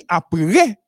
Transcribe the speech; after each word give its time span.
Et 0.00 0.04
après, 0.08 0.78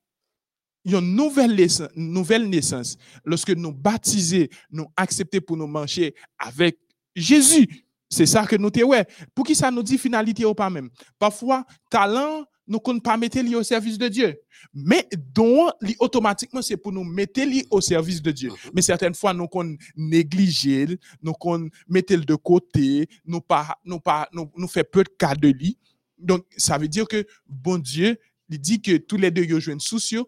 il 0.84 0.92
y 0.92 0.94
a 0.94 0.98
une 0.98 1.14
nouvelle 1.14 1.54
naissance, 1.54 1.88
nouvelle 1.94 2.48
naissance. 2.48 2.96
Lorsque 3.24 3.50
nous 3.50 3.72
baptisés, 3.72 4.50
nous 4.70 4.86
acceptés 4.96 5.40
pour 5.40 5.56
nous 5.56 5.66
manger 5.66 6.14
avec 6.38 6.78
Jésus. 7.14 7.84
C'est 8.08 8.26
ça 8.26 8.46
que 8.46 8.56
nous 8.56 8.70
te 8.70 8.82
ouais. 8.82 9.06
Pour 9.34 9.46
qui 9.46 9.54
ça 9.54 9.70
nous 9.70 9.82
dit 9.82 9.98
finalité 9.98 10.44
ou 10.44 10.54
pas 10.54 10.70
même? 10.70 10.90
Parfois, 11.18 11.64
talent, 11.90 12.44
nous 12.66 12.80
ne 12.86 13.00
pas 13.00 13.16
mettre 13.16 13.40
lui 13.40 13.54
au 13.54 13.62
service 13.62 13.98
de 13.98 14.08
Dieu. 14.08 14.40
Mais 14.72 15.06
donc, 15.34 15.72
automatiquement, 15.98 16.62
c'est 16.62 16.76
pour 16.76 16.92
nous 16.92 17.04
mettre 17.04 17.42
lui 17.42 17.66
au 17.70 17.80
service 17.80 18.22
de 18.22 18.30
Dieu. 18.30 18.50
Mhm. 18.50 18.70
Mais 18.74 18.82
certaines 18.82 19.14
fois, 19.14 19.34
nous 19.34 19.48
qu'on 19.48 19.76
négliger, 19.96 20.98
nous 21.22 21.32
qu'on 21.32 21.68
mettre 21.88 22.16
de 22.16 22.34
côté, 22.34 23.08
nous 23.24 23.40
pas, 23.40 23.78
nous 23.84 24.00
pas, 24.00 24.28
nous, 24.32 24.50
nous 24.56 24.68
fait 24.68 24.84
peu 24.84 25.04
de 25.04 25.10
cas 25.18 25.34
de 25.34 25.48
lui. 25.48 25.78
Donc, 26.18 26.44
ça 26.56 26.78
veut 26.78 26.88
dire 26.88 27.06
que 27.06 27.26
bon 27.46 27.78
Dieu, 27.78 28.16
il 28.52 28.60
dit 28.60 28.80
que 28.80 28.98
tous 28.98 29.16
les 29.16 29.30
deux, 29.30 29.44
ils 29.44 29.60
jouent 29.60 29.78
soucieux. 29.80 30.24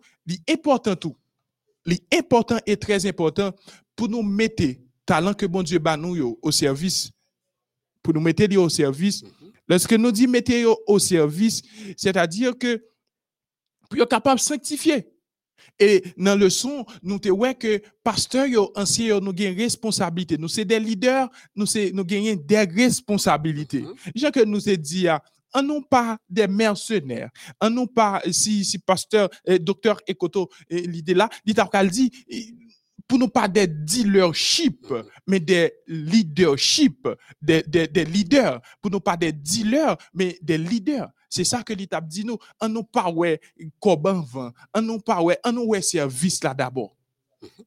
L'important 0.48 0.96
tout, 0.96 1.14
l'important 1.84 2.58
et 2.66 2.76
très 2.76 3.06
important 3.06 3.52
pour 3.94 4.08
nous 4.08 4.22
mettre 4.22 4.64
talent 5.04 5.34
que 5.34 5.44
bon 5.44 5.62
Dieu 5.62 5.78
bat 5.78 5.98
nous 5.98 6.16
yo, 6.16 6.38
au 6.40 6.50
service, 6.50 7.10
pour 8.02 8.14
nous 8.14 8.20
mettre 8.20 8.56
au 8.56 8.68
service. 8.70 9.22
Mhm. 9.22 9.30
Lorsque 9.68 9.92
nous 9.92 10.10
dit 10.10 10.26
mettre 10.26 10.52
yo 10.52 10.76
au 10.86 10.98
service, 10.98 11.62
c'est-à-dire 11.96 12.56
que 12.58 12.82
pour 13.90 14.00
être 14.00 14.08
capable 14.08 14.40
de 14.40 14.44
sanctifier. 14.44 15.06
Et 15.78 16.02
dans 16.16 16.38
le 16.38 16.50
son, 16.50 16.84
nous 17.02 17.18
te 17.18 17.28
ouais 17.28 17.54
que 17.54 17.82
pasteur 18.02 18.46
yo 18.46 18.72
ancien 18.74 19.06
yo, 19.08 19.20
nous 19.20 19.34
gagnons 19.34 19.58
responsabilité. 19.58 20.38
Nous 20.38 20.48
c'est 20.48 20.64
des 20.64 20.80
leaders, 20.80 21.28
nous 21.54 21.66
c'est 21.66 21.92
nous 21.92 22.04
gagnons 22.04 22.40
des 22.42 22.64
responsabilités. 22.64 23.82
Mhm. 23.82 23.94
Jean 24.14 24.30
que 24.30 24.44
nous 24.44 24.66
a 24.66 24.76
dit 24.76 25.08
en 25.54 25.62
non 25.62 25.82
pas 25.82 26.18
des 26.28 26.46
mercenaires, 26.48 27.30
en 27.60 27.70
non 27.70 27.86
pas 27.86 28.20
si 28.30 28.64
si 28.64 28.78
pasteur 28.78 29.28
eh, 29.46 29.58
docteur 29.58 30.00
Ekoto 30.06 30.50
eh, 30.68 30.82
l'idée 30.82 31.14
là, 31.14 31.30
dit 31.44 32.10
eh, 32.28 32.54
pour 33.06 33.18
nous 33.18 33.28
pas 33.28 33.48
des 33.48 33.66
dealership, 33.66 34.86
mais 35.26 35.40
des 35.40 35.72
leadership, 35.86 37.08
des, 37.40 37.62
des, 37.62 37.86
des 37.86 38.04
leaders, 38.04 38.60
pour 38.80 38.90
nous 38.90 39.00
pas 39.00 39.16
des 39.16 39.32
dealers, 39.32 39.96
mais 40.14 40.38
des 40.42 40.58
leaders. 40.58 41.10
C'est 41.28 41.44
ça 41.44 41.62
que 41.62 41.72
l'État 41.72 42.00
dit 42.00 42.24
nous, 42.24 42.38
en 42.60 42.68
nous 42.68 42.84
pas 42.84 43.10
ouais 43.10 43.40
coban 43.80 44.20
vent, 44.22 44.52
en 44.72 44.82
nous 44.82 45.00
pas 45.00 45.20
ouais, 45.20 45.38
en 45.44 45.52
nous 45.52 45.64
ouais 45.64 45.82
service 45.82 46.42
là 46.42 46.54
d'abord. 46.54 46.96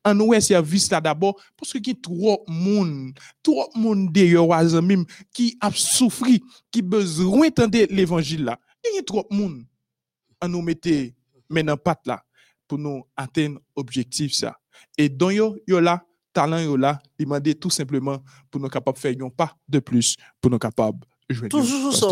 En 0.04 0.14
nous 0.14 0.26
ouais 0.26 0.42
service 0.42 0.90
là 0.92 1.02
d'abord, 1.02 1.40
parce 1.58 1.74
que 1.74 1.80
qui 1.80 2.00
trop 2.00 2.44
monde, 2.48 3.14
trop 3.44 3.70
monde 3.76 4.12
d'ailleurs 4.12 4.54
azamim 4.54 5.04
qui 5.34 5.58
a 5.60 5.72
souffri, 5.74 6.42
qui 6.72 6.82
besoin 6.82 7.50
d'entendre 7.50 7.88
l'évangile 7.90 8.46
là. 8.46 8.60
Il 8.86 8.96
y 8.96 9.00
a 9.00 9.04
trop 9.04 9.26
monde. 9.30 9.64
En 10.42 10.48
nous 10.48 10.62
mettez 10.62 11.16
maintenant 11.50 11.78
patte 11.78 12.06
là 12.06 12.24
pour 12.68 12.78
nous 12.78 13.04
atteindre 13.16 13.60
objectif 13.76 14.34
ça. 14.34 14.56
Et 14.98 15.10
donc 15.10 15.34
yo 15.34 15.58
yo 15.68 15.80
là 15.80 16.04
talent 16.34 16.60
yo 16.60 16.78
là, 16.78 17.00
demander 17.18 17.56
tout 17.56 17.72
simplement 17.72 18.22
pour 18.52 18.62
nous 18.62 18.70
capables 18.70 18.98
faire 18.98 19.16
un 19.22 19.30
pas 19.30 19.56
de 19.68 19.80
plus 19.80 20.16
pour 20.40 20.52
nous 20.52 20.60
capables 20.60 21.00
Toujours 21.50 21.94
ça, 21.94 22.08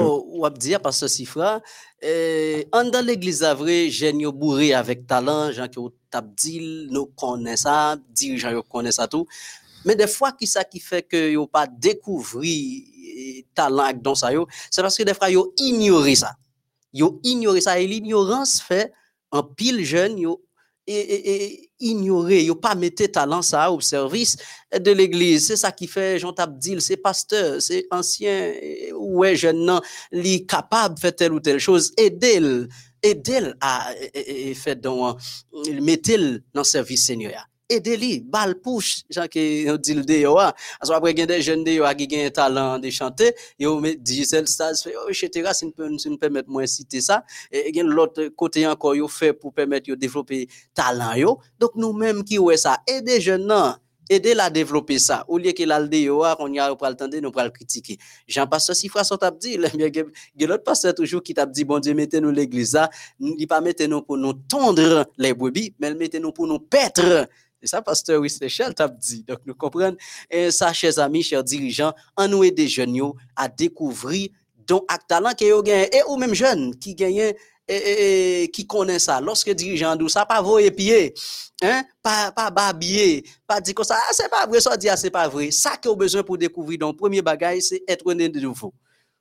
ap 0.46 0.58
dire, 0.58 0.82
parce 0.82 1.00
que 1.00 1.08
Sifra, 1.08 1.62
eh, 2.02 2.68
en 2.74 2.84
dans 2.84 3.06
l'église 3.06 3.44
à 3.44 3.54
vrai, 3.54 3.90
jeune 3.90 4.20
yo 4.20 4.34
bourré 4.34 4.74
avec 4.74 5.08
talent, 5.08 5.54
gens 5.54 5.70
qui 5.70 5.80
ont 5.80 5.92
tap 6.10 6.26
dit, 6.36 6.88
nous 6.92 7.06
connaissons 7.06 7.64
ça, 7.64 7.98
dirigeants 8.10 8.52
yo 8.52 8.62
connaissent 8.62 8.96
ça 8.98 9.08
tout. 9.08 9.26
Mais 9.86 9.96
des 9.96 10.08
fois, 10.08 10.34
qui 10.34 10.46
ça 10.48 10.66
qui 10.66 10.82
fait 10.82 11.04
que 11.04 11.32
yo 11.32 11.48
pas 11.48 11.66
découvrir 11.66 12.84
eh, 13.18 13.46
talent 13.56 13.84
avec 13.84 14.02
dans 14.02 14.16
ça 14.16 14.34
yo, 14.34 14.48
c'est 14.70 14.82
parce 14.82 14.98
que 14.98 15.04
des 15.04 15.14
fois 15.14 15.30
yo 15.30 15.54
ignoré 15.58 16.16
ça. 16.16 16.36
Yo 16.94 17.22
ignoré 17.24 17.62
ça 17.62 17.80
et 17.80 17.88
l'ignorance 17.88 18.62
fait 18.62 18.92
en 19.32 19.44
pile 19.44 19.86
jeune 19.86 20.18
yo 20.18 20.42
et, 20.88 21.70
ignorer, 21.80 22.44
yo 22.46 22.56
pas 22.56 22.76
mettre 22.76 23.06
talent 23.08 23.42
ça 23.42 23.70
au 23.72 23.82
service 23.82 24.38
de 24.74 24.92
l'église. 24.92 25.48
C'est 25.48 25.58
ça 25.58 25.72
qui 25.72 25.88
fait 25.88 26.20
Jean 26.20 26.32
Tabdil, 26.34 26.82
c'est 26.82 26.98
pasteur, 26.98 27.62
c'est 27.62 27.86
ancien, 27.92 28.54
ouais, 28.94 29.36
jeune, 29.36 29.66
non, 29.66 29.82
li 30.12 30.46
capable 30.46 30.96
de 30.96 31.00
faire 31.00 31.16
telle 31.16 31.34
ou 31.34 31.40
telle 31.40 31.60
chose, 31.60 31.92
aider 31.98 32.68
aider 33.04 33.52
à 33.62 33.92
faire 34.56 34.76
dans, 34.78 35.16
mettre 35.82 36.18
dans 36.54 36.62
le 36.62 36.64
service 36.64 37.06
Seigneur. 37.06 37.46
Aidez-li, 37.68 38.22
bal 38.22 38.60
push, 38.62 39.02
gens 39.10 39.26
qui 39.28 39.66
ont 39.68 39.78
dit 39.78 39.96
le 39.96 40.04
déo, 40.04 40.36
parce 40.36 40.56
qu'après, 40.88 41.12
il 41.14 41.20
y 41.20 41.22
a 41.24 41.26
des 41.26 41.42
jeunes 41.42 41.64
déo 41.64 41.84
qui 41.98 42.08
un 42.22 42.30
talent 42.30 42.78
de 42.78 42.90
chanter, 42.92 43.34
ont 43.64 43.82
mis 43.82 43.98
digital 43.98 44.48
stars, 44.48 44.76
fait, 44.84 44.94
oh, 44.96 45.10
etc., 45.10 45.50
si 45.52 45.66
nous 45.66 45.72
peut- 45.72 45.98
si 45.98 46.10
nous 46.10 46.18
permettre 46.18 46.48
moi 46.48 46.68
citer 46.68 47.02
ça, 47.02 47.24
et 47.52 47.70
il 47.70 47.76
y 47.76 48.30
côté 48.36 48.68
encore, 48.68 48.96
ils 48.96 49.10
fait 49.10 49.34
pour 49.34 49.52
permettre 49.52 49.90
de 49.90 49.96
développer 49.96 50.48
talent, 50.76 51.14
yo. 51.16 51.40
Donc, 51.60 51.72
nous-mêmes 51.76 52.24
qui 52.24 52.38
ouais 52.38 52.56
ça, 52.56 52.78
aider 52.88 53.20
jeunes, 53.20 53.52
aider 54.10 54.36
la 54.36 54.52
développer 54.52 55.00
ça. 55.00 55.26
Au 55.28 55.40
lieu 55.40 55.52
qu'il 55.52 55.72
a 55.72 55.80
le 55.80 55.88
déo, 55.88 56.24
on 56.38 56.54
y 56.54 56.60
a 56.60 56.76
pas 56.76 56.92
le 56.92 57.20
nous 57.20 57.32
pas 57.32 57.44
le 57.46 57.50
critiquer. 57.50 57.98
Jean 58.28 58.46
pasteur 58.46 58.76
si 58.76 58.88
frère 58.90 59.06
sont 59.06 59.18
dit, 59.40 59.58
il 59.74 60.04
y 60.38 60.44
a 60.44 60.48
l'autre 60.48 60.64
pasteur 60.64 60.94
toujours 60.94 61.24
qui 61.24 61.34
t'a 61.34 61.48
dit 61.48 61.64
bon 61.64 61.80
Dieu 61.80 61.96
mettez-nous 61.96 62.30
l'église 62.30 62.74
là, 62.74 62.92
il 63.20 63.48
pas 63.48 63.62
mettez-nous 63.62 64.04
pour 64.04 64.18
nous 64.18 64.34
tondre 64.34 65.08
les 65.18 65.34
brebis, 65.34 65.74
mais 65.80 65.96
mettez-nous 65.96 66.32
pour 66.32 66.46
nous 66.46 66.60
paître. 66.60 67.28
C'est 67.66 67.72
ça 67.72 67.82
pasteur 67.82 68.22
Wislechel 68.22 68.76
t'a 68.76 68.88
dit. 68.88 69.24
Donc 69.28 69.40
nous 69.46 69.56
comprenons 69.56 69.98
et 70.30 70.52
ça 70.52 70.72
chers 70.72 71.00
amis, 71.00 71.24
chers 71.24 71.44
dirigeants, 71.44 71.94
en 72.16 72.28
nous 72.28 72.44
aider 72.44 72.68
jeunes 72.68 73.02
à 73.36 73.48
découvrir 73.48 74.30
dont 74.68 74.84
ak 74.88 75.08
talent 75.08 75.34
que 75.34 75.46
yo 75.46 75.64
gagne 75.64 75.88
et 75.92 76.02
ou 76.08 76.16
même 76.18 76.34
jeunes 76.36 76.76
qui 76.78 76.94
gagnent 76.94 77.34
et, 77.68 77.76
et- 77.76 78.44
et 78.44 78.48
qui 78.52 78.68
connaît 78.68 79.00
ça. 79.00 79.20
Lorsque 79.20 79.50
dirigeant 79.50 79.96
d'où 79.96 80.08
ça 80.10 80.26
pas 80.28 80.42
voyer 80.44 80.70
pied, 80.70 81.14
hein, 81.64 81.84
pas 82.04 82.32
pas 82.32 82.52
babiller, 82.52 83.24
pas 83.48 83.60
dire 83.60 83.74
comme 83.74 83.86
ça, 83.86 83.98
ah, 83.98 84.12
c'est 84.14 84.30
pas 84.30 84.46
vrai, 84.46 84.62
ça 84.62 84.78
dit 84.78 84.90
ah, 84.90 84.98
c'est 84.98 85.10
pas 85.10 85.28
vrai. 85.28 85.50
Ça 85.50 85.76
que 85.78 85.90
vous 85.90 85.96
besoin 85.96 86.22
pour 86.22 86.38
découvrir 86.38 86.78
donc 86.80 86.98
premier 86.98 87.24
bagage 87.24 87.62
c'est 87.62 87.84
être 87.88 88.14
né 88.14 88.30
de 88.30 88.40
nouveau. 88.40 88.74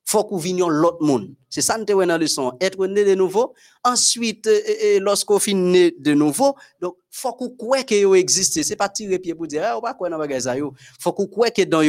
Faut 0.05 0.25
qu'on 0.25 0.37
vienne 0.37 0.67
l'autre 0.69 1.03
monde. 1.03 1.35
C'est 1.49 1.63
ça 1.63 1.79
nous 1.79 1.85
te 1.85 1.93
dans 1.93 2.19
leçon, 2.19 2.53
être 2.61 2.87
né 2.87 3.05
de 3.05 3.15
nouveau. 3.15 3.55
Ensuite 3.85 4.47
euh, 4.47 4.61
euh, 4.85 5.01
lorsqu'on 5.01 5.39
finit 5.39 5.71
né 5.71 5.95
de 5.99 6.13
nouveau, 6.13 6.55
donc 6.81 6.97
faut 7.11 7.33
qu'on 7.33 7.51
croit 7.51 7.85
que 7.85 7.95
yo 7.95 8.15
existe, 8.15 8.63
c'est 8.63 8.77
pas 8.77 8.89
tirer 8.89 9.19
pied 9.19 9.35
pour 9.35 9.47
dire 9.47 9.63
ah, 9.65 9.79
on 9.79 9.81
pas 9.81 9.95
quoi 9.95 10.11
dans 10.11 10.19
bagage 10.19 10.43
ça 10.43 10.57
yo. 10.57 10.75
Faut 11.01 11.13
qu'on 11.13 11.27
croit 11.27 11.51
que 11.51 11.63
dans 11.63 11.83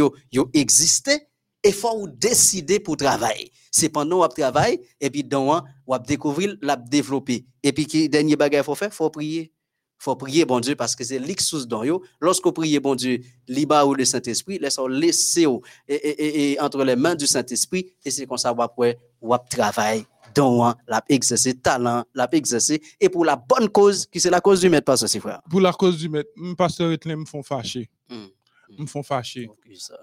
existe 0.53 1.11
et 1.63 1.71
faut 1.71 1.99
ou 1.99 2.07
décider 2.07 2.79
pour 2.79 2.95
travailler. 2.95 3.51
C'est 3.71 3.89
pendant 3.89 4.21
qu'on 4.21 4.27
travaille 4.27 4.79
et 5.01 5.09
puis 5.09 5.23
dans 5.23 5.63
on 5.87 5.97
découvrir, 5.97 6.55
la 6.61 6.75
développer. 6.75 7.45
Et 7.63 7.73
puis 7.73 7.87
qui 7.87 8.07
dernier 8.07 8.35
bagage 8.35 8.65
faut 8.65 8.75
faire, 8.75 8.93
faut 8.93 9.09
prier. 9.09 9.51
Faut 10.05 10.15
prier 10.15 10.45
bon 10.45 10.59
Dieu 10.59 10.75
parce 10.75 10.95
que 10.95 11.03
c'est 11.03 11.17
l'exus 11.17 11.65
dans 11.65 11.83
yo. 11.83 12.03
Lorsqu'on 12.21 12.51
prie 12.51 12.77
bon 12.79 12.93
Dieu, 12.93 13.21
liba 13.47 13.83
ou 13.87 13.95
le 13.95 14.05
Saint-Esprit, 14.05 14.59
laisse-on 14.59 14.85
laisser 14.85 15.47
et, 15.87 15.95
et, 15.95 16.51
et- 16.51 16.61
entre 16.61 16.83
les 16.83 16.95
mains 16.95 17.15
du 17.15 17.25
Saint-Esprit 17.25 17.91
et 18.05 18.11
c'est 18.11 18.27
comme 18.27 18.37
ça 18.37 18.53
on 18.53 18.59
après 18.59 18.99
on 19.19 19.35
travaille 19.49 20.05
dans 20.35 20.75
la 20.87 21.03
exercer 21.09 21.55
talent, 21.55 22.03
la 22.13 22.29
exercer 22.33 22.79
et 23.01 23.09
pour 23.09 23.25
la 23.25 23.35
bonne 23.35 23.67
cause 23.67 24.05
qui 24.05 24.19
c'est 24.19 24.29
la 24.29 24.39
cause 24.41 24.61
du 24.61 24.69
maître 24.69 24.85
pas 24.85 24.95
ceci 24.95 25.19
frère. 25.19 25.41
Pour 25.49 25.59
la 25.59 25.73
cause 25.73 25.97
du 25.97 26.07
maître, 26.07 26.29
pasteur 26.55 26.91
Etlem 26.91 27.21
me 27.21 27.25
font 27.25 27.41
fâcher. 27.41 27.89
Mm. 28.07 28.81
Me 28.81 28.85
font 28.85 29.01
fâcher. 29.01 29.49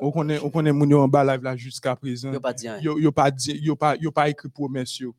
On 0.00 0.10
connaît 0.10 0.40
on 0.40 0.50
connaît 0.50 0.72
moun 0.72 0.92
en 0.94 1.06
bas 1.06 1.22
live 1.22 1.44
là 1.44 1.56
jusqu'à 1.56 1.94
présent. 1.94 2.32
Yo 2.32 2.40
pas 2.40 2.52
dit 2.52 2.68
rien. 2.68 2.80
Yo 2.80 2.98
yo 2.98 3.12
pas 3.12 3.30
dit 3.30 3.56
yo 3.62 3.76
pas 3.76 3.94
yo 3.94 4.10
pas 4.10 4.28
écrit 4.28 4.48
promesse 4.48 4.98
yo. 4.98 5.14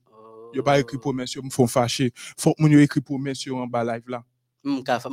Yo 0.54 0.62
pas 0.62 0.78
écrit 0.78 0.98
Oh. 0.98 1.00
promesse 1.00 1.36
yo, 1.36 1.42
me 1.42 1.50
font 1.50 1.68
fâcher. 1.68 2.12
Faut 2.38 2.54
que 2.54 2.62
moun 2.62 2.72
yo 2.74 2.80
écrit 2.80 3.00
promesse 3.00 3.48
en 3.48 3.66
bas 3.66 3.86
live 3.86 4.10
là. 4.10 4.26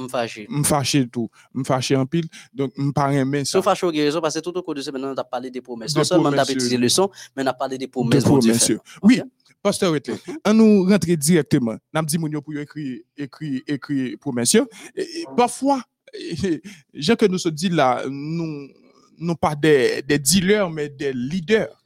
Fâché. 0.08 0.46
Me 0.48 0.62
fâcher 0.62 1.08
tout, 1.08 1.28
me 1.54 1.64
fâcher 1.64 1.96
en 1.96 2.06
pile. 2.06 2.26
Donc 2.52 2.72
pas 2.94 3.12
aimer 3.12 3.44
ça. 3.44 3.52
Sauf 3.52 3.66
à 3.66 3.74
chaud 3.74 3.90
raison 3.90 4.20
parce 4.20 4.34
que 4.34 4.40
tout 4.40 4.56
au 4.56 4.62
cours 4.62 4.74
de 4.74 4.82
semaine 4.82 5.04
on 5.04 5.14
a 5.14 5.24
parlé 5.24 5.50
des 5.50 5.60
promesses. 5.60 5.94
Non 5.96 6.04
seulement 6.04 6.24
on 6.24 6.32
a 6.32 6.36
promesses, 6.36 6.50
étudié 6.50 6.76
les 6.76 6.84
leçons, 6.84 7.10
mais 7.36 7.42
on 7.42 7.46
a 7.46 7.52
parlé 7.52 7.76
des 7.78 7.86
de 7.86 7.90
promesses. 7.90 8.72
Oui, 9.02 9.20
pasteur 9.62 9.94
Etlem. 9.96 10.18
On 10.46 10.54
nous 10.54 10.84
rentre 10.84 11.06
directement. 11.14 11.76
N'a 11.92 12.02
dit 12.02 12.18
pour 12.18 12.54
écrire 12.56 13.00
écrire 13.16 13.60
écrire 13.66 14.16
promesse 14.18 14.52
yo. 14.52 14.66
Et- 14.94 15.02
et 15.22 15.26
Parfois 15.36 15.82
gens 16.94 17.16
que 17.16 17.26
nous 17.26 17.38
se 17.38 17.48
dit 17.48 17.68
là, 17.68 18.04
nous 18.08 18.68
non 19.18 19.34
pas 19.34 19.54
des, 19.54 20.02
des 20.02 20.18
dealers, 20.18 20.70
mais 20.70 20.88
des 20.88 21.12
leaders 21.12 21.82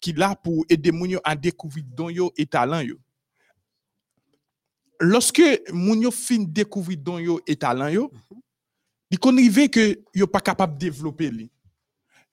qui 0.00 0.12
là 0.12 0.34
pour 0.34 0.64
aider 0.68 0.92
moun 0.92 1.10
yo 1.10 1.20
à 1.24 1.34
découvrir 1.36 1.84
don 1.94 2.08
yo 2.08 2.32
et 2.36 2.46
talent 2.46 2.80
yo. 2.80 2.96
Lorsque 5.00 5.42
moun 5.72 6.02
yo 6.02 6.10
fin 6.10 6.44
découvrir 6.46 6.98
don 6.98 7.18
yo 7.18 7.40
et 7.46 7.56
talent 7.56 7.88
yo, 7.88 8.10
il 9.10 9.18
qu'on 9.18 9.36
arrive 9.36 9.68
que 9.70 9.98
yo 10.14 10.26
pas 10.26 10.40
capable 10.40 10.74
de 10.74 10.78
développer 10.78 11.30
li. 11.30 11.50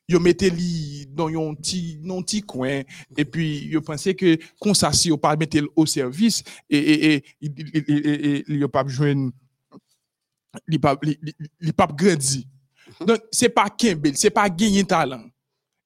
Yo 0.09 0.19
mettez 0.19 0.49
li 0.49 1.05
dans 1.07 1.29
yon 1.29 1.55
petit 1.55 1.97
non 2.01 2.21
petit 2.21 2.41
coin 2.41 2.81
et 3.17 3.25
puis 3.25 3.65
yo 3.67 3.81
pensez 3.81 4.15
que 4.15 4.37
comme 4.59 4.75
ça 4.75 4.91
si 4.91 5.07
yo 5.09 5.17
pas 5.17 5.35
mettre 5.37 5.59
au 5.75 5.85
service 5.85 6.43
et 6.69 6.77
et 6.77 7.13
et 7.15 7.23
il- 7.41 8.43
il- 8.47 8.55
yo 8.59 8.67
pas 8.67 8.85
joindre 8.87 9.31
li 10.67 10.77
pas 10.79 10.97
li, 11.01 11.71
pas 11.73 11.87
grandi. 11.87 12.47
Donc 13.01 13.19
c'est 13.31 13.49
pas 13.49 13.69
Kimbel, 13.69 14.17
c'est 14.17 14.29
pas 14.29 14.49
gagner 14.49 14.83
talent. 14.83 15.25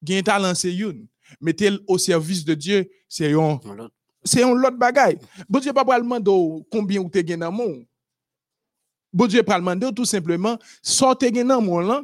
Gagner 0.04 0.24
talent 0.24 0.56
c'est 0.56 0.74
une. 0.76 1.08
Mettez 1.40 1.70
au 1.88 1.98
service 1.98 2.44
de 2.44 2.54
Dieu, 2.56 2.90
c'est 3.08 3.30
l'autre. 3.32 3.92
C'est 4.24 4.44
un 4.44 4.54
lot 4.54 4.72
bagay. 4.72 5.18
Bon 5.50 5.60
Dieu 5.60 5.74
pas 5.74 5.84
demander 5.84 6.64
combien 6.70 7.02
ou 7.02 7.10
te 7.10 7.26
gen 7.26 7.40
dans 7.40 7.52
monde. 7.52 7.86
Bon 9.12 9.28
Dieu 9.28 9.44
pral 9.44 9.62
demander 9.62 9.92
tout 9.94 10.06
simplement 10.06 10.58
sortez 10.82 11.32
dans 11.32 11.62
monde 11.62 11.88
là 11.88 12.04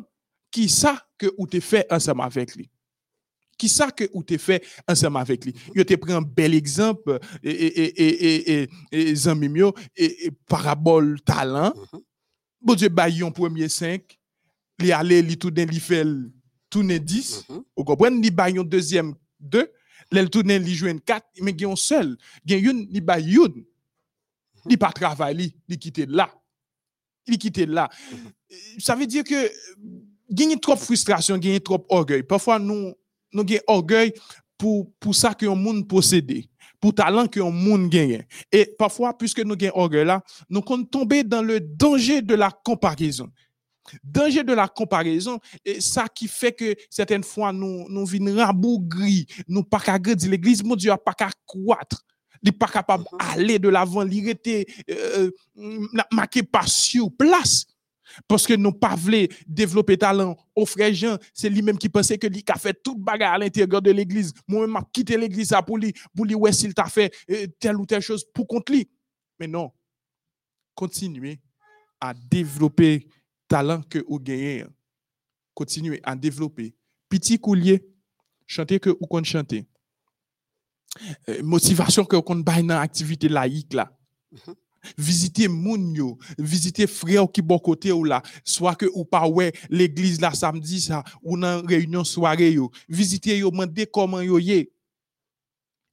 qui 0.52 0.68
ça 0.70 1.06
que 1.18 1.28
ou 1.38 1.46
te 1.48 1.60
fait 1.60 1.86
ensemble 1.92 2.22
avec 2.22 2.56
lui? 2.56 2.70
Qui 3.58 3.70
ça 3.70 3.92
que 3.92 4.06
ou 4.14 4.24
te 4.24 4.38
fait 4.38 4.64
ensemble 4.88 5.18
avec 5.18 5.46
lui? 5.46 5.54
Yo 5.76 5.84
te 5.84 5.96
pris 5.96 6.14
un 6.14 6.22
bel 6.22 6.54
exemple 6.56 7.20
et 7.44 7.52
et 7.52 8.04
et 8.04 8.62
et 8.62 8.70
et 9.96 10.26
et 10.26 10.32
parabole 10.48 11.22
talent. 11.22 11.74
Mhm. 11.94 12.02
Bon 12.62 12.76
Dieu 12.76 12.90
ba 12.90 13.08
yon 13.10 13.32
premier 13.32 13.70
5, 13.70 14.18
li 14.80 14.92
aller 14.92 15.22
li 15.22 15.38
tout 15.38 15.54
li 15.56 15.80
fait 15.80 16.06
tourner 16.70 17.00
10. 17.00 17.46
Mhm. 17.50 17.64
Vous 17.76 17.84
comprenez? 17.84 18.22
Li 18.22 18.32
ba 18.32 18.50
yon 18.50 18.64
deuxième 18.64 19.14
2, 19.40 19.72
l'el 20.12 20.30
tourner 20.30 20.60
li 20.60 20.76
joine 20.76 21.00
4, 21.02 21.42
mais 21.42 21.52
gen 21.52 21.70
yon 21.72 21.80
seul, 21.80 22.16
gen 22.46 22.64
yon 22.64 22.86
li 22.92 23.02
ba 23.02 23.20
yon. 23.20 23.64
Li 24.68 24.78
pas 24.78 24.92
travail 24.96 25.38
li, 25.38 25.48
li 25.68 25.80
quitte 25.80 26.08
là. 26.10 26.30
Il 27.28 27.38
quitte 27.38 27.60
là. 27.60 27.90
Mhm. 28.12 28.32
Ça 28.80 28.96
veut 28.96 29.08
dire 29.08 29.24
que 29.24 29.52
gagne 30.30 30.58
trop 30.60 30.76
frustration, 30.76 31.38
gagne 31.38 31.60
trop 31.60 31.86
orgueil. 31.90 32.24
Parfois 32.24 32.60
nous 32.60 32.94
nous 33.34 33.44
gagne 33.44 33.62
orgueil 33.68 34.14
pour 34.58 34.92
pour 35.00 35.16
ça 35.16 35.34
que 35.34 35.46
un 35.46 35.56
monde 35.56 35.88
possédé, 35.88 36.50
pour 36.80 36.94
talent 36.94 37.28
que 37.28 37.40
un 37.40 37.52
monde 37.52 37.90
gagne. 37.90 38.26
Et 38.52 38.66
parfois 38.78 39.18
puisque 39.18 39.40
nous 39.40 39.56
gagne 39.56 39.72
orgueil 39.74 40.06
là, 40.06 40.24
nous 40.50 40.62
comptons 40.62 41.00
tomber 41.00 41.24
dans 41.24 41.42
le 41.42 41.60
danger 41.60 42.22
de 42.22 42.36
la 42.36 42.52
comparaison. 42.52 43.30
Danger 44.04 44.44
de 44.44 44.54
la 44.54 44.68
comparaison, 44.68 45.40
et 45.66 45.82
ça 45.82 46.08
qui 46.08 46.28
fait 46.28 46.52
que 46.52 46.76
certaines 46.90 47.24
fois 47.24 47.52
nous 47.54 47.88
nous 47.90 48.06
venons 48.06 48.36
rabougris, 48.36 49.26
nous 49.48 49.64
pas 49.64 49.80
qu'à 49.80 49.98
grandir 50.00 50.30
l'église, 50.30 50.64
mon 50.64 50.76
Dieu 50.76 50.92
pas 51.04 51.14
qu'à 51.14 51.30
croître. 51.46 52.04
Il 52.44 52.54
pas 52.54 52.68
capable 52.68 53.04
Mhm. 53.12 53.18
d'aller 53.20 53.60
de 53.60 53.68
l'avant, 53.68 54.06
il 54.06 54.30
était 54.30 54.66
euh, 54.90 55.32
marqué 56.12 56.44
par 56.44 56.68
sur 56.68 57.12
place. 57.12 57.66
Parce 58.26 58.48
que 58.48 58.54
nous 58.54 58.72
pas 58.72 58.96
voulu 58.96 59.28
développer 59.46 59.98
talent 59.98 60.38
au 60.56 60.66
frère 60.66 60.94
Jean, 60.94 61.18
c'est 61.34 61.50
lui-même 61.50 61.78
qui 61.78 61.90
pensait 61.90 62.18
que 62.18 62.28
lui 62.28 62.44
a 62.48 62.58
fait 62.58 62.74
toute 62.82 63.00
bagarre 63.00 63.34
à 63.34 63.38
l'intérieur 63.38 63.82
de 63.82 63.92
l'église. 63.92 64.34
Moi-même, 64.48 64.72
m'a 64.72 64.84
quitté 64.94 65.18
l'église 65.18 65.54
pour 65.66 65.78
lui, 65.78 65.94
pour 66.16 66.26
lui, 66.26 66.34
ouais, 66.34 66.54
s'il 66.54 66.74
t'a 66.74 66.86
fait 66.86 67.14
euh, 67.30 67.48
telle 67.60 67.76
ou 67.76 67.86
telle 67.86 68.02
chose 68.02 68.24
pour 68.34 68.48
contre 68.48 68.72
lui. 68.72 68.90
Mais 69.40 69.48
non, 69.48 69.72
continuez 70.74 71.40
à 72.00 72.14
développer 72.14 73.08
talent 73.48 73.82
que 73.84 74.04
vous 74.08 74.20
gagnez. 74.20 74.66
Continuez 75.54 76.00
à 76.04 76.16
développer. 76.16 76.76
Petit 77.10 77.40
coulier, 77.40 77.88
chanter 78.46 78.80
que 78.80 78.90
vous 78.90 79.08
compte 79.08 79.26
chanter. 79.26 79.66
Euh, 81.30 81.42
motivation 81.44 82.06
que 82.06 82.16
vous 82.16 82.22
compte 82.22 82.44
bailler 82.44 82.68
dans 82.68 82.80
activité 82.80 83.30
laïque 83.30 83.74
là. 83.74 83.92
Mhm. 84.32 84.56
Visiter 84.98 85.48
moun 85.48 85.94
yo, 85.94 86.18
visiter 86.38 86.88
frère 86.88 87.30
qui 87.32 87.42
bon 87.42 87.60
côté 87.60 87.92
ou 87.92 88.04
là, 88.04 88.22
soit 88.46 88.76
que 88.76 88.86
ou 88.94 89.04
pas 89.04 89.28
ouais 89.28 89.52
l'église 89.70 90.22
là 90.22 90.32
samedi 90.34 90.80
ça 90.80 91.04
ou 91.24 91.38
dans 91.38 91.66
réunion 91.66 92.04
soirée 92.04 92.54
yo, 92.54 92.72
visiter 92.88 93.38
yo, 93.40 93.52
demander 93.52 93.88
comment 93.88 94.22
yo 94.22 94.40
yé. 94.40 94.72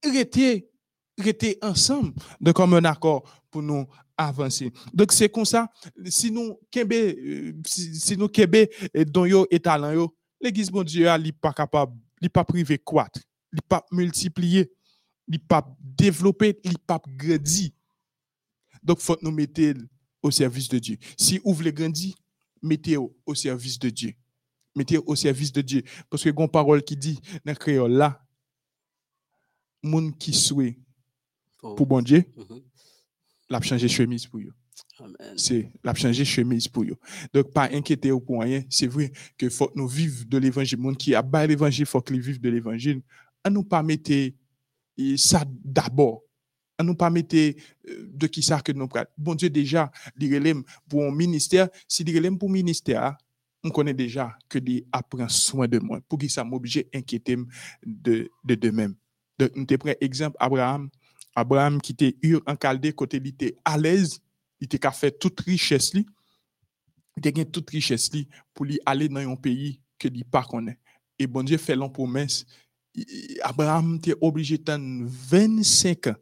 Restez 0.03 0.69
rester 1.17 1.57
ensemble 1.61 2.13
de 2.39 2.51
comme 2.51 2.73
un 2.73 2.85
accord 2.85 3.23
pour 3.55 3.63
nous 3.63 3.87
avancer. 4.17 4.69
Donc 4.93 5.13
c'est 5.13 5.29
comme 5.29 5.45
ça 5.45 5.71
si 6.07 6.29
nous 6.29 6.59
kembe 6.69 6.91
euh, 6.91 7.53
si, 7.65 7.95
si 7.95 8.17
nous 8.17 8.27
kembe 8.27 8.67
eh, 8.93 9.05
don 9.05 9.23
yo 9.25 9.47
et 9.49 9.61
talent 9.61 9.93
yo, 9.93 10.13
l'église 10.41 10.69
bon 10.69 10.83
Dieu 10.83 11.07
a 11.07 11.17
li 11.17 11.31
pas 11.31 11.53
capable, 11.53 11.93
li 12.21 12.27
pas 12.27 12.43
privé 12.43 12.77
croître, 12.77 13.21
li 13.53 13.61
pas 13.65 13.85
multiplier, 13.93 14.69
li 15.25 15.39
pas 15.39 15.65
développer, 15.79 16.59
li 16.65 16.75
pas 16.85 16.99
grandir. 17.07 17.69
Donc 18.83 18.99
faut 18.99 19.15
nous 19.21 19.31
mettre 19.31 19.61
au 20.21 20.31
service 20.31 20.67
de 20.67 20.79
Dieu. 20.79 20.97
Si 21.17 21.37
vous 21.37 21.53
voulez 21.53 21.71
grandir, 21.71 22.13
mettez 22.61 22.97
au 22.97 23.35
service 23.35 23.79
de 23.79 23.89
Dieu. 23.89 24.13
Mettez 24.75 24.97
au 24.97 25.15
service 25.15 25.53
de 25.53 25.61
Dieu 25.61 25.81
parce 26.09 26.21
que 26.25 26.29
gon 26.29 26.49
parole 26.49 26.83
qui 26.83 26.97
dit 26.97 27.21
dans 27.45 27.53
le 27.53 27.55
créole 27.57 27.93
là 27.93 28.21
monde 29.81 30.17
qui 30.17 30.33
souhait 30.33 30.77
Oh. 31.63 31.73
pour 31.73 31.87
bon 31.87 32.01
Dieu, 32.01 32.23
Mhm. 32.37 32.61
L'a 33.49 33.61
changer 33.61 33.87
chemise 33.87 34.27
pour 34.27 34.39
eux. 34.39 34.53
C'est 35.37 35.71
l'a 35.83 35.93
changer 35.93 36.25
chemise 36.25 36.67
pour 36.67 36.83
eux. 36.83 36.97
Donc 37.33 37.51
pas 37.53 37.69
inquiéter 37.71 38.11
ou 38.11 38.19
pour 38.19 38.41
rien, 38.41 38.63
c'est 38.69 38.87
vrai 38.87 39.11
que 39.37 39.49
faut 39.49 39.67
que 39.67 39.77
nous 39.77 39.87
vivre 39.87 40.25
de 40.25 40.37
l'évangile 40.37 40.79
monde 40.79 40.97
qui 40.97 41.13
a 41.15 41.21
bas 41.21 41.45
l'évangile 41.45 41.85
faut 41.85 42.01
qu'ils 42.01 42.21
vivent 42.21 42.41
de 42.41 42.49
l'évangile. 42.49 43.01
À 43.43 43.49
nous 43.49 43.63
pas 43.63 43.83
mettre 43.83 44.11
eh, 44.11 45.17
ça 45.17 45.43
d'abord. 45.63 46.23
À 46.77 46.83
nous 46.83 46.95
pas 46.95 47.09
mettre 47.09 47.35
euh, 47.35 47.53
de 48.11 48.27
qui 48.27 48.41
ça 48.41 48.59
que 48.61 48.71
nous 48.71 48.87
prenons. 48.87 49.05
Bon 49.17 49.35
Dieu 49.35 49.49
déjà 49.49 49.91
il 50.19 50.33
relève 50.33 50.61
pour 50.89 51.03
un 51.03 51.11
ministère, 51.11 51.69
si 51.87 52.03
il 52.03 52.15
relève 52.15 52.37
pour 52.37 52.49
ministère, 52.49 53.15
on 53.63 53.69
connaît 53.69 53.93
déjà 53.93 54.37
que 54.47 54.59
il 54.59 54.85
apprend 54.91 55.27
soin 55.27 55.67
de 55.67 55.79
moi. 55.79 55.99
Pour 56.07 56.19
qui 56.19 56.29
ça 56.29 56.43
m'oblige 56.43 56.79
à 56.93 56.97
inquiéter 56.97 57.37
de 57.85 58.29
de 58.43 58.55
de 58.55 58.69
même. 58.71 58.95
Donc 59.37 59.55
nous 59.55 59.65
te 59.65 59.75
prends 59.75 59.93
exemple 59.99 60.37
Abraham 60.39 60.89
Abraham 61.35 61.81
qui 61.81 61.91
était 61.91 62.15
en 62.47 62.55
Chaldée 62.55 62.93
côté 62.93 63.17
il 63.17 63.27
était 63.27 63.57
à 63.65 63.77
l'aise, 63.77 64.21
il 64.59 64.65
était 64.65 64.79
qu'à 64.79 64.91
faire 64.91 65.11
toute 65.19 65.41
richesse 65.41 65.93
li. 65.93 66.05
Il 67.17 67.27
était 67.27 67.45
toute 67.45 67.69
richesse 67.69 68.09
pour 68.53 68.65
lui 68.65 68.79
aller 68.85 69.07
dans 69.07 69.19
un 69.19 69.35
pays 69.35 69.81
que 69.99 70.07
il 70.07 70.25
pas 70.25 70.43
connaît. 70.43 70.79
Et 71.19 71.27
bon 71.27 71.43
Dieu 71.43 71.57
fait 71.57 71.75
l'en 71.75 71.89
promesse. 71.89 72.45
Abraham 73.41 73.95
était 73.95 74.15
obligé 74.21 74.57
d'attendre 74.57 75.05
25 75.05 76.07
ans 76.07 76.15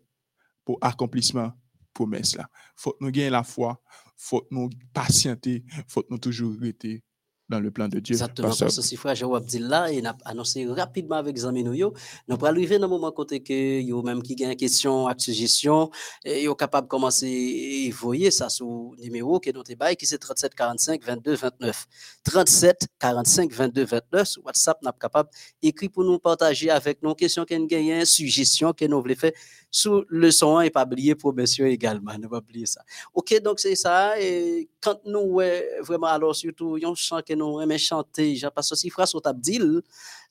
pour 0.66 0.78
accomplissement 0.82 1.52
promesse 1.94 2.36
là. 2.36 2.50
Faut 2.76 2.96
nous 3.00 3.12
gagner 3.12 3.30
la 3.30 3.44
foi, 3.44 3.82
faut 4.16 4.48
nous 4.50 4.70
patienter, 4.94 5.64
faut 5.88 6.04
nous 6.10 6.18
toujours 6.18 6.56
rester 6.60 7.04
dans 7.54 7.60
le 7.60 7.72
plan 7.72 7.88
de 7.88 8.00
Dieu. 8.00 8.14
Exactement, 8.14 8.50
parce 8.58 8.76
que 8.76 8.82
si 8.82 8.96
frère 8.96 9.16
là, 9.60 9.92
il 9.92 10.06
a 10.06 10.16
annoncé 10.26 10.66
rapidement 10.68 11.18
avec 11.18 11.38
Zami 11.38 11.64
nous 11.64 11.94
pour 12.38 12.48
arriver 12.48 12.80
dans 12.80 12.88
le 12.88 12.94
moment 12.96 13.12
côté 13.12 13.42
que 13.42 13.82
yo 13.82 14.02
même 14.02 14.22
qui 14.24 14.36
gagne 14.36 14.56
question 14.56 15.08
suggestion, 15.18 15.90
et 16.26 16.44
yo 16.44 16.56
capable 16.56 16.88
de 16.88 16.90
commencer 16.90 17.90
à 17.92 17.96
voyer 17.96 18.32
ça 18.32 18.50
sur 18.50 18.92
numéro 18.98 19.40
que 19.40 19.52
nous 19.52 19.64
te 19.64 19.74
bail 19.74 19.96
qui 19.96 20.06
c'est 20.06 20.18
37 20.18 20.56
45 20.56 21.04
22 21.04 21.36
29. 21.36 21.86
37 22.24 22.88
45 23.00 23.52
22 23.52 23.86
29 23.86 24.28
sur 24.28 24.46
WhatsApp 24.46 24.82
n'a 24.82 24.92
capable 24.92 25.30
écrit 25.62 25.90
pour 25.90 26.04
nous 26.04 26.20
partager 26.20 26.70
avec 26.70 27.02
nous 27.04 27.14
questions 27.14 27.46
qu'on 27.46 27.66
gagne, 27.66 28.04
suggestions 28.06 28.74
que 28.74 28.86
nous 28.86 29.02
voulons 29.02 29.16
faire 29.16 29.34
sous 29.70 30.04
le 30.08 30.30
son 30.30 30.62
et 30.62 30.70
pas 30.70 30.84
oublier 30.86 31.16
promotion 31.16 31.66
également, 31.66 32.16
ne 32.18 32.28
pas 32.28 32.38
oublier 32.38 32.68
ça. 32.68 32.82
OK, 33.14 33.42
donc 33.42 33.60
c'est 33.60 33.76
ça. 33.76 34.20
Et 34.22 34.70
quand 34.80 35.00
nous, 35.06 35.40
vraiment, 35.82 36.08
alors 36.08 36.36
surtout, 36.36 36.78
un 36.84 36.94
chant 36.94 37.22
que 37.28 37.34
nous 37.34 37.43
aimons 37.62 37.78
chanter, 37.78 38.36
Jean-Pasteur 38.36 38.78
Sifra 38.78 39.06
sur 39.06 39.22
Tabdil, 39.22 39.82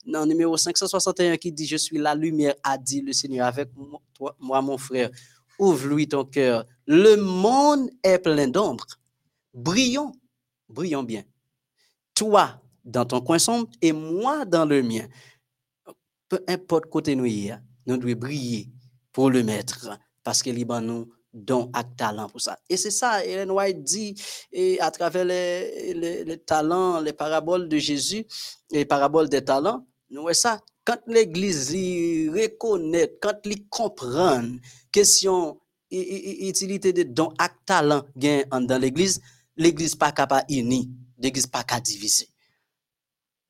dans 0.05 0.25
numéro 0.25 0.57
561 0.57 1.37
qui 1.37 1.51
dit 1.51 1.65
Je 1.65 1.77
suis 1.77 1.97
la 1.97 2.15
lumière, 2.15 2.55
a 2.63 2.77
dit 2.77 3.01
le 3.01 3.13
Seigneur, 3.13 3.47
avec 3.47 3.69
toi, 4.13 4.35
moi, 4.39 4.61
mon 4.61 4.77
frère. 4.77 5.09
Ouvre-lui 5.59 6.07
ton 6.07 6.25
cœur. 6.25 6.65
Le 6.87 7.15
monde 7.15 7.89
est 8.03 8.19
plein 8.19 8.47
d'ombre. 8.47 8.85
Brillons, 9.53 10.11
brillons 10.67 11.03
bien. 11.03 11.23
Toi, 12.15 12.61
dans 12.83 13.05
ton 13.05 13.21
coin 13.21 13.39
sombre, 13.39 13.69
et 13.81 13.93
moi, 13.93 14.45
dans 14.45 14.65
le 14.65 14.81
mien. 14.81 15.07
Peu 16.27 16.43
importe 16.47 16.87
côté 16.87 17.15
nous 17.15 17.25
est, 17.25 17.53
nous 17.85 17.97
devons 17.97 18.19
briller 18.19 18.69
pour 19.11 19.29
le 19.29 19.43
maître, 19.43 19.89
parce 20.23 20.41
que 20.41 20.49
liban 20.49 20.81
nous 20.81 21.13
don 21.33 21.69
ak 21.73 21.95
talent 21.97 22.29
pour 22.29 22.39
ça. 22.41 22.57
Et 22.69 22.77
c'est 22.77 22.91
ça, 22.91 23.25
Ellen 23.25 23.51
White 23.51 23.83
dit, 23.83 24.15
et 24.51 24.79
à 24.79 24.91
travers 24.91 25.25
les, 25.25 26.23
les, 26.23 26.37
talents, 26.37 27.01
les 27.01 27.13
paraboles 27.13 27.67
de 27.67 27.77
Jésus, 27.77 28.25
les 28.71 28.85
paraboles 28.85 29.29
des 29.29 29.43
talents, 29.43 29.85
nous 30.11 30.21
voyons 30.21 30.35
ça. 30.35 30.59
Quand 30.85 30.99
l'Église 31.07 31.71
reconnaît, 32.29 33.17
quand 33.21 33.39
il 33.45 33.67
comprend 33.67 34.43
question 34.91 35.59
utilité 35.89 36.91
de 36.91 37.03
dons 37.03 37.33
ak 37.37 37.53
talent 37.65 38.03
gain 38.17 38.43
dans 38.51 38.79
l'Église, 38.79 39.21
l'Église 39.55 39.95
pas 39.95 40.11
capable 40.11 40.45
unie, 40.51 40.91
l'Église 41.17 41.47
pas 41.47 41.63
capable 41.63 41.85
diviser. 41.85 42.27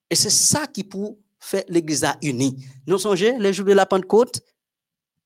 Et 0.10 0.16
c'est 0.16 0.30
ça 0.30 0.68
qui 0.68 0.84
pour 0.84 1.18
faire 1.40 1.63
l'Église 1.68 2.06
unie. 2.22 2.56
Nous 2.86 3.00
songez 3.00 3.38
les 3.40 3.52
jours 3.52 3.66
de 3.66 3.74
la 3.74 3.86
Pentecôte, 3.86 4.42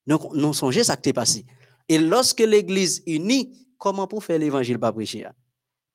nous 0.08 0.54
songez 0.54 0.84
ça 0.84 0.96
qui 0.96 1.10
est 1.10 1.14
passé. 1.14 1.46
Et 1.90 1.98
lorsque 1.98 2.40
l'Église 2.40 3.04
unie, 3.06 3.68
comment 3.78 4.08
pour 4.08 4.24
faire 4.24 4.40
l'évangile 4.40 4.80
pas 4.80 4.92
prêcher? 4.92 5.26
hein? 5.26 5.34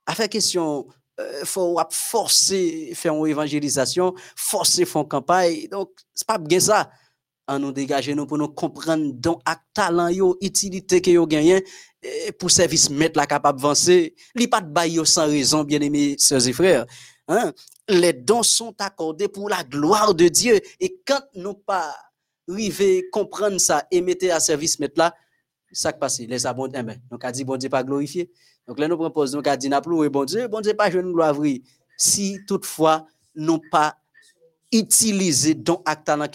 À 0.06 0.14
faire 0.14 0.28
question, 0.28 0.86
euh, 1.20 1.44
faut 1.44 1.78
forcer 1.90 2.92
faire 2.94 3.14
une 3.14 3.26
évangélisation, 3.26 4.14
forcer 4.36 4.84
faire 4.84 5.02
une 5.02 5.08
campagne. 5.08 5.68
Donc, 5.68 5.90
c'est 6.14 6.26
pas 6.26 6.38
bien 6.38 6.60
ça. 6.60 6.90
En 7.48 7.58
nous 7.58 7.72
dégager 7.72 8.14
nous 8.14 8.24
pour 8.24 8.38
nous 8.38 8.48
comprendre 8.48 9.12
donc 9.14 9.40
ak 9.44 9.60
talent 9.74 10.08
yo, 10.08 10.38
utilité 10.40 11.02
que 11.02 11.10
yo 11.10 11.26
gagné 11.26 11.64
pour 12.38 12.52
service 12.52 12.88
mettre 12.88 13.18
la 13.18 13.26
capable 13.26 13.58
avancer. 13.58 14.14
Li 14.36 14.46
pas 14.46 14.60
de 14.60 15.04
sans 15.04 15.26
raison, 15.26 15.64
bien-aimés 15.64 16.14
sœurs 16.18 16.46
et 16.46 16.52
frères. 16.52 16.86
Hein? 17.26 17.52
Les 17.88 18.12
dons 18.12 18.44
sont 18.44 18.74
accordés 18.78 19.28
pour 19.28 19.48
la 19.48 19.64
gloire 19.64 20.14
de 20.14 20.28
Dieu. 20.28 20.60
Et 20.78 21.00
quand 21.04 21.20
nous 21.34 21.54
pas 21.54 21.94
river, 22.46 23.08
comprendre 23.10 23.58
ça 23.58 23.86
et 23.90 24.00
mettre 24.00 24.30
à 24.32 24.38
service 24.38 24.78
mettre 24.78 24.98
là, 24.98 25.12
ça 25.72 25.92
qui 25.92 25.98
passe, 25.98 26.20
les 26.20 26.46
abonnés, 26.46 26.78
eh 26.78 26.82
ben, 26.82 27.00
donc 27.10 27.26
dit 27.32 27.44
bon 27.44 27.56
Dieu 27.56 27.68
pas 27.68 27.82
glorifié. 27.82 28.30
Donc 28.68 28.78
là 28.78 28.88
nous 28.88 28.96
proposons, 28.96 29.38
donc 29.38 29.46
a 29.46 29.56
dit 29.56 29.68
bon 29.68 30.24
Dieu, 30.24 30.46
bon 30.48 30.60
Dieu 30.60 30.74
pas 30.74 30.90
jeune 30.90 31.12
gloire 31.12 31.36
si 31.96 32.38
toutefois 32.46 33.06
nous 33.34 33.60
pas 33.70 33.96
utiliser 34.72 35.54
don 35.54 35.82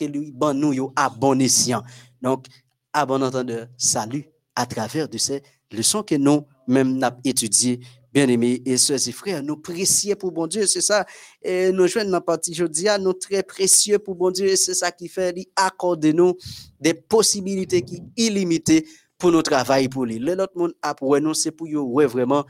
lui 0.02 0.32
bon 0.32 0.54
nous 0.58 0.74
yo 0.74 0.94
à 0.96 1.10
bon 1.10 1.40
escient. 1.40 1.84
Donc 2.22 2.46
à 2.94 3.06
bon 3.06 3.22
entendeur, 3.24 3.68
salut 3.78 4.26
à 4.56 4.66
travers 4.66 5.08
de 5.08 5.18
ces 5.18 5.44
leçons 5.72 6.04
que 6.04 6.16
nous 6.16 6.46
même 6.68 6.98
n'a 6.98 7.18
étudié 7.24 7.80
bien-aimés 8.14 8.62
et 8.66 8.78
sœurs 8.78 9.08
et 9.08 9.12
frères, 9.12 9.44
nous 9.44 9.58
précieux 9.58 10.16
pour 10.16 10.32
bon 10.32 10.48
Dieu, 10.48 10.66
c'est 10.66 10.82
ça. 10.82 11.06
Nous 11.46 11.88
la 11.96 12.22
partie 12.22 12.58
nous 13.00 13.14
très 13.14 13.44
précieux 13.44 14.00
pour 14.00 14.16
bon 14.16 14.32
Dieu, 14.32 14.56
c'est 14.56 14.74
ça 14.74 14.92
qui 14.92 15.08
fait 15.08 15.36
accorder 15.56 16.14
nous 16.14 16.36
des 16.80 16.96
possibilités 16.96 17.84
qui 17.84 18.02
illimitées 18.16 18.88
pour 19.18 19.32
notre 19.32 19.52
travail 19.52 19.90
pour 19.90 20.06
lui. 20.06 20.20
L'autre 20.20 20.54
monde 20.56 20.74
après 20.82 21.20
nous, 21.20 21.34
c'est 21.34 21.52
pour 21.52 21.68
ouais, 21.68 22.06
vraiment, 22.06 22.46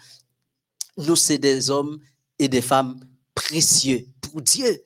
nous 0.97 1.15
c'est 1.15 1.38
des 1.38 1.69
hommes 1.69 2.00
et 2.38 2.47
des 2.47 2.62
femmes 2.62 3.00
précieux 3.33 4.05
pour 4.21 4.41
Dieu. 4.41 4.81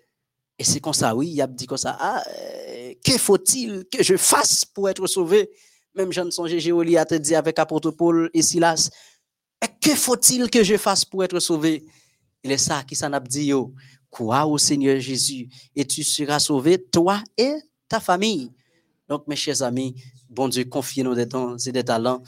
Et 0.60 0.64
c'est 0.64 0.80
comme 0.80 0.94
ça, 0.94 1.16
oui, 1.16 1.32
il 1.32 1.42
a 1.42 1.48
dit 1.48 1.66
comme 1.66 1.78
ça, 1.78 1.98
ah, 2.00 2.24
euh, 2.28 2.94
que 3.04 3.18
faut-il 3.18 3.86
que 3.92 4.04
je 4.04 4.16
fasse 4.16 4.64
pour 4.64 4.90
être 4.90 5.08
sauvé? 5.08 5.50
Même 5.96 6.12
Jean 6.12 6.30
Songe 6.30 6.58
Géoli 6.58 6.98
a 6.98 7.06
te 7.06 7.16
dit 7.16 7.34
avec 7.36 7.58
apôtre 7.58 7.92
Paul 7.92 8.30
et 8.34 8.42
Silas, 8.42 8.90
que 9.82 9.96
faut-il 9.96 10.50
que 10.50 10.64
je 10.64 10.78
fasse 10.78 11.04
pour 11.04 11.24
être 11.24 11.40
sauvé? 11.40 11.84
Il 12.44 12.52
est 12.52 12.58
ça 12.58 12.84
qui 12.84 12.96
s'en 12.96 13.12
a 13.12 13.20
dit, 13.20 13.52
crois 14.10 14.46
au 14.46 14.58
Seigneur 14.58 15.00
Jésus 15.00 15.50
et 15.76 15.86
tu 15.86 16.04
seras 16.04 16.40
sauvé, 16.40 16.84
toi 16.84 17.24
et 17.38 17.56
ta 17.88 18.00
famille. 18.00 18.52
Donc, 19.10 19.28
mes 19.28 19.36
chers 19.36 19.62
amis, 19.64 19.96
bon 20.32 20.48
Dieu, 20.48 20.64
confiez-nous 20.66 21.14
des 21.14 21.26
dons 21.26 21.58
et 21.58 21.72
des 21.72 21.84
talents. 21.84 22.24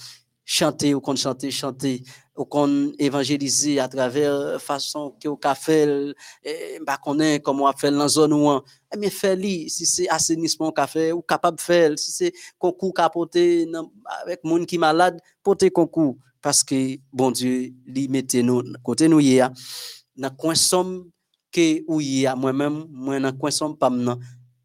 Chantez 0.46 0.94
ou 0.94 1.00
qu'on 1.00 1.16
chante, 1.16 1.50
chantez 1.50 2.04
ou 2.36 2.44
qu'on 2.44 2.92
évangéliser 3.00 3.80
à 3.80 3.88
travers 3.88 4.62
façon 4.62 5.16
que 5.22 5.30
au 5.30 5.38
café, 5.38 6.14
bah 6.86 6.98
qu'on 7.02 7.18
est 7.22 7.40
comme 7.40 7.62
on 7.62 7.66
a 7.66 7.74
fait 7.74 7.90
dans 7.90 8.00
la 8.00 8.08
zone 8.10 8.34
où 8.34 8.52
eh 8.94 8.98
bien 8.98 9.10
fait 9.10 9.40
si 9.70 9.86
c'est 9.86 10.10
assainissement 10.10 10.74
café 10.74 11.14
ou 11.14 11.22
capable 11.22 11.58
de 11.58 11.62
faire 11.62 11.98
si 11.98 12.12
c'est 12.12 12.34
concours 12.58 12.94
capoter 12.94 13.66
avec 14.22 14.44
monde 14.44 14.66
qui 14.66 14.78
malade 14.78 15.18
porter 15.42 15.70
concours. 15.72 16.18
Parce 16.42 16.62
que 16.62 16.98
bon 17.14 17.32
Dieu 17.32 17.72
lui 17.86 18.10
mettez 18.10 18.44
nous 18.44 18.64
côté 18.84 19.08
nous 19.08 19.22
hier 19.22 19.50
dans 20.18 20.30
coin 20.30 20.56
somme 20.56 21.10
que 21.54 21.84
ou 21.88 22.02
hier 22.02 22.36
moi-même 22.36 22.86
moi 22.90 23.18
dans 23.18 23.32
coin 23.32 23.50
somme 23.50 23.78
pas 23.78 23.90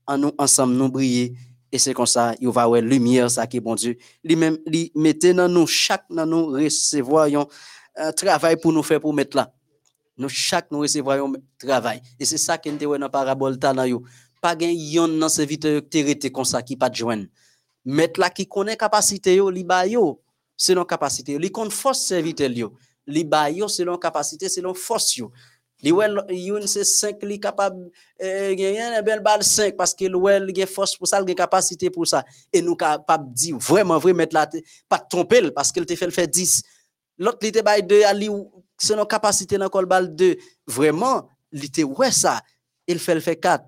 en 0.09 0.19
nous 0.19 0.33
ensemble 0.39 0.75
nous 0.75 0.89
briller 0.91 1.35
et 1.71 1.79
c'est 1.79 1.95
comme 1.95 2.07
ça 2.07 2.35
il 2.41 2.49
va 2.49 2.63
avoir 2.63 2.81
lumière 2.81 3.31
ça 3.31 3.47
qui 3.47 3.61
bon 3.61 3.75
Dieu. 3.75 3.97
Lui 4.25 4.37
même 4.37 4.59
lui 4.67 4.93
mettez 4.95 5.35
dans 5.35 5.49
nous 5.49 5.67
chaque 5.67 6.05
dans 6.11 6.27
nous 6.27 6.47
recevoir 6.47 7.29
un 7.97 8.13
travail 8.13 8.57
pour 8.57 8.73
nous 8.73 8.83
faire 8.83 9.01
pour 9.01 9.13
mettre 9.13 9.37
là. 9.37 9.53
Nous 10.17 10.29
chaque 10.29 10.71
nous 10.71 10.81
recevoir 10.81 11.25
un 11.25 11.33
travail. 11.59 12.01
Et 12.19 12.25
c'est 12.25 12.39
ça 12.39 12.59
qui 12.59 12.71
nous 12.71 12.99
dans 12.99 13.09
parabole 13.09 13.59
talent 13.59 14.01
pas 14.41 14.57
yon 14.61 15.09
dans 15.09 15.29
serviteur 15.29 15.83
qui 15.91 16.33
comme 16.33 16.45
ça 16.45 16.63
qui 16.63 16.77
pas 16.77 16.91
joindre. 16.93 17.27
Mettre 17.85 18.21
là 18.21 18.31
qui 18.31 18.47
connaît 18.47 18.77
capacité 18.77 19.37
yo 19.37 19.51
li 19.51 19.65
ba 19.65 19.87
yo 19.87 20.21
selon 20.57 20.85
capacité. 20.85 21.39
Li 21.39 21.51
compte 21.51 21.73
force 21.73 22.01
serviteur 22.07 22.51
Li 23.09 23.25
ba 23.25 23.51
yo 23.51 23.69
selon 23.69 23.97
capacité, 23.97 24.51
selon 24.51 24.75
force 24.75 25.17
yo. 25.17 25.33
Li 25.83 25.93
wel 25.95 26.19
yon 26.35 26.67
c'est 26.67 26.85
5 26.85 27.23
li 27.23 27.39
capable 27.39 27.91
euh, 28.21 28.55
gagner 28.55 28.83
un 28.83 29.03
bel 29.03 29.21
balle 29.21 29.45
5 29.45 29.77
parce 29.77 29.95
que 29.95 30.11
wel 30.11 30.51
gen 30.55 30.67
force 30.67 30.97
pour 30.97 31.07
ça, 31.07 31.25
gen 31.25 31.35
capacité 31.35 31.91
pour 31.91 32.07
ça 32.07 32.25
et 32.53 32.61
nous 32.63 32.75
capable 32.75 33.33
dire 33.33 33.57
vraiment 33.59 33.99
vrai 33.99 34.13
mettre 34.13 34.35
la 34.35 34.49
pas 34.89 34.99
tromper 34.99 35.51
parce 35.53 35.71
qu'il 35.71 35.87
te 35.87 35.95
fait 35.95 36.07
le 36.07 36.13
faire 36.13 36.27
10. 36.27 36.63
L'autre 37.19 37.39
li 37.43 37.53
te 37.53 37.63
bay 37.63 37.83
2 37.83 38.03
à 38.03 38.13
li 38.13 38.29
capacité 39.09 39.59
dans 39.59 39.69
col 39.69 39.87
balle 39.87 40.15
2. 40.15 40.37
Vraiment, 40.67 41.29
li 41.53 41.71
te 41.71 41.83
ça, 42.11 42.43
il 42.87 42.95
le 43.07 43.21
fait 43.21 43.37
4. 43.37 43.65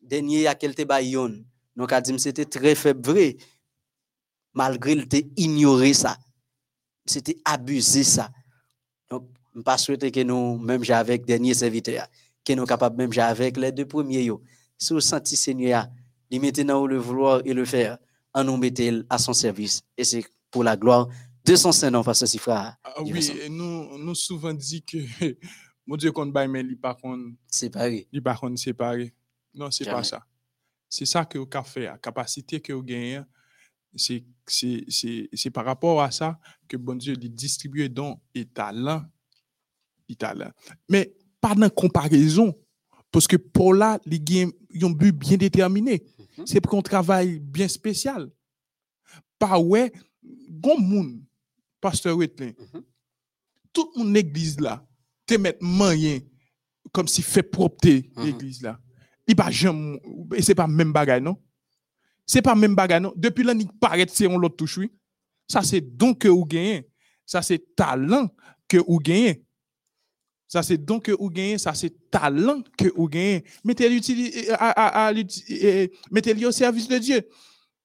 Dernier 0.00 0.48
à 0.48 0.54
quel 0.54 0.74
te 0.74 0.82
bay 0.82 1.10
yon. 1.10 1.44
Donc 1.76 1.92
a 1.92 2.00
dit 2.00 2.18
c'était 2.18 2.44
très 2.44 2.74
faible 2.74 3.08
vrai 3.08 3.36
malgré 4.54 4.92
il 4.92 5.08
te 5.08 5.16
abusé 7.44 8.04
ça. 8.04 8.30
Donc, 9.10 9.28
ne 9.54 9.62
pas 9.62 9.78
souhaiter 9.78 10.10
que 10.10 10.20
nous, 10.20 10.58
même 10.58 10.82
avec 10.90 11.24
dernier 11.24 11.54
serviteur, 11.54 12.06
que 12.44 12.52
nous 12.52 12.64
capables 12.64 12.96
même 12.96 13.10
avec 13.18 13.56
les 13.56 13.72
deux 13.72 13.86
premiers, 13.86 14.30
si 14.78 14.92
vous 14.92 15.00
sentez 15.00 15.36
Seigneur, 15.36 15.86
il 16.30 16.40
maintenant 16.40 16.86
le 16.86 16.98
vouloir 16.98 17.40
et 17.44 17.54
le 17.54 17.64
faire, 17.64 17.98
en 18.32 18.44
nous 18.44 18.56
mettant 18.56 19.00
à 19.08 19.18
son 19.18 19.32
service. 19.32 19.82
Et 19.96 20.04
c'est 20.04 20.24
pour 20.50 20.64
la 20.64 20.76
gloire 20.76 21.08
de 21.44 21.56
son 21.56 21.72
Saint-Nom, 21.72 22.02
Pasteur 22.02 22.28
Sifra. 22.28 22.76
Ah, 22.82 23.02
oui, 23.02 23.30
nous, 23.50 23.98
nous 23.98 24.14
souvent 24.14 24.52
dit 24.52 24.82
que 24.82 24.98
mon 25.86 25.96
Dieu 25.96 26.10
qu'on 26.10 26.26
baille, 26.26 26.48
mais 26.48 26.60
il 26.60 26.78
pas 26.78 26.96
séparé. 27.46 28.08
Il 28.12 28.22
pas 28.22 28.38
séparé. 28.56 29.14
Non, 29.54 29.70
c'est 29.70 29.84
pas 29.84 30.02
ça. 30.02 30.24
C'est 30.88 31.06
ça 31.06 31.24
que 31.24 31.38
vous 31.38 31.48
avez 31.52 31.64
fait, 31.64 31.84
la 31.84 31.98
capacité 31.98 32.60
que 32.60 32.72
vous 32.72 32.82
gagnez 32.82 33.20
c'est 33.96 35.50
par 35.52 35.64
rapport 35.64 36.02
à 36.02 36.10
ça 36.10 36.38
que 36.68 36.76
bon 36.76 36.96
Dieu 36.96 37.14
lui 37.14 37.30
distribue 37.30 37.88
dons 37.88 38.20
et 38.34 38.44
talents. 38.44 39.04
Mais 40.88 41.14
pas 41.40 41.54
dans 41.54 41.70
comparaison, 41.70 42.54
parce 43.10 43.26
que 43.26 43.36
pour 43.36 43.74
là, 43.74 44.00
il 44.06 44.52
a 44.82 44.86
un 44.86 44.90
but 44.90 45.12
bien 45.12 45.36
déterminé. 45.36 46.02
Mhm. 46.38 46.46
C'est 46.46 46.60
pour 46.60 46.78
un 46.78 46.82
travail 46.82 47.38
bien 47.38 47.68
spécial. 47.68 48.30
Pas 49.38 49.58
ouais, 49.58 49.92
bon 50.22 50.78
monde, 50.78 51.20
pasteur 51.80 52.16
Wetlin, 52.16 52.52
mm 52.58 52.80
tout 53.74 53.90
mon 53.96 54.14
église 54.14 54.60
là, 54.60 54.86
te 55.26 55.34
mettre 55.34 55.58
moyen 55.60 56.20
comme 56.92 57.08
si 57.08 57.22
fait 57.22 57.42
propreté 57.42 58.08
mhm. 58.16 58.24
l'église 58.24 58.62
là. 58.62 58.78
Il 59.26 59.34
pas 59.34 59.50
jamais, 59.50 60.00
et 60.36 60.42
c'est 60.42 60.54
pas 60.54 60.68
même 60.68 60.92
bagaille, 60.92 61.20
non? 61.20 61.36
C'est 62.26 62.42
pas 62.42 62.54
même 62.54 62.74
bagarre, 62.74 63.00
non? 63.00 63.12
Depuis 63.16 63.42
l'année 63.42 63.66
paraît 63.80 64.06
c'est 64.08 64.26
on 64.26 64.38
l'autre 64.38 64.56
touche, 64.56 64.78
oui. 64.78 64.92
Ça, 65.48 65.62
c'est 65.62 65.80
donc 65.80 66.20
que 66.20 66.28
vous 66.28 66.46
gagnez. 66.46 66.88
Ça, 67.26 67.42
c'est 67.42 67.74
talent 67.74 68.28
que 68.68 68.78
vous 68.78 68.98
gagnez. 68.98 69.44
Ça, 70.54 70.62
c'est 70.62 70.78
donc 70.78 71.06
que 71.06 71.10
vous 71.10 71.30
gagnez. 71.30 71.58
Ça, 71.58 71.74
c'est 71.74 71.92
talent 72.12 72.62
que 72.78 72.86
vous 72.94 73.08
gagnez. 73.08 73.42
Mettez-le 73.64 73.98
au 76.46 76.52
service 76.52 76.86
de 76.86 76.98
Dieu. 76.98 77.28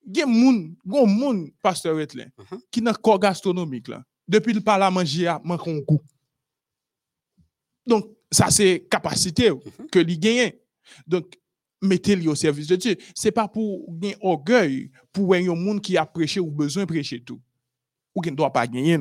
Il 0.05 0.15
y 0.15 0.21
a 0.21 0.27
des 0.27 1.07
gens, 1.07 1.45
pasteur 1.63 1.95
Wetlin, 1.95 2.27
uh-huh. 2.37 2.59
qui 2.69 2.83
n'a 2.83 2.93
corps 2.93 3.19
gastronomique, 3.19 3.87
là. 3.87 4.03
Depuis 4.27 4.53
le 4.53 4.61
parle 4.61 4.83
à 4.83 4.91
manger, 4.91 5.25
à 5.25 5.41
manger 5.43 5.81
goût. 5.81 5.99
Donc, 7.87 8.15
ça, 8.31 8.51
c'est 8.51 8.85
capacité 8.87 9.49
uh-huh. 9.49 9.89
que 9.91 9.97
vous 9.97 10.19
gagnez. 10.19 10.61
Donc, 11.07 11.39
mettez-le 11.81 12.29
au 12.29 12.35
service 12.35 12.67
de 12.67 12.75
Dieu. 12.75 12.95
Ce 13.15 13.27
n'est 13.27 13.31
pas 13.31 13.47
pour 13.47 13.91
gagner 13.91 14.15
orgueil, 14.21 14.91
pour 15.11 15.33
un 15.33 15.55
monde 15.55 15.81
qui 15.81 15.97
a 15.97 16.05
prêché 16.05 16.39
ou 16.39 16.51
besoin 16.51 16.83
de 16.83 16.87
prêcher 16.87 17.19
tout. 17.19 17.41
Ou 18.13 18.21
qui 18.21 18.29
ne 18.29 18.35
doit 18.35 18.53
pas 18.53 18.67
gagner. 18.67 18.99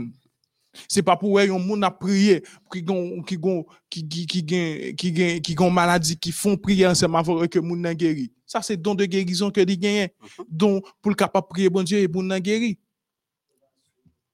Ce 0.88 0.98
n'est 0.98 1.02
pas 1.02 1.16
pour 1.16 1.38
un 1.38 1.46
monde 1.58 1.84
a 1.84 1.90
prié, 1.90 2.42
qui 2.72 2.84
qui 2.84 4.26
qui 4.26 4.26
qui 4.26 4.94
qui 4.96 5.40
qui 5.42 5.70
maladie, 5.70 6.16
qui 6.16 6.32
font 6.32 6.56
prier 6.56 6.86
ensemble 6.86 7.16
avec 7.16 7.50
que 7.50 7.58
monde 7.58 7.86
guéri. 7.94 8.30
Ça, 8.46 8.62
c'est 8.62 8.76
don 8.76 8.94
de 8.94 9.04
guérison 9.04 9.50
que 9.50 9.60
dit 9.60 9.78
gagne. 9.78 10.08
Mhm. 10.38 10.44
Don 10.48 10.82
pour 11.02 11.10
le 11.10 11.16
capable 11.16 11.48
prier 11.48 11.68
bon 11.68 11.82
Dieu 11.82 11.98
et 11.98 12.08
pour 12.08 12.22
nous 12.22 12.38
guéri. 12.38 12.78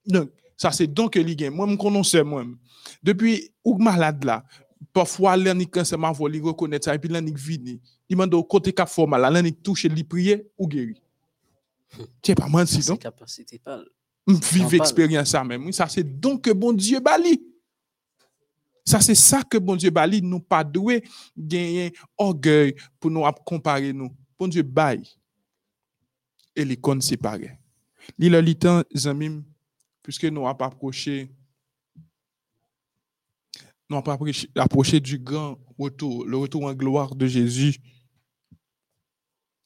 Donc, 0.05 0.29
ça, 0.57 0.71
c'est 0.71 0.87
don 0.87 1.07
que 1.07 1.19
lui 1.19 1.35
gagne. 1.35 1.53
Moi, 1.53 1.67
je 1.69 1.75
connais 1.75 2.23
moi. 2.23 2.45
Depuis, 3.01 3.51
ou 3.63 3.77
malade 3.77 4.23
là, 4.23 4.43
parfois, 4.93 5.35
l'année 5.35 5.65
quand 5.65 5.83
c'est 5.83 5.97
ma 5.97 6.11
voix, 6.11 6.29
il 6.31 6.41
reconnaît 6.41 6.79
ça, 6.81 6.93
et 6.93 6.99
puis 6.99 7.09
l'année 7.09 7.33
vini 7.35 7.81
il 8.09 8.17
m'a 8.17 8.27
dit 8.27 8.37
côté 8.47 8.73
cap 8.73 8.89
formal 8.89 9.21
l'année 9.33 9.51
touche 9.51 9.85
li 9.85 10.03
prier 10.03 10.47
ou 10.57 10.67
guéri 10.67 11.01
c'est 12.23 12.35
pas 12.35 12.47
menti 12.47 12.79
non 12.87 12.97
capacité 12.97 13.59
pas 13.59 13.81
vive 14.27 14.75
expérience 14.75 15.29
ça 15.29 15.43
même 15.43 15.71
ça 15.71 15.87
c'est 15.87 16.03
donc 16.03 16.43
que 16.43 16.51
bon 16.51 16.73
Dieu 16.73 16.99
bali. 16.99 17.43
Ça 18.83 19.01
c'est 19.01 19.15
ça 19.15 19.43
que 19.43 19.57
bon 19.57 19.75
Dieu 19.75 19.89
bali. 19.89 20.21
Nous 20.21 20.39
pas 20.39 20.63
doué 20.63 21.03
gagner 21.37 21.93
orgueil 22.17 22.75
pour 22.99 23.11
nous 23.11 23.23
comparer 23.45 23.93
nous. 23.93 24.11
Bon 24.37 24.47
Dieu 24.47 24.63
bail 24.63 25.03
et 26.55 26.65
les 26.65 26.77
comptes 26.77 27.03
séparés 27.03 27.57
li 28.17 28.55
temps 28.55 28.83
zamim 28.95 29.43
puisque 30.01 30.25
nous 30.25 30.43
pas 30.55 30.65
approché 30.65 31.31
nous 33.89 34.01
pas 34.01 34.17
approché 34.55 34.99
du 34.99 35.19
grand 35.19 35.59
retour 35.77 36.25
le 36.25 36.37
retour 36.37 36.65
en 36.65 36.73
gloire 36.73 37.15
de 37.15 37.27
Jésus. 37.27 37.77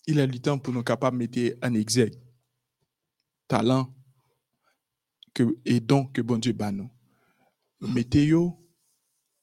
Il 0.08 0.18
est 0.18 0.28
le 0.28 0.40
temps 0.40 0.58
pour 0.58 0.74
nous 0.74 0.82
capables 0.82 1.18
de 1.18 1.40
mettre 1.40 1.58
en 1.64 1.74
exergue. 1.76 2.16
Talent 3.48 3.94
et 5.66 5.80
donc 5.80 6.14
que 6.14 6.22
bon 6.22 6.38
Dieu 6.38 6.54
bat 6.54 6.72
nous. 6.72 6.90
Mettez-vous 7.82 8.60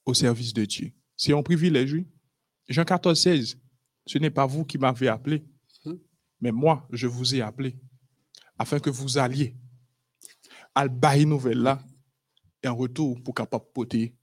au 0.05 0.13
service 0.13 0.53
de 0.53 0.65
Dieu. 0.65 0.91
C'est 1.15 1.33
un 1.33 1.41
privilège, 1.41 1.95
Jean 2.69 2.83
14, 2.83 3.19
16. 3.19 3.57
Ce 4.05 4.17
n'est 4.17 4.29
pas 4.29 4.45
vous 4.45 4.63
qui 4.63 4.77
m'avez 4.77 5.07
appelé, 5.07 5.43
Mais 6.39 6.51
moi, 6.51 6.87
je 6.91 7.07
vous 7.07 7.35
ai 7.35 7.41
appelé 7.41 7.75
afin 8.57 8.79
que 8.79 8.89
vous 8.89 9.17
alliez 9.17 9.55
à 10.73 10.87
bailler 10.87 11.25
nouvelle 11.25 11.77
et 12.63 12.67
en 12.67 12.75
retour 12.75 13.21
pour 13.23 13.33
capable 13.33 13.65
porter 13.73 14.15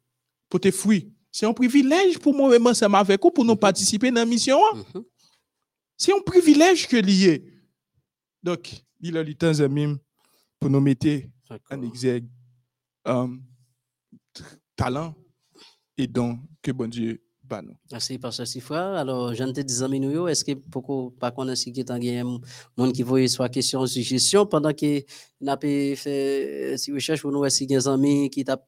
porter 0.48 0.70
fruit. 0.72 1.12
C'est 1.30 1.46
un 1.46 1.52
privilège 1.52 2.18
pour 2.18 2.32
moi 2.34 2.48
même 2.48 2.66
ensemble 2.66 2.94
avec 2.96 3.20
vous 3.20 3.30
pour 3.30 3.44
nous 3.44 3.56
participer 3.56 4.10
dans 4.10 4.20
la 4.20 4.26
mission. 4.26 4.58
hein. 4.72 5.04
C'est 5.96 6.12
un 6.12 6.20
privilège 6.20 6.86
que 6.86 6.96
lié. 6.96 7.44
Donc, 8.42 8.84
il 9.00 9.16
a 9.16 9.22
le 9.22 9.34
temps 9.34 9.52
pour 10.60 10.70
nous 10.70 10.80
mettre 10.80 11.08
D'accord. 11.50 11.84
exergue 11.84 12.26
euh, 13.08 13.28
talent 14.76 15.14
et 15.96 16.06
don 16.06 16.38
que 16.62 16.72
bon 16.72 16.88
Dieu 16.88 17.20
bat 17.42 17.60
nous. 17.60 17.76
Merci, 17.92 18.18
Pasteur 18.18 18.46
Sifra. 18.46 18.98
Alors, 18.98 19.34
je 19.34 19.44
ne 19.44 19.52
te 19.52 19.60
disais, 19.60 19.86
nous, 19.86 20.26
est-ce 20.28 20.44
que 20.44 20.52
pas 21.10 21.30
qu'on 21.30 21.46
a 21.48 21.54
si 21.54 21.72
qui 21.72 21.84
un 21.86 22.24
monde 22.76 22.92
qui 22.94 23.02
voit 23.02 23.28
soit 23.28 23.50
question 23.50 23.80
ou 23.82 23.86
suggestion 23.86 24.46
pendant 24.46 24.72
que 24.72 25.04
n'a 25.42 25.56
pas 25.58 25.66
fait 25.94 26.72
euh, 26.72 26.76
si 26.78 26.90
recherche 26.90 27.20
pour 27.20 27.30
nous, 27.32 27.44
est-ce 27.44 27.58
qu'il 27.58 27.70
y 27.70 27.74
a 27.76 27.78
des 27.78 27.86
amis 27.88 28.30
qui 28.30 28.44
t'a 28.44 28.64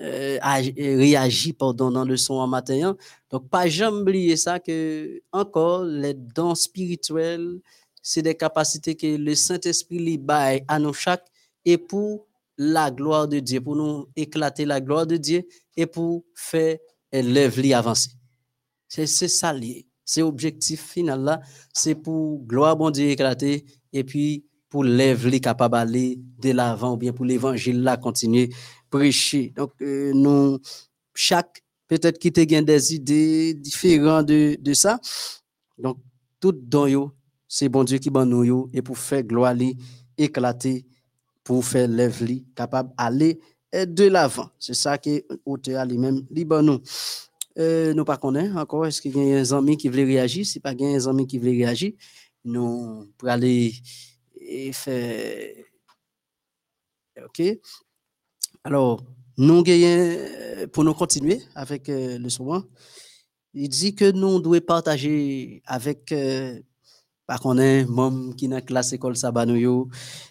euh, 0.00 0.36
agi- 0.40 0.74
réagi 0.76 1.52
pardon, 1.52 1.92
dans 1.92 2.04
le 2.04 2.16
son 2.16 2.34
en 2.34 2.48
matin. 2.48 2.88
hein. 2.88 2.96
Donc, 3.30 3.48
pas 3.48 3.68
jamais 3.68 4.00
oublier 4.00 4.36
ça 4.36 4.58
que, 4.58 5.22
encore, 5.32 5.84
les 5.84 6.14
dons 6.14 6.56
spirituels, 6.56 7.60
c'est 8.02 8.22
des 8.22 8.34
capacités 8.34 8.96
que 8.96 9.16
le 9.16 9.34
Saint-Esprit 9.36 9.98
lui 10.00 10.18
à 10.66 10.78
nous 10.80 10.92
chaque 10.92 11.24
et 11.64 11.78
pour 11.78 12.26
la 12.56 12.90
gloire 12.90 13.28
de 13.28 13.38
Dieu, 13.38 13.60
pour 13.60 13.76
nous 13.76 14.06
éclater 14.16 14.64
la 14.64 14.80
gloire 14.80 15.06
de 15.06 15.16
Dieu 15.16 15.46
et 15.76 15.86
pour 15.86 16.24
faire 16.34 16.78
l'œuvre 17.12 17.74
avancer. 17.74 18.10
C'est 18.88 19.06
ça 19.06 19.52
lié. 19.52 19.86
C'est 20.04 20.22
objectif 20.22 20.82
final 20.82 21.22
là, 21.22 21.40
c'est 21.72 21.94
pour 21.94 22.42
gloire 22.44 22.76
bon 22.76 22.90
Dieu 22.90 23.10
éclater 23.10 23.66
et 23.92 24.04
puis 24.04 24.46
pour 24.70 24.82
l'œuvre 24.82 25.30
capable 25.38 25.74
d'aller 25.74 26.18
de 26.38 26.50
l'avant 26.50 26.94
ou 26.94 26.96
bien 26.96 27.12
pour 27.12 27.26
l'évangile 27.26 27.82
là 27.82 27.96
continuer 27.96 28.48
prêcher. 28.90 29.52
Donc 29.54 29.72
euh, 29.82 30.12
nous 30.14 30.58
chaque 31.14 31.62
peut-être 31.88 32.18
qui 32.18 32.32
te 32.32 32.40
gagne 32.40 32.64
des 32.64 32.94
idées 32.94 33.54
différentes 33.54 34.26
de, 34.26 34.72
ça. 34.72 34.98
Donc 35.76 35.98
tout 36.40 36.52
dans 36.52 36.86
yo, 36.86 37.12
c'est 37.46 37.68
bon 37.68 37.84
Dieu 37.84 37.98
qui 37.98 38.10
ban 38.10 38.24
nous 38.24 38.70
et 38.72 38.82
pour 38.82 38.98
faire 38.98 39.22
gloire 39.22 39.54
éclater 40.16 40.86
pour 41.48 41.64
faire 41.64 41.88
l'œuvre 41.88 42.26
capable 42.54 42.92
d'aller 42.98 43.40
euh, 43.74 43.86
de 43.86 44.04
l'avant. 44.04 44.50
C'est 44.58 44.74
ça 44.74 44.98
que 44.98 45.24
auteur 45.46 45.86
lui-même 45.86 46.20
ban 46.44 46.62
nous. 46.62 46.78
Euh, 47.58 47.94
nous 47.94 48.04
pas 48.04 48.18
connaît 48.18 48.50
encore 48.50 48.86
est-ce 48.86 49.00
qu'il 49.00 49.16
y 49.16 49.34
a 49.34 49.40
un 49.40 49.58
ami 49.58 49.78
qui 49.78 49.88
veut 49.88 50.04
réagir? 50.04 50.44
Si 50.44 50.60
pas 50.60 50.74
un 50.78 51.06
ami 51.06 51.26
qui 51.26 51.38
veut 51.38 51.48
réagir 51.48 51.92
nous 52.44 53.10
pour 53.16 53.30
aller 53.30 53.72
et 54.38 54.72
faire 54.72 55.54
OK 57.24 57.42
alors 58.62 59.02
nous 59.38 59.64
pour 60.70 60.84
nous 60.84 60.94
continuer 60.94 61.40
avec 61.54 61.88
euh, 61.88 62.18
le 62.18 62.28
soin 62.28 62.62
il 63.54 63.70
dit 63.70 63.94
que 63.94 64.10
nous 64.10 64.38
devons 64.38 64.60
partager 64.60 65.62
avec 65.64 66.12
euh, 66.12 66.60
pas 67.28 67.36
connaît 67.36 67.84
môme 67.84 68.34
qui 68.34 68.48
dans 68.48 68.64
classe 68.64 68.94
école 68.94 69.14
sabbat 69.14 69.44
nous 69.44 69.56
yo 69.56 69.88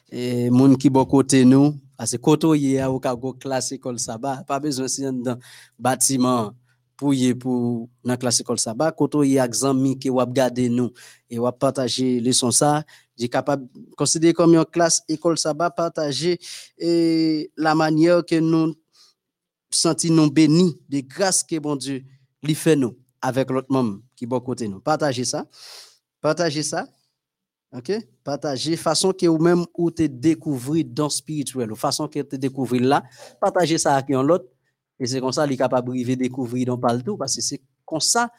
et 0.10 0.50
moun 0.50 0.76
qui 0.78 0.90
bon 0.90 1.06
côté 1.06 1.46
nous 1.46 1.76
parce 1.96 2.14
que 2.14 2.18
koto 2.18 2.56
y 2.56 2.80
a 2.80 2.92
au 2.92 3.00
cas 3.00 3.16
classe 3.40 3.72
école 3.72 4.00
sabbat 4.00 4.44
pas 4.48 4.60
besoin 4.60 4.88
si 4.88 5.04
dans 5.04 5.38
bâtiment 5.78 6.54
pour 6.96 7.14
y 7.14 7.36
pour 7.36 7.88
dans 8.04 8.18
classe 8.18 8.40
école 8.40 8.58
sabbat 8.58 8.92
koto 8.94 9.24
y 9.24 9.38
a 9.38 9.46
exami 9.46 10.00
qui 10.00 10.10
wap 10.10 10.34
garder 10.34 10.70
nous 10.70 10.92
et 11.30 11.38
wap 11.38 11.60
partager 11.60 12.20
leçon 12.20 12.50
ça 12.50 12.84
j'ai 13.16 13.30
capable 13.30 13.68
considérer 13.96 14.34
comme 14.34 14.56
une 14.56 14.66
classe 14.66 15.04
école 15.08 15.38
sabbat 15.38 15.70
partager 15.70 16.40
et 16.80 17.52
la 17.56 17.76
manière 17.76 18.26
que 18.26 18.40
nous 18.40 18.74
senti 19.70 20.10
nous 20.10 20.32
bénis 20.32 20.80
de 20.90 21.02
grâce 21.02 21.44
que 21.44 21.60
bon 21.60 21.76
Dieu 21.76 22.04
lui 22.42 22.56
fait 22.56 22.76
nous 22.76 22.98
avec 23.22 23.52
l'autre 23.52 23.68
membre 23.70 24.00
qui 24.16 24.26
bon 24.26 24.40
côté 24.40 24.68
nous 24.68 24.80
partager 24.80 25.26
ça 25.26 25.46
partager 26.22 26.64
ça 26.64 26.88
OK? 27.74 27.92
Partager 28.24 28.78
façon 28.78 29.12
que 29.12 29.26
ou 29.28 29.38
même 29.38 29.66
ou 29.76 29.92
te 29.92 30.04
découvrir 30.04 30.86
dans 30.88 31.10
spirituel 31.10 31.76
façon 31.76 32.08
que 32.08 32.22
te 32.22 32.36
découvrir 32.36 32.84
là. 32.84 33.04
Partager 33.42 33.78
ça 33.78 33.96
avec 33.96 34.12
un 34.12 34.24
l'autre 34.24 34.46
et 35.00 35.06
c'est 35.06 35.20
comme 35.20 35.32
ça 35.32 35.46
est 35.46 35.58
capable 35.58 35.94
de 35.94 36.16
découvrir 36.16 36.68
dans 36.68 36.78
partout 36.78 37.18
parce 37.18 37.36
que 37.36 37.42
c'est 37.42 37.62
comme 37.86 38.00
ça 38.00 38.32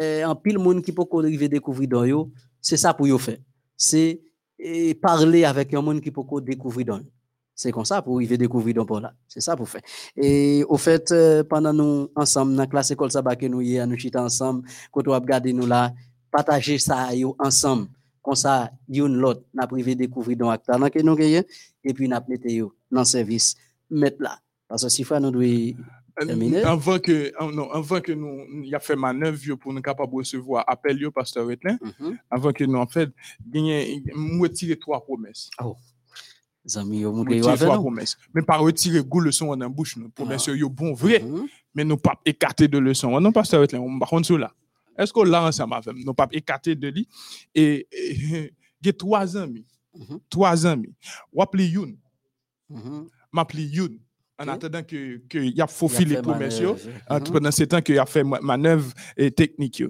euh, 0.00 0.24
en 0.24 0.36
pile 0.36 0.58
monde 0.58 0.82
qui 0.82 0.92
peut 0.92 1.04
arriver 1.12 1.48
découvrir 1.48 1.88
dans 1.88 2.04
yo 2.04 2.30
c'est 2.60 2.76
ça 2.76 2.94
pour 2.94 3.06
yo 3.06 3.18
faire. 3.18 3.38
C'est 3.76 4.20
eh, 4.58 4.94
parler 4.94 5.44
avec 5.44 5.74
un 5.74 5.82
monde 5.82 6.00
qui 6.00 6.10
peut 6.10 6.22
découvrir 6.42 6.86
dans 6.86 6.98
yo. 6.98 7.06
c'est 7.54 7.72
comme 7.72 7.84
ça 7.84 8.02
pour 8.02 8.16
arriver 8.16 8.38
découvrir 8.38 8.76
dans 8.76 8.86
pour 8.86 9.00
là. 9.00 9.14
C'est 9.26 9.40
ça 9.40 9.56
pour 9.56 9.68
faire. 9.68 9.82
Et 10.16 10.64
au 10.68 10.76
fait 10.76 11.10
euh, 11.12 11.42
pendant 11.42 11.72
nous 11.72 12.08
ensemble 12.14 12.52
dans 12.52 12.62
la 12.62 12.66
classe 12.66 12.90
école 12.92 13.10
ça 13.10 13.22
que 13.22 13.46
nous 13.46 13.62
hier 13.62 13.86
nous 13.86 13.96
ensemble 14.14 14.68
quand 14.92 15.08
on 15.08 15.12
a 15.12 15.40
nous 15.40 15.66
là 15.66 15.92
partager 16.30 16.78
ça 16.78 17.08
ensemble 17.38 17.88
comme 18.22 18.34
ça 18.34 18.70
yon 18.88 19.08
l'autre 19.08 19.42
n'a 19.54 19.66
privé 19.66 19.94
découvrir 19.94 20.36
dans 20.36 20.56
talent 20.58 20.88
que 20.90 21.00
nous 21.00 21.14
gagnons 21.14 21.44
et 21.84 21.94
puis 21.94 22.08
n'a 22.08 22.22
mettre 22.28 22.48
yo 22.48 22.74
dans 22.90 23.04
service 23.04 23.54
mettre 23.90 24.20
là 24.22 24.38
parce 24.68 24.82
que 24.82 24.88
si 24.88 25.04
fois 25.04 25.20
nous 25.20 25.30
doit 25.30 25.74
Terminé. 26.18 26.64
Euh, 26.64 26.68
Avant 26.68 26.98
que, 26.98 27.30
ah, 27.38 27.46
non, 27.52 27.70
avant 27.72 28.00
que 28.00 28.10
nous, 28.12 28.40
il 28.64 28.74
a 28.74 28.80
fait 28.80 28.96
manœuvre 28.96 29.54
pour 29.56 29.70
nous 29.74 29.82
capables 29.82 30.10
de 30.12 30.16
recevoir 30.16 30.64
appel 30.66 30.98
yo, 30.98 31.10
pasteur 31.10 31.44
Wetlin, 31.46 31.76
Mhm. 32.00 32.16
avant 32.30 32.52
que 32.54 32.64
nous, 32.64 32.78
en 32.78 32.86
fait, 32.86 33.10
gagner, 33.46 34.02
retirer 34.40 34.78
trois 34.78 35.04
promesses. 35.04 35.50
Zami 36.66 37.00
yo 37.00 37.12
moun 37.12 37.30
yo 37.30 37.46
avec 37.46 37.60
trois 37.60 37.76
nous. 37.76 37.82
promesses. 37.82 38.16
Mais 38.32 38.40
pas 38.40 38.56
retirer 38.56 39.04
goût 39.04 39.20
leçon 39.20 39.48
en 39.48 39.68
bouche, 39.68 39.98
nous. 39.98 40.08
Promesses 40.08 40.46
yo 40.46 40.70
bon 40.70 40.94
vrai, 40.94 41.20
Mhm. 41.20 41.46
mais 41.74 41.84
nous 41.84 41.98
pas 41.98 42.18
écarter 42.24 42.66
de 42.66 42.78
leçon. 42.78 43.20
Non, 43.20 43.30
pasteur 43.30 43.60
Wetlin, 43.60 43.80
on 43.80 43.98
va 43.98 44.38
là. 44.38 44.52
Est-ce 44.98 45.12
qu'on 45.12 45.24
l'a 45.24 45.44
avec 45.46 45.86
nous? 45.96 46.04
Nous 46.04 46.14
pas 46.14 46.28
écarter 46.32 46.74
de 46.74 46.88
lui? 46.88 47.08
Et, 47.54 47.86
et, 47.92 48.14
il 48.82 48.86
y 48.86 48.88
a 48.88 48.92
trois 48.92 49.36
amis. 49.36 49.64
Mhm. 49.94 50.18
Trois 50.28 50.66
amis. 50.66 50.94
Ou 51.32 51.42
appelé 51.42 51.66
Youn. 51.68 51.96
Mhm. 52.68 53.08
M'appelé 53.32 53.64
Youn. 53.64 53.98
En 54.38 54.44
Ok. 54.44 54.48
attendant 54.50 54.82
que, 54.82 55.16
que 55.28 55.38
y 55.38 55.48
a 55.48 55.52
Il 55.54 55.60
a 55.62 55.66
faufilé 55.66 56.16
fait 56.16 56.22
promesses 56.22 56.58
yo. 56.58 56.76
en- 57.08 57.14
Mhm. 57.18 57.24
pendant 57.24 57.50
ce 57.50 57.64
temps 57.64 57.80
qu'il 57.80 57.98
a 57.98 58.04
fait 58.04 58.22
ma- 58.22 58.40
manœuvre 58.40 58.92
et 59.16 59.30
technique. 59.30 59.78
yo. 59.78 59.88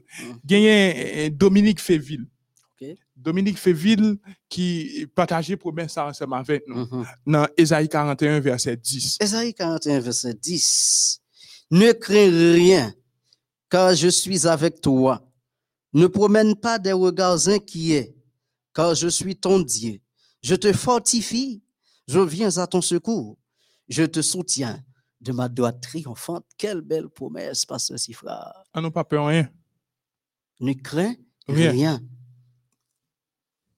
Euh, 0.52 1.30
Dominique 1.30 1.80
Féville. 1.80 2.26
Dominique 3.16 3.58
Féville 3.58 4.18
qui 4.48 5.06
partageait 5.14 5.56
promesse 5.56 5.94
ça 5.94 6.06
ensemble 6.06 6.34
avec 6.34 6.62
nous 6.68 6.76
Mhm. 6.86 7.04
dans 7.26 7.48
Ésaïe 7.56 7.88
41, 7.88 8.38
verset 8.38 8.76
10. 8.76 9.16
Ésaïe 9.20 9.54
41, 9.54 9.98
verset 10.00 10.34
10. 10.34 11.20
Ne 11.70 11.90
crains 11.92 12.30
rien, 12.52 12.94
car 13.76 13.94
je 13.94 14.08
suis 14.08 14.46
avec 14.46 14.80
toi. 14.80 15.20
Ne 15.92 16.06
promène 16.06 16.56
pas 16.56 16.78
des 16.78 16.92
regards 16.92 17.46
inquiets, 17.46 18.16
car 18.72 18.94
je 18.94 19.06
suis 19.06 19.36
ton 19.36 19.60
Dieu. 19.60 20.00
Je 20.42 20.54
te 20.54 20.72
fortifie, 20.72 21.62
je 22.08 22.18
viens 22.20 22.56
à 22.56 22.66
ton 22.66 22.80
secours. 22.80 23.36
Je 23.86 24.04
te 24.04 24.22
soutiens 24.22 24.82
de 25.20 25.30
ma 25.32 25.50
droite 25.50 25.82
triomphante. 25.82 26.46
Quelle 26.56 26.80
belle 26.80 27.10
promesse, 27.10 27.66
Pasteur 27.66 27.98
Sifra. 27.98 28.50
On 28.72 28.80
n'a 28.80 28.90
pas 28.90 29.04
peur 29.04 29.26
rien. 29.26 29.46
Ne 30.60 30.72
crains 30.72 31.14
Rien. 31.46 31.70
rien. 31.70 32.00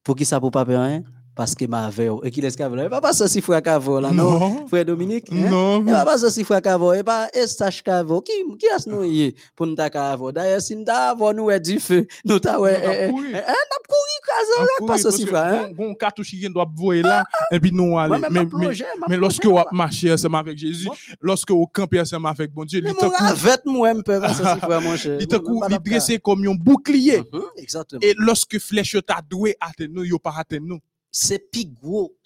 Pour 0.05 0.15
qui 0.15 0.25
ça 0.25 0.39
pour 0.39 0.53
pas 0.53 0.65
peur 0.65 0.85
rien? 0.85 1.03
Parce 1.39 1.55
que 1.55 1.65
ma 1.67 1.89
veille. 1.89 2.11
Et 2.25 2.33
qui 2.33 2.41
laisse 2.41 2.57
qu'à 2.57 2.69
voler? 2.69 2.89
Pas 2.89 3.01
Pasteur 3.01 3.29
Sifra 3.29 3.63
qu'à 3.63 3.79
voler, 3.79 4.09
là, 4.09 4.13
non? 4.13 4.67
Frère 4.67 4.85
Dominique? 4.85 5.29
hein? 5.31 5.49
Non. 5.49 5.87
E 5.87 5.93
pa 5.93 6.05
pas 6.05 6.19
si 6.35 6.43
fwa 6.43 6.59
kavo, 6.61 6.89
e 6.99 7.05
pa 7.07 7.29
estache 7.33 7.81
kavo. 7.87 8.19
Ki, 8.27 8.33
ki 8.59 8.67
as 8.75 8.89
nou 8.91 9.05
ye 9.07 9.29
pou 9.55 9.65
nou 9.65 9.77
ta 9.79 9.87
kavo? 9.89 10.33
D'ailleurs, 10.35 10.61
si 10.67 10.75
nou 10.75 10.83
ta 10.89 11.13
avon 11.13 11.33
nou 11.39 11.53
e 11.55 11.61
di 11.63 11.79
feu, 11.79 12.09
nou 12.27 12.41
ta 12.43 12.57
a 12.59 12.67
eh, 12.73 13.05
eh, 13.07 13.11
couru. 13.13 13.31
eh, 13.31 13.39
eh, 13.39 14.81
pas 14.81 14.87
parce 14.89 15.09
si 15.15 15.25
que 15.25 15.31
fwa, 15.31 15.45
hein? 15.47 15.71
Bon, 15.77 15.95
cartouche 15.95 16.31
qui 16.31 16.49
doit 16.49 16.67
voyer 16.75 17.03
là, 17.03 17.23
et 17.53 17.61
puis 17.61 17.71
nous 17.73 17.97
aller. 17.97 18.19
Moi, 18.19 18.29
Mais, 18.31 18.45
ma 18.45 18.59
mais, 18.59 18.69
mais 19.09 19.17
lorsque 19.17 19.47
on 19.47 19.63
marche 19.71 20.05
ensemble 20.07 20.37
avec 20.37 20.59
Jésus, 20.59 20.87
Moi- 20.87 20.97
lorsque 21.21 21.51
on 21.53 21.65
campe 21.67 21.95
ensemble 22.01 22.27
avec 22.27 22.53
bon 22.53 22.65
Dieu, 22.65 22.81
il 22.83 22.89
mon 22.89 22.95
te 22.95 23.07
cou- 23.07 23.13
ravet 23.17 23.59
moi 23.65 23.95
m'pe 23.95 24.19
pas 24.21 24.35
si 24.35 24.43
fwa 24.43 24.81
mon 24.81 24.97
cher. 24.97 25.19
il 25.21 25.29
Moi, 25.31 25.69
pas 25.69 25.75
il 25.77 25.79
ka. 25.79 25.79
dressé 25.91 26.19
comme 26.19 26.45
un 26.49 26.55
bouclier. 26.55 27.19
Mhm, 27.33 27.43
Exactement. 27.59 28.01
Et 28.03 28.15
lorsque 28.19 28.59
flèche 28.59 28.97
t'a 29.07 29.21
doué 29.31 29.55
atteindre 29.61 29.93
nous, 29.95 30.05
yo 30.05 30.19
pas 30.19 30.35
atteindre 30.37 30.67
nous. 30.67 30.79
C'est 31.21 31.51
pi 31.51 31.67
gros 31.67 32.17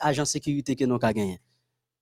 agent 0.00 0.24
sécurité 0.24 0.74
que 0.74 0.84
nous 0.84 0.98
ka 0.98 1.12
gagné. 1.12 1.40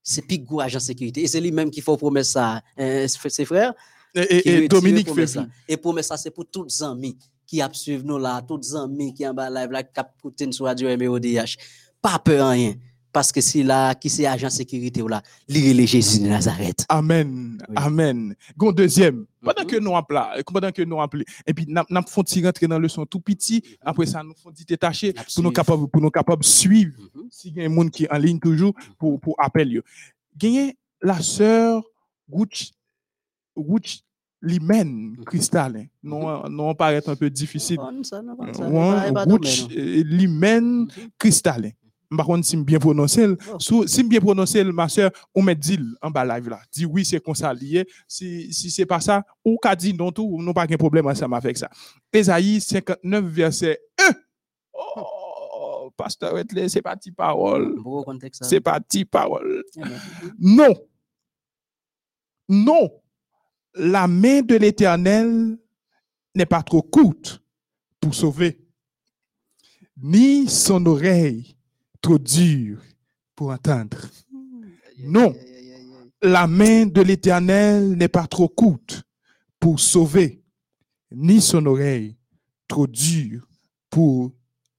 C'est 0.02 0.22
pi 0.22 0.38
gros 0.38 0.62
agent 0.62 0.80
sécurité. 0.80 1.22
Et 1.22 1.28
c'est 1.28 1.42
lui-même 1.42 1.70
qui 1.70 1.82
faut 1.82 1.98
promettre 1.98 2.30
ça, 2.30 2.62
ses 2.78 3.44
frères. 3.44 3.74
Et, 4.14 4.66
Dominique 4.66 5.12
Féville. 5.12 5.34
là. 5.34 5.46
Et 5.68 5.76
promesse 5.76 6.06
ça, 6.06 6.16
c'est 6.16 6.30
pour 6.30 6.46
tous 6.46 6.64
les 6.64 6.82
amis 6.82 7.18
qui 7.46 7.60
a 7.60 7.68
suivi 7.70 8.02
nous 8.02 8.16
là, 8.16 8.40
tous 8.40 8.56
les 8.56 8.74
amis 8.74 9.12
qui 9.12 9.28
en 9.28 9.34
bas 9.34 9.50
live 9.50 9.70
là, 9.70 9.82
qui 9.82 10.00
écoutent 10.00 10.52
sur 10.52 10.64
Radio 10.64 10.88
MODH. 10.96 11.56
Pas 12.00 12.18
peur 12.18 12.48
rien. 12.48 12.74
Parce 13.18 13.32
que 13.32 13.40
c'est 13.40 13.64
là, 13.64 13.96
qui 13.96 14.08
c'est 14.08 14.26
agent 14.26 14.48
sécurité 14.48 15.02
ou 15.02 15.08
là, 15.08 15.20
lire 15.48 15.74
les 15.74 15.88
Jésus 15.88 16.20
de 16.20 16.28
Nazareth. 16.28 16.84
Amen. 16.88 17.58
Oui. 17.68 17.74
Amen. 17.76 18.32
Gon 18.56 18.70
deuxième. 18.70 19.26
Pendant 19.42 19.62
Mhm. 19.62 19.66
que 19.66 19.76
nous 19.80 19.96
appelons, 19.96 20.22
pendant 20.46 20.70
que 20.70 20.82
nous 20.82 21.00
appelons, 21.00 21.24
et 21.44 21.52
puis 21.52 21.64
nous 21.68 21.82
nous 21.90 22.02
font 22.06 22.22
rentrer 22.44 22.68
dans 22.68 22.78
le 22.78 22.86
son 22.86 23.04
tout 23.06 23.18
petit, 23.18 23.60
après 23.80 24.06
ça 24.06 24.22
nous 24.22 24.34
font 24.40 24.52
détacher 24.68 25.12
pour 25.34 25.42
nous 25.42 25.50
capables 25.50 25.88
pour 25.88 26.00
nous 26.00 26.10
capables 26.12 26.44
suivre 26.44 26.92
Mhm. 27.12 27.22
si 27.28 27.50
y 27.50 27.60
a 27.60 27.64
un 27.64 27.68
monde 27.68 27.90
qui 27.90 28.04
est 28.04 28.12
en 28.12 28.18
ligne 28.18 28.38
toujours 28.38 28.72
pour 28.96 29.18
pour 29.18 29.34
appel. 29.38 29.82
Gagné 30.36 30.76
la 31.02 31.20
sœur 31.20 31.82
Rouch 32.30 32.70
Rouch 33.56 33.98
Limen 34.40 35.16
Cristal. 35.26 35.88
Non 36.04 36.48
non 36.48 36.72
paraît 36.72 37.02
un 37.08 37.16
peu 37.16 37.28
difficile. 37.28 37.78
Bon, 37.78 38.04
ça, 38.04 38.22
Par 42.16 42.24
contre, 42.26 42.46
si 42.46 42.56
je 42.56 42.62
bien 42.62 42.78
prononcé, 42.78 43.26
Oh. 43.52 43.86
si 43.86 44.02
bien 44.02 44.20
prononcé, 44.20 44.64
ma 44.64 44.88
soeur, 44.88 45.10
on 45.34 45.42
met 45.42 45.54
dit 45.54 45.78
en 46.00 46.10
bas 46.10 46.24
live 46.24 46.48
là. 46.48 46.60
Dit 46.72 46.86
oui, 46.86 47.04
c'est 47.04 47.20
comme 47.20 47.34
ça 47.34 47.52
lié. 47.52 47.86
Si, 48.06 48.52
si 48.52 48.70
c'est 48.70 48.86
pas 48.86 49.00
ça, 49.00 49.24
ou 49.44 49.58
qu'a 49.60 49.76
dit 49.76 49.92
non 49.92 50.10
tout, 50.10 50.24
ou 50.24 50.42
non 50.42 50.52
pas 50.54 50.66
de 50.66 50.76
problème 50.76 51.06
ensemble 51.06 51.34
avec 51.34 51.58
ça. 51.58 51.68
Ésaïe 52.12 52.60
59, 52.62 53.24
verset 53.26 53.78
1. 53.98 54.12
Oh, 54.72 55.90
pasteur 55.96 56.32
Wetley, 56.34 56.68
c'est 56.70 56.80
pas 56.82 56.96
ti 56.96 57.10
parole. 57.12 57.74
Ça. 58.32 58.44
C'est 58.46 58.60
pas 58.60 58.80
ti 58.80 59.04
parole. 59.04 59.62
Eh 59.76 59.80
ben, 59.80 60.00
Non. 60.38 60.74
Non. 62.48 62.90
La 63.74 64.08
main 64.08 64.40
de 64.40 64.56
l'Éternel 64.56 65.58
n'est 66.34 66.46
pas 66.46 66.62
trop 66.62 66.80
courte 66.82 67.42
pour 68.00 68.14
sauver, 68.14 68.58
ni 70.00 70.48
son 70.48 70.84
oreille 70.86 71.54
trop 72.00 72.18
dure 72.18 72.80
pour 73.34 73.50
entendre. 73.50 73.98
Non. 74.98 75.34
La 76.20 76.46
main 76.46 76.86
de 76.86 77.00
l'Éternel 77.00 77.90
n'est 77.96 78.08
pas 78.08 78.26
trop 78.26 78.48
courte 78.48 79.02
pour 79.60 79.78
sauver, 79.78 80.42
ni 81.12 81.40
son 81.40 81.64
oreille 81.66 82.16
trop 82.66 82.86
dure 82.86 83.46
pour 83.88 84.32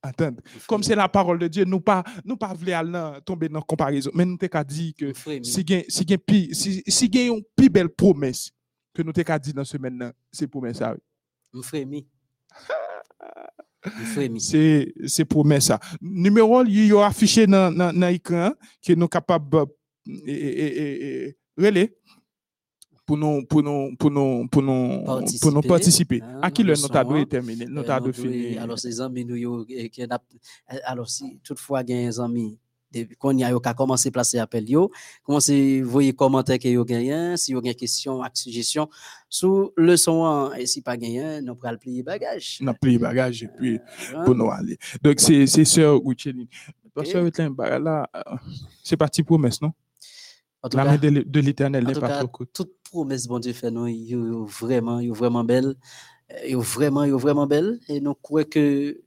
entendre. 0.04 0.42
Comme 0.68 0.84
c'est 0.84 0.96
la 0.96 1.08
parole 1.08 1.40
de 1.40 1.48
Dieu, 1.48 1.64
nous 1.66 1.80
pas 1.80 2.04
nous 2.26 2.38
pas 2.38 2.54
voulons 2.54 3.22
tomber 3.26 3.50
dans 3.50 3.60
la 3.60 3.66
comparaison, 3.66 4.12
mais 4.14 4.26
nous 4.26 4.38
t'ai 4.38 4.50
dire 4.66 4.94
que 4.98 5.14
si 5.44 5.66
gen 5.66 5.84
si 5.88 6.54
si 6.54 6.84
si 6.86 7.28
une 7.28 7.42
plus 7.56 7.70
belle 7.70 7.90
promesse 7.90 8.52
que 8.94 9.02
nous 9.02 9.14
t'ai 9.14 9.24
dire 9.24 9.54
dans 9.54 9.64
ce 9.64 9.78
là, 9.78 10.14
c'est 10.32 10.48
promesse 10.48 10.78
ça. 10.78 10.96
Nous 11.54 11.64
frémis. 11.64 12.06
C'est 14.40 14.94
c'est 15.06 15.26
promesse 15.26 15.66
ça. 15.66 15.80
Numéro 16.02 16.64
il 16.66 16.88
y 16.88 16.92
a 16.94 17.06
affiché 17.06 17.48
dans 17.48 17.72
dans 17.72 17.94
dans 17.94 18.08
l'écran 18.08 18.52
que 18.86 18.94
nous 18.94 19.08
capable 19.08 19.58
euh, 19.58 19.66
et, 20.26 20.34
et, 20.34 21.26
et, 21.28 21.38
relais 21.58 21.96
pour 23.06 23.18
nous 23.18 23.44
pour 23.46 23.64
nous 23.64 23.96
pour 23.98 24.12
nous 24.12 24.48
pour 24.50 24.62
nous 24.62 25.04
pour 25.42 25.52
nous 25.52 25.62
participer. 25.62 26.22
hein, 26.22 26.40
À 26.42 26.52
qui 26.52 26.64
le 26.64 26.76
son, 26.76 26.88
doit 26.90 27.02
hein. 27.02 27.26
terminer, 27.26 27.66
nous 27.68 27.84
doit 27.84 28.14
finir. 28.14 28.62
Alors, 28.62 28.78
ces 28.78 29.02
amis, 29.02 29.26
nous, 29.26 29.66
alors, 30.84 31.10
si 31.10 31.40
toutefois, 31.44 31.82
des 31.84 32.20
amis, 32.20 32.60
depuis 32.92 33.16
qu'on 33.16 33.38
y 33.38 33.44
a 33.44 33.50
yo, 33.52 33.60
qu'à 33.60 33.74
commencer 33.74 34.10
à 34.10 34.12
placer 34.12 34.40
appel, 34.40 34.70
yo, 34.70 34.92
commencez, 35.24 35.82
voyez 35.82 36.14
commentaires 36.14 36.60
que 36.60 36.68
yo 36.68 36.84
gagnent, 36.86 37.38
si 37.38 37.54
avez 37.54 37.62
des 37.70 37.76
questions, 37.76 38.22
ak 38.22 38.36
suggestions, 38.38 38.90
sous 39.30 39.72
le 39.78 39.96
son, 39.98 40.52
et 40.54 40.66
si 40.66 40.82
pas 40.82 40.98
gagné, 40.98 41.42
nous 41.42 41.56
pourrons 41.56 41.78
plier 41.78 42.04
bagage. 42.04 42.60
On 42.64 42.68
a 42.68 42.74
pris 42.74 42.98
bagage 42.98 43.44
et 43.44 43.48
puis 43.48 43.80
Hein? 44.16 44.24
pour 44.26 44.36
nous 44.36 44.50
aller. 44.50 44.78
Donc 45.04 45.20
c'est 45.20 45.46
c'est 45.48 45.66
sœur 45.66 46.00
Goucheline. 46.02 46.48
Sœur 47.06 47.24
Wetlin, 47.24 47.50
bah, 47.52 47.80
là 47.80 48.10
euh, 48.16 48.36
c'est 48.84 48.98
parti 48.98 49.24
promesse 49.24 49.62
non? 49.62 49.72
La 50.74 50.84
main 50.84 50.98
de 50.98 51.08
l'É- 51.08 51.24
de 51.24 51.40
l'Éternel 51.40 51.86
n'est 51.86 51.94
pas 51.94 52.18
trop 52.20 52.28
courte. 52.28 52.50
toute 52.52 52.74
promesse 52.92 53.26
bon 53.28 53.40
Dieu 53.40 53.54
fait 53.54 53.72
nous 53.72 53.88
yo, 53.88 54.26
yo 54.28 54.46
vraiment 54.46 55.00
yo 55.00 55.14
vraiment 55.14 55.44
belle 55.46 55.76
Euh, 56.32 56.48
yo 56.50 56.60
vraiment 56.62 57.06
yo 57.06 57.18
vraiment 57.18 57.48
belle 57.48 57.80
et 57.88 58.00
nous 58.02 58.14
croyons 58.14 58.48
que 58.48 59.02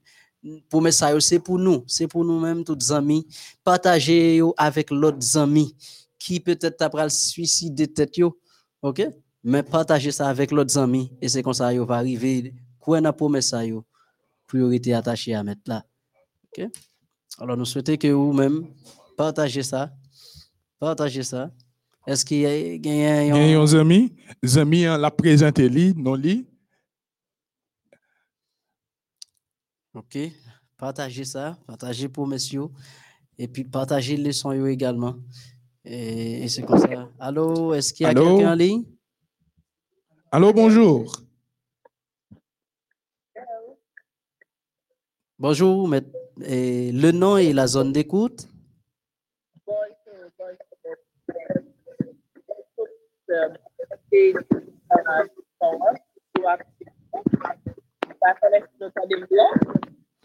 promesse 0.68 0.96
ça 0.98 1.18
c'est 1.20 1.38
pour 1.38 1.58
nous. 1.58 1.84
C'est 1.86 2.06
pour 2.08 2.24
nous 2.24 2.40
mêmes 2.40 2.64
tous 2.64 2.90
amis. 2.90 3.26
Partager 3.64 4.40
avec 4.56 4.90
l'autre 4.90 5.36
amis 5.38 5.74
qui 6.18 6.40
peut-être 6.40 6.82
après 6.82 7.04
le 7.04 7.10
suicide 7.10 7.92
tête 7.94 8.16
yo 8.16 8.36
OK? 8.82 9.02
Mais 9.44 9.62
partager 9.62 10.12
ça 10.12 10.28
avec 10.28 10.50
l'autre 10.52 10.76
amis 10.78 11.10
et 11.20 11.28
c'est 11.28 11.42
comme 11.42 11.54
ça 11.54 11.72
va 11.84 11.94
arriver. 11.96 12.54
Quoi 12.78 13.00
dans 13.00 13.12
promesse 13.12 13.48
ça 13.48 13.64
yo 13.64 13.84
priorité 14.46 14.92
attachée 14.94 15.34
à 15.34 15.42
mettre 15.42 15.62
là 15.66 15.84
alors 17.38 17.56
nous 17.56 17.64
souhaitons 17.64 17.96
que 17.96 18.08
vous 18.08 18.32
même 18.32 18.66
partagez 19.16 19.62
ça. 19.62 19.90
Partagez 20.78 21.22
ça. 21.22 21.50
Est-ce 22.06 22.24
qu'il 22.24 22.40
y 22.40 22.46
a 22.46 22.58
il 22.58 22.84
y 22.84 22.90
a- 22.90 23.22
il 23.24 23.28
y 23.28 23.30
a- 23.32 23.46
Il 23.46 23.50
y 23.52 23.54
a 23.54 23.60
un 23.60 23.78
ami, 23.80 24.12
ami 24.56 24.82
la 24.82 25.10
présenter 25.10 25.68
li, 25.68 25.94
non 25.96 26.14
li. 26.14 26.46
OK? 29.94 30.18
Partagez 30.76 31.24
ça, 31.24 31.56
partagez 31.66 32.08
pour 32.08 32.26
messieurs 32.26 32.68
et 33.38 33.46
puis 33.46 33.64
partagez 33.64 34.16
les 34.16 34.32
sons 34.32 34.52
yo 34.52 34.66
également. 34.66 35.16
Et, 35.84 36.44
et 36.44 36.48
c'est 36.48 36.62
comme 36.62 36.78
ça. 36.78 37.08
Allô, 37.18 37.74
est-ce 37.74 37.92
qu'il 37.92 38.04
y 38.04 38.08
a 38.08 38.14
quelqu'un 38.14 38.52
en 38.52 38.54
ligne? 38.54 38.84
Allô, 40.30 40.52
bonjour. 40.52 41.12
Bonjour, 45.38 45.88
mais, 45.88 46.02
et 46.44 46.92
le 46.92 47.10
nom 47.10 47.36
et 47.36 47.52
la 47.52 47.66
zone 47.66 47.92
d'écoute? 47.92 48.48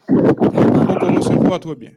On 0.10 0.96
commence 1.00 1.50
pas 1.50 1.60
trop 1.60 1.76
bien. 1.76 1.92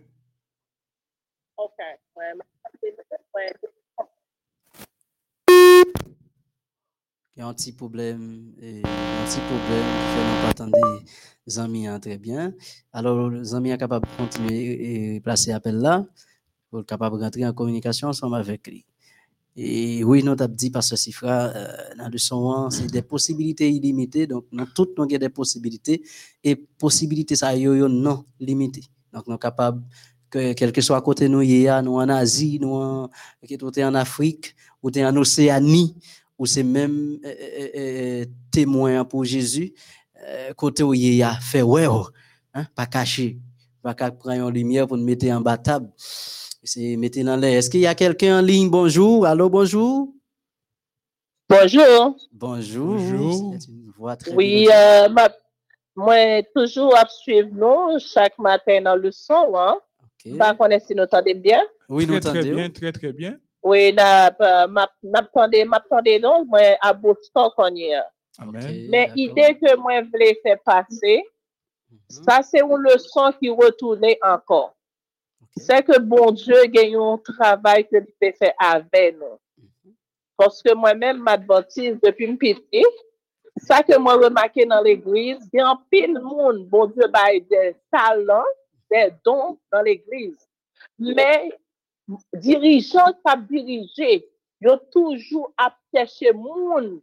Il 7.37 7.41
y 7.41 7.43
a 7.43 7.47
un 7.47 7.55
petit 7.55 7.73
problème, 7.73 8.53
et 8.61 8.83
un 8.83 9.25
petit 9.25 9.41
problème 9.41 9.85
qui 9.85 10.05
fait 10.13 10.25
nous 10.25 10.43
pas 10.43 10.49
attendre 10.51 10.77
les 11.47 11.59
amis 11.59 11.87
hein, 11.87 11.99
très 12.01 12.19
bien. 12.19 12.53
Alors, 12.93 13.31
les 13.31 13.55
amis 13.55 13.71
sont 13.71 13.79
capables 13.79 14.07
de 14.07 14.17
continuer 14.17 15.15
et 15.15 15.21
placer 15.21 15.53
appel 15.53 15.77
là 15.77 16.05
pour 16.69 16.81
être 16.81 16.87
capable 16.87 17.19
de 17.19 17.23
rentrer 17.23 17.47
en 17.47 17.53
communication 17.53 18.09
ensemble 18.09 18.37
avec 18.37 18.67
lui. 18.67 18.85
Et 19.57 20.05
oui, 20.05 20.23
nous 20.23 20.33
avons 20.33 20.47
dit 20.49 20.73
chiffre, 20.97 21.25
euh, 21.27 21.67
dans 21.99 22.09
le 22.09 22.19
son, 22.19 22.53
hein, 22.53 22.71
c'est 22.71 22.91
des 22.91 23.03
possibilités 23.03 23.69
illimitées. 23.69 24.27
Donc, 24.27 24.45
toutes 24.75 24.97
nous 24.97 25.05
avons 25.05 25.19
des 25.19 25.29
possibilités 25.29 26.03
et 26.43 26.57
possibilités 26.57 27.37
ça 27.37 27.55
yo, 27.57 27.89
non 27.89 28.25
limitées. 28.39 28.85
Donc, 29.13 29.27
nous 29.27 29.33
sommes 29.33 29.39
capables 29.39 29.83
que 30.31 30.53
quel 30.53 30.73
que 30.73 30.81
soit 30.81 31.03
côté 31.03 31.29
nous, 31.29 31.41
a, 31.69 31.83
nous 31.83 31.97
en 31.97 32.09
Asie, 32.09 32.59
nous 32.61 32.75
en, 32.75 33.11
en 33.11 33.95
Afrique, 33.95 34.55
ou 34.83 34.91
en 34.97 35.17
Océanie, 35.17 35.97
ou 36.39 36.47
c'est 36.47 36.63
même 36.63 37.19
euh, 37.25 37.29
euh, 37.29 37.69
euh, 37.77 38.25
témoin 38.51 39.05
pour 39.05 39.25
Jésus, 39.25 39.75
côté 40.57 40.83
où 40.83 40.95
il 40.95 41.15
y 41.15 41.23
a 41.23 41.35
fait 41.35 41.63
ouais, 41.63 41.87
oh, 41.87 42.07
hein, 42.55 42.67
pas 42.75 42.87
caché, 42.87 43.39
pas 43.83 43.95
qu'à 43.95 44.11
prendre 44.11 44.49
une 44.49 44.55
lumière 44.55 44.87
pour 44.87 44.97
nous 44.97 45.05
mettre 45.05 45.27
en 45.29 45.41
bas 45.41 45.59
table, 45.59 45.89
c'est 45.97 46.97
mettre 46.97 47.23
dans 47.25 47.37
l'air. 47.37 47.59
Est-ce 47.59 47.71
qu'il 47.71 47.81
y 47.81 47.87
a 47.87 47.95
quelqu'un 47.95 48.39
en 48.41 48.43
ligne? 48.43 48.69
Bonjour, 48.71 49.27
allô, 49.27 49.49
bonjour. 49.49 50.13
Bonjour. 51.49 52.17
Bonjour. 52.33 52.95
Bonjour. 52.97 53.55
C'est 53.59 53.69
une 53.69 53.91
voix 53.97 54.17
très 54.17 54.33
Oui, 54.33 54.69
euh, 54.73 55.09
ma- 55.09 55.29
moi, 55.97 56.43
toujours 56.55 56.97
à 56.97 57.05
suivre 57.09 57.49
nous 57.53 57.99
chaque 57.99 58.39
matin 58.39 58.81
dans 58.83 58.95
le 58.97 59.11
son. 59.11 59.53
Hein. 59.57 59.77
Ok. 60.27 60.37
Pas 60.39 60.55
est 60.71 60.81
si 60.87 60.95
nous 60.95 61.03
entendez 61.03 61.35
bien. 61.35 61.63
Oui, 61.89 62.07
nous 62.07 62.21
Très 62.21 62.31
très 62.31 62.39
entendons. 62.41 62.55
bien, 62.57 62.71
très 62.71 62.93
très 62.93 63.13
bien. 63.13 63.37
Oui, 63.63 63.93
euh, 64.41 64.67
m'a- 64.69 64.91
m'attendez, 65.03 65.65
m'attendez 65.65 66.19
donc, 66.21 66.47
moi, 66.49 66.61
à 66.81 66.93
Boston 66.93 67.51
qu'on 67.57 67.75
y 67.75 67.85
est. 67.85 67.99
Mais 68.89 69.11
l'idée 69.15 69.59
que 69.61 69.77
moi, 69.77 70.01
je 70.03 70.09
voulais 70.11 70.39
faire 70.43 70.59
passer, 70.65 71.25
Sa 72.11 72.43
se 72.43 72.63
ou 72.63 72.77
le 72.79 72.97
son 73.03 73.35
ki 73.39 73.51
retoune 73.59 74.17
ankon. 74.27 74.71
Se 75.59 75.81
ke 75.83 75.99
bon 75.99 76.35
Diyo 76.39 76.63
gen 76.71 76.95
yon 76.95 77.21
travay 77.27 77.83
ke 77.87 78.03
li 78.03 78.13
pe 78.23 78.31
fe 78.39 78.53
ave 78.63 79.05
nou. 79.17 79.39
Hmm. 79.59 79.95
Poske 80.39 80.75
mwen 80.79 81.01
men 81.03 81.23
m'advantise 81.27 81.99
depi 82.03 82.29
m'piti, 82.31 82.85
sa 83.67 83.81
ke 83.87 83.99
mwen 83.99 84.23
remake 84.23 84.67
nan 84.69 84.85
l'Eglise, 84.87 85.43
gen 85.53 85.71
pil 85.91 86.15
moun 86.23 86.63
bon 86.71 86.91
Diyo 86.95 87.11
bay 87.13 87.43
de 87.51 87.73
talan, 87.91 88.47
de 88.91 89.09
don 89.27 89.57
nan 89.73 89.87
l'Eglise. 89.87 90.47
Men, 90.99 91.51
dirijan 92.43 93.15
sa 93.23 93.37
dirije, 93.39 94.21
yo 94.63 94.77
toujou 94.95 95.49
apcheche 95.59 96.35
moun 96.37 96.99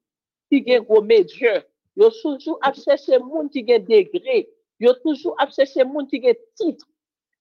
ki 0.52 0.63
gen 0.63 0.88
gome 0.88 1.23
Diyo. 1.28 1.60
Yo 2.00 2.12
toujou 2.21 2.60
apcheche 2.63 3.19
moun 3.23 3.52
ki 3.52 3.65
gen 3.67 3.84
degre. 3.88 4.45
Monde 4.80 4.88
qui 4.88 4.88
a 4.88 4.90
degré. 4.90 4.90
Ils 4.90 4.90
ont 4.90 4.96
toujours 5.04 5.36
à 5.40 5.50
chercher 5.50 5.84
monde 5.84 6.10
qui 6.10 6.30
a 6.30 6.34
titre. 6.56 6.86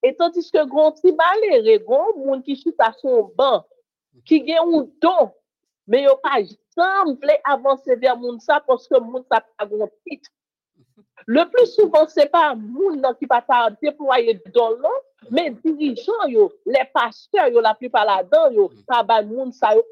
Et 0.03 0.15
tandis 0.15 0.51
que 0.51 0.65
gon 0.65 0.93
ti 0.93 1.13
malere, 1.13 1.79
gon 1.85 2.17
moun 2.17 2.43
ki 2.43 2.55
chita 2.57 2.93
son 3.01 3.33
ban, 3.35 3.65
ki 4.25 4.47
gen 4.47 4.59
un 4.63 4.89
don, 5.01 5.33
mais 5.87 6.03
yo 6.03 6.17
pas 6.23 6.43
jam 6.77 7.17
vle 7.21 7.41
avancer 7.45 7.97
vers 7.97 8.17
moun 8.17 8.39
sa 8.39 8.61
que 8.61 9.01
moun 9.01 9.25
sa 9.31 9.41
pa 9.41 9.67
gon 9.67 9.89
titre. 10.07 10.31
Le 11.27 11.45
plus 11.51 11.67
souvent, 11.75 12.07
c'est 12.07 12.31
pas 12.31 12.55
moun 12.55 13.01
nan 13.01 13.15
ki 13.17 13.27
pa 13.27 13.43
ta 13.43 13.71
déployer 13.71 14.41
don 14.55 14.79
là, 14.79 14.91
mais 15.31 15.51
dirigeants 15.51 16.29
yo, 16.29 16.53
les 16.67 16.85
pasteurs 16.93 17.49
yo, 17.49 17.61
la 17.61 17.75
plupart 17.75 18.05
là-dedans 18.05 18.51
yo, 18.51 18.71
pa 18.87 19.03
ba 19.03 19.23
moun 19.23 19.51
sa 19.51 19.75
yo. 19.75 19.83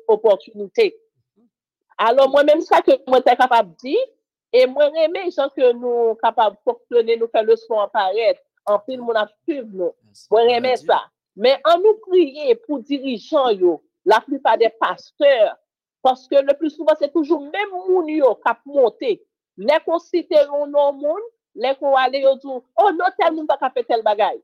Alors, 1.96 2.28
moi-même, 2.28 2.60
ça 2.60 2.80
que 2.80 2.90
moi 3.08 3.20
t'es 3.20 3.36
capable 3.36 3.70
de 3.70 3.76
dire, 3.76 4.06
et 4.54 4.66
moi, 4.68 4.86
remè 4.86 5.30
gens 5.32 5.50
que 5.50 5.72
nous 5.74 6.16
capables 6.16 6.56
de 6.56 6.62
fonctionner, 6.72 7.18
nous 7.18 7.28
faire 7.28 7.44
le 7.44 7.56
son 7.56 7.80
apparaître, 7.80 8.42
en 8.66 8.80
film, 8.80 9.02
mon 9.02 9.14
a 9.16 9.28
suivre 9.44 9.68
nous. 9.72 9.92
Moi, 10.30 10.42
remè 10.42 10.76
ça. 10.78 11.02
Mais 11.36 11.60
en 11.66 11.78
nous 11.80 11.96
prier 12.08 12.56
pour 12.56 12.80
dirigeants 12.80 13.50
yo, 13.50 13.82
la 14.06 14.20
plupart 14.20 14.58
des 14.58 14.70
pasteurs, 14.80 15.58
parce 16.02 16.28
que 16.28 16.36
le 16.36 16.54
plus 16.58 16.70
souvent, 16.70 16.94
c'est 17.00 17.12
toujours 17.12 17.42
même 17.42 17.70
moun 17.88 18.08
yo 18.08 18.36
qui 18.36 18.42
a 18.50 18.58
monté. 18.66 19.26
Les 19.58 19.78
qu'on 19.86 20.00
cite 20.00 20.32
un 20.34 20.66
nom 20.68 20.94
moun, 20.94 21.22
les 21.56 21.76
qu'on 21.76 21.96
aller 21.96 22.20
yo 22.20 22.36
dire, 22.36 22.62
oh 22.78 22.92
non, 22.92 23.06
tel 23.18 23.34
moun 23.34 23.48
pas 23.48 23.70
fait 23.70 23.84
tel 23.84 24.02
bagay. 24.02 24.42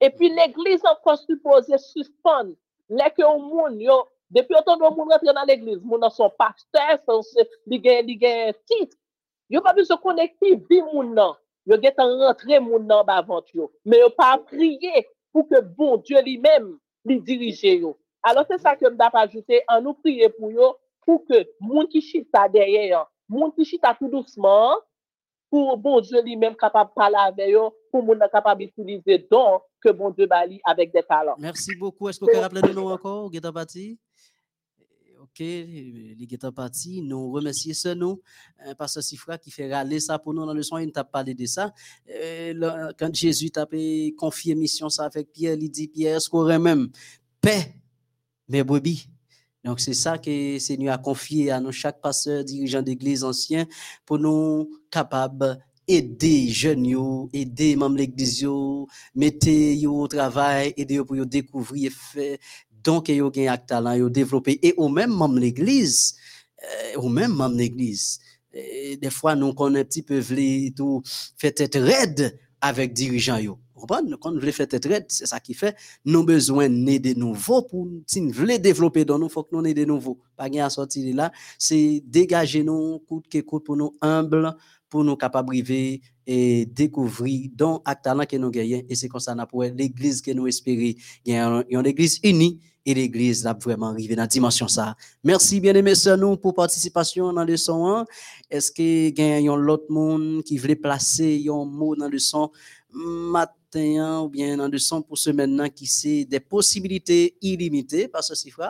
Et 0.00 0.10
puis 0.10 0.30
l'église 0.30 0.84
encore 0.86 1.18
supposée 1.18 1.78
suspendre. 1.78 2.54
Les 2.90 3.12
au 3.24 3.38
moun 3.40 3.80
yo, 3.80 4.08
depuis 4.30 4.56
autant 4.56 4.76
de 4.76 4.82
moun 4.82 5.10
rentre 5.12 5.24
dans 5.34 5.44
l'église, 5.44 5.82
moun 5.82 6.00
nan 6.00 6.10
son 6.10 6.30
pasteur, 6.30 7.00
son 7.08 7.22
se- 7.22 7.48
li 7.66 7.80
gen, 7.84 8.06
li 8.06 8.18
gen 8.20 8.54
titre. 8.66 8.96
Yo 9.48 9.60
pas 9.60 9.72
besoin 9.72 9.96
connecter 9.96 10.56
bi 10.56 10.82
moun 10.82 11.14
nan. 11.14 11.34
Yo 11.66 11.76
get 11.80 11.94
rentrer 11.98 12.60
moun 12.60 12.86
nan 12.86 13.04
ba 13.06 13.22
vant 13.22 13.44
yo. 13.54 13.70
Mais 13.84 14.00
yo 14.00 14.10
pas 14.10 14.38
prier 14.38 15.06
pour 15.32 15.48
que 15.48 15.60
bon 15.60 15.98
Dieu 15.98 16.20
lui-même 16.22 16.78
dirige. 17.04 17.84
Alors 18.22 18.44
c'est 18.50 18.58
ça 18.58 18.74
que 18.74 18.88
pas 18.96 19.10
ajouter, 19.14 19.62
en 19.68 19.80
nous 19.80 19.94
prier 19.94 20.28
pour 20.30 20.50
pour 21.04 21.24
que 21.26 21.46
moun 21.60 21.86
qui 21.86 22.00
chita 22.00 22.48
derrière, 22.48 23.06
moun 23.28 23.52
qui 23.52 23.64
chita 23.64 23.94
tout 23.94 24.08
doucement, 24.08 24.80
pour 25.48 25.76
bon 25.76 26.00
Dieu 26.00 26.20
lui-même 26.22 26.56
capable 26.56 26.90
de 26.90 26.94
parler 26.94 27.16
avec 27.18 27.54
eux, 27.54 27.68
pour 27.92 28.02
moun 28.02 28.18
nan 28.18 28.28
capable 28.32 28.64
d'utiliser 28.64 29.18
don 29.30 29.60
que 29.80 29.90
bon 29.90 30.10
Dieu 30.10 30.26
bali 30.26 30.60
avec 30.64 30.92
des 30.92 31.02
talents. 31.02 31.36
Merci 31.38 31.76
beaucoup. 31.76 32.08
Est-ce 32.08 32.18
que 32.18 32.24
vous 32.24 32.30
pouvez 32.32 32.42
rappeler 32.42 32.74
nous 32.74 32.88
encore, 32.90 33.30
Guetta 33.30 33.52
Parti? 33.52 33.98
Les 35.38 36.26
Guetta 36.26 36.50
Parti, 36.50 37.02
nous 37.02 37.30
remercions 37.30 37.74
ce 37.74 37.88
nous, 37.94 38.20
euh, 38.66 38.74
Pasteur 38.74 39.02
Sifra 39.02 39.36
qui 39.36 39.50
fait 39.50 39.72
râler 39.72 40.00
ça 40.00 40.18
pour 40.18 40.32
nous 40.32 40.46
dans 40.46 40.54
le 40.54 40.62
son, 40.62 40.78
il 40.78 40.90
t'a 40.90 41.04
parlé 41.04 41.34
de 41.34 41.44
ça. 41.46 41.74
Euh, 42.08 42.92
quand 42.98 43.14
Jésus 43.14 43.50
t'a 43.50 43.66
confier 44.16 44.54
mission 44.54 44.88
ça 44.88 45.04
avec 45.04 45.32
Pierre, 45.32 45.56
il 45.60 45.70
dit 45.70 45.88
Pierre, 45.88 46.16
est-ce 46.16 46.28
qu'on 46.28 46.44
même 46.58 46.88
paix, 47.40 47.74
mes 48.48 48.62
brebis? 48.62 49.08
Donc, 49.64 49.80
c'est 49.80 49.94
ça 49.94 50.16
que 50.16 50.58
Seigneur 50.58 50.94
a 50.94 50.98
confié 50.98 51.50
à 51.50 51.60
nous, 51.60 51.72
chaque 51.72 52.00
pasteur, 52.00 52.44
dirigeant 52.44 52.82
d'église 52.82 53.24
ancien, 53.24 53.66
pour 54.04 54.18
nous 54.18 54.70
capables 54.90 55.58
aider 55.88 56.48
jeunes, 56.48 56.86
yo, 56.86 57.28
aider 57.32 57.76
membres 57.76 57.98
l'église, 57.98 58.42
yo, 58.42 58.88
mettez 59.14 59.76
yo 59.76 60.02
au 60.02 60.08
travail, 60.08 60.74
aider 60.76 61.02
pour 61.04 61.16
yo 61.16 61.24
découvrir 61.24 61.92
et 61.92 61.94
faire 61.94 62.38
donc 62.86 63.08
yo 63.08 63.30
gen 63.34 63.50
ak 63.50 63.66
talent 63.66 63.98
yo 63.98 64.08
développer 64.08 64.58
et 64.62 64.72
au 64.76 64.88
même 64.88 65.10
membre 65.10 65.34
de 65.36 65.40
l'église 65.40 66.14
euh, 66.96 67.08
membre 67.08 67.54
de 67.54 67.58
l'église 67.58 68.20
euh, 68.54 68.96
des 68.96 69.10
fois 69.10 69.34
nous 69.34 69.52
qu'on 69.52 69.74
un 69.74 69.84
petit 69.84 70.02
peu 70.02 70.18
vle 70.18 70.72
tout 70.74 71.02
fait 71.36 71.52
tête 71.52 71.74
raide 71.74 72.38
avec 72.60 72.94
dirigeants 72.94 73.38
yo. 73.38 73.58
Quand 73.88 74.32
on 74.32 74.38
veut 74.38 74.52
faire 74.52 74.68
tête 74.68 74.86
raide 74.86 75.06
c'est 75.08 75.26
ça 75.26 75.40
qui 75.40 75.52
fait 75.52 75.76
nous 76.04 76.24
besoin 76.24 76.68
de 76.70 77.18
nouveaux 77.18 77.62
pour 77.62 77.88
si 78.06 78.20
nous 78.20 78.32
voulons 78.32 78.56
développer 78.58 79.04
dans 79.04 79.18
nous 79.18 79.28
faut 79.28 79.42
que 79.42 79.54
nous 79.54 79.66
aider 79.66 79.84
de 79.84 79.88
nouveaux 79.90 80.18
pas 80.36 80.48
gain 80.48 80.64
à 80.64 80.70
sortir 80.70 81.04
de 81.04 81.16
là 81.16 81.30
c'est 81.58 82.02
dégager 82.06 82.62
nous 82.62 83.00
coûte 83.00 83.26
que 83.28 83.40
coûte 83.40 83.64
pour 83.66 83.76
nous 83.76 83.94
humble 84.00 84.56
pour 84.88 85.04
nous 85.04 85.16
capables 85.16 85.50
arriver 85.50 86.00
et 86.26 86.66
découvrir 86.66 87.50
dans 87.54 87.82
ak 87.84 88.02
talent 88.02 88.24
que 88.24 88.36
nous 88.36 88.50
gagnons 88.50 88.82
et 88.88 88.94
c'est 88.94 89.08
comme 89.08 89.20
ça 89.20 89.34
pour 89.46 89.62
l'église 89.64 90.22
que 90.22 90.30
nous 90.30 90.46
espérons. 90.46 90.94
Il 91.24 91.32
y 91.32 91.36
a 91.36 91.64
une 91.68 91.86
église 91.86 92.18
unie 92.22 92.60
et 92.86 92.94
l'église 92.94 93.42
là 93.44 93.56
vraiment 93.60 93.88
arrivé 93.88 94.14
dans 94.14 94.22
la 94.22 94.28
dimension 94.28 94.68
ça. 94.68 94.94
Merci 95.24 95.60
bien 95.60 95.74
aimés 95.74 95.96
sœurs 95.96 96.16
nous 96.16 96.36
pour 96.36 96.54
participation 96.54 97.32
dans 97.32 97.44
le 97.44 97.56
son 97.56 97.86
1. 97.86 98.04
Est-ce 98.48 98.70
que 98.70 99.20
a 99.20 99.56
l'autre 99.56 99.86
monde 99.90 100.42
qui 100.44 100.56
voulait 100.56 100.76
placer 100.76 101.44
un 101.48 101.64
mot 101.64 101.96
dans 101.96 102.08
le 102.08 102.18
son 102.20 102.50
matin 102.90 104.20
ou 104.22 104.28
bien 104.28 104.56
dans 104.56 104.68
le 104.68 104.78
son 104.78 105.02
pour 105.02 105.18
ce 105.18 105.30
maintenant 105.30 105.68
qui 105.68 105.86
c'est 105.86 106.24
des 106.24 106.40
possibilités 106.40 107.36
illimitées? 107.42 108.06
Par 108.06 108.22
ce 108.22 108.34
chiffre 108.34 108.62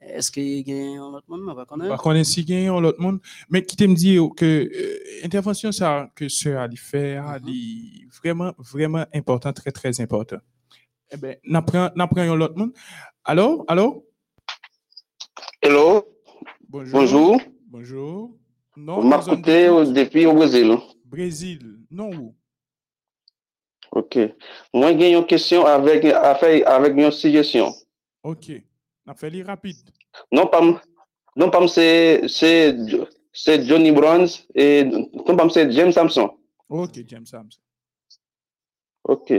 Est-ce 0.00 0.30
que 0.30 0.40
il 0.40 0.66
y 0.68 0.96
a 0.96 1.02
un 1.02 1.14
autre 1.14 1.26
monde 1.28 1.42
on 1.48 1.54
va 1.54 1.64
connaître 1.64 1.90
Par 1.90 2.00
contre, 2.00 2.24
si 2.24 2.40
a 2.54 2.80
l'autre 2.80 3.00
monde, 3.00 3.18
mais 3.50 3.64
qui 3.64 3.74
t'aime 3.76 3.94
dire 3.94 4.28
que 4.36 4.44
euh, 4.44 5.24
intervention 5.24 5.72
ça 5.72 6.08
que 6.14 6.28
sœur 6.28 6.60
a 6.60 6.64
a 6.64 7.38
Mhm. 7.38 7.44
dit 7.44 8.06
vraiment 8.22 8.52
vraiment 8.58 9.04
important, 9.12 9.52
très 9.52 9.72
très 9.72 10.00
important. 10.00 10.38
Eh 11.10 11.16
ben, 11.16 11.36
n'apprend 11.44 12.34
l'autre 12.34 12.56
monde. 12.56 12.72
Alors, 13.24 13.64
alors, 13.68 14.02
Hello, 15.62 16.04
bonjour. 16.68 16.92
bonjour. 16.92 17.40
Bonjour. 17.66 18.30
Vous 18.76 18.82
Non, 18.82 19.00
zone 19.22 19.36
m'écoutez 19.36 19.68
depuis 19.92 20.26
au 20.26 20.34
Brésil. 20.34 20.76
Brésil. 21.04 21.78
Non 21.90 22.10
où? 22.14 22.34
Ok. 23.92 24.18
Moi, 24.74 24.96
j'ai 24.98 25.12
une 25.12 25.26
question 25.26 25.64
avec, 25.64 26.04
avec 26.04 26.96
une 26.96 27.10
suggestion. 27.10 27.72
OK. 28.22 28.52
On 29.06 29.14
fait 29.14 29.30
les 29.30 29.42
rapide. 29.42 29.76
Non 30.30 30.46
pas, 30.46 30.60
non 31.36 31.50
pas 31.50 31.66
c'est, 31.68 32.28
c'est, 32.28 32.76
c'est 33.32 33.64
Johnny 33.64 33.90
Bronze 33.92 34.46
et 34.54 34.84
non 34.84 35.36
pas 35.36 35.48
c'est 35.48 35.70
James 35.72 35.92
Samson. 35.92 36.36
OK, 36.68 37.00
James 37.06 37.24
Sams. 37.24 37.48
Ok. 39.04 39.32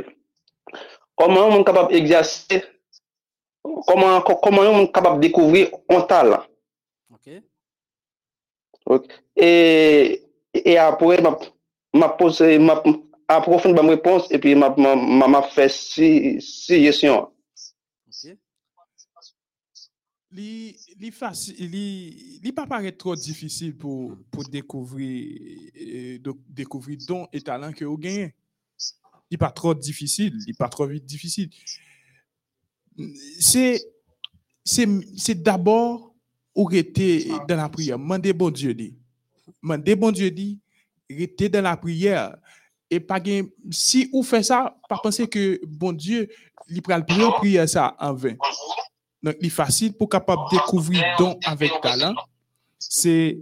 Koman 1.19 1.43
yon 1.43 1.51
moun 1.51 1.65
kapap 1.67 1.91
egzase, 1.91 2.61
koman, 3.87 4.21
koman 4.23 4.69
yon 4.69 4.77
moun 4.77 4.91
kapap 4.95 5.19
dekouvri 5.19 5.65
an 5.91 6.05
talan. 6.07 6.45
Ok. 7.11 7.41
Ok. 8.95 9.09
E, 9.35 9.49
e 10.55 10.77
apwe, 10.79 11.19
ma 11.21 12.07
pose, 12.15 12.55
ma 12.63 12.79
aprofoun 13.29 13.75
ba 13.75 13.83
m 13.83 13.91
repons, 13.93 14.31
e 14.31 14.39
pi 14.41 14.55
ma, 14.55 14.71
ma, 14.77 14.95
ma, 14.95 15.27
ma 15.27 15.43
fe 15.45 15.67
si, 15.73 16.39
si 16.41 16.81
jesyon. 16.85 17.27
Ok. 17.27 17.35
Li, 20.37 20.75
li, 21.01 21.09
fasi, 21.09 21.55
li, 21.67 21.85
li 22.43 22.51
pa 22.53 22.67
paret 22.69 22.95
tro 23.01 23.15
difisil 23.17 23.73
pou, 23.77 24.11
hmm. 24.11 24.25
pou 24.29 24.45
dekouvri, 24.45 25.13
eh, 25.73 26.31
dekouvri 26.53 26.99
don 27.01 27.25
et 27.33 27.41
talan 27.43 27.73
ki 27.73 27.87
yo 27.87 27.95
genye. 28.01 28.29
Il 29.31 29.37
pas 29.37 29.51
trop 29.51 29.73
difficile, 29.73 30.33
il 30.47 30.55
pas 30.55 30.69
trop 30.69 30.87
vite 30.87 31.05
difficile. 31.05 31.49
C'est, 33.39 33.85
d'abord 35.35 36.15
ou 36.55 36.65
rester 36.65 37.31
dans 37.47 37.57
la 37.57 37.69
prière. 37.69 37.99
Mandez 37.99 38.33
bon 38.33 38.49
Dieu 38.49 38.73
dit. 38.73 38.95
Mandez 39.61 39.95
bon 39.95 40.11
Dieu 40.11 40.31
dit, 40.31 40.59
rester 41.09 41.49
dans 41.49 41.61
la 41.61 41.77
prière. 41.77 42.35
Et 42.91 42.99
pas 42.99 43.21
si 43.69 44.09
vous 44.11 44.23
faites 44.23 44.45
ça, 44.45 44.75
pas 44.89 44.97
penser 44.97 45.27
que 45.27 45.61
bon 45.65 45.93
Dieu, 45.93 46.27
il 46.67 46.81
prend 46.81 46.97
le 46.97 47.37
prière 47.37 47.69
ça 47.69 47.95
en 47.99 48.13
vain. 48.13 48.35
Donc, 49.21 49.35
il 49.41 49.47
est 49.47 49.49
facile 49.49 49.93
pour 49.93 50.09
capable 50.09 50.41
découvrir 50.51 51.03
don 51.17 51.37
avec 51.45 51.71
talent. 51.81 52.15
C'est, 52.77 53.37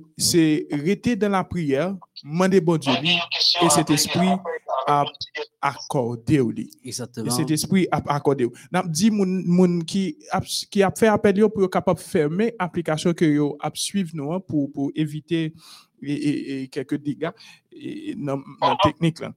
rester 0.72 1.16
dans 1.16 1.30
la 1.30 1.44
prière, 1.44 1.96
demander 2.24 2.60
bon 2.60 2.78
Dieu 2.78 2.92
lui, 3.00 3.16
et 3.62 3.70
cet 3.70 3.90
esprit 3.92 4.30
a 4.88 5.04
accordé 5.62 6.40
au 6.40 6.50
lui. 6.50 6.72
Et 6.84 6.88
Exactement. 6.88 7.30
cet 7.30 7.52
esprit 7.52 7.88
a 7.92 8.02
accordé. 8.16 8.46
ou. 8.46 8.54
N'a 8.72 8.84
dit 8.88 9.12
moun, 9.12 9.44
moun 9.46 9.84
qui 9.84 10.18
a, 10.32 10.40
qui 10.42 10.82
a 10.82 10.92
fait 10.92 11.08
appel 11.08 11.38
yo 11.38 11.50
pour 11.50 11.70
capable 11.70 12.00
fermer 12.00 12.56
application 12.58 13.14
que 13.14 13.26
yo 13.26 13.58
a 13.60 13.70
suivre 13.74 14.12
nous 14.14 14.40
pour, 14.40 14.72
pour 14.72 14.92
éviter 14.96 15.54
et, 16.02 16.14
et- 16.14 16.62
et 16.64 16.68
quelques 16.70 16.96
dégâts 16.96 17.32
dans 18.18 18.42
la 18.62 18.78
technique 18.82 19.20
là. 19.20 19.34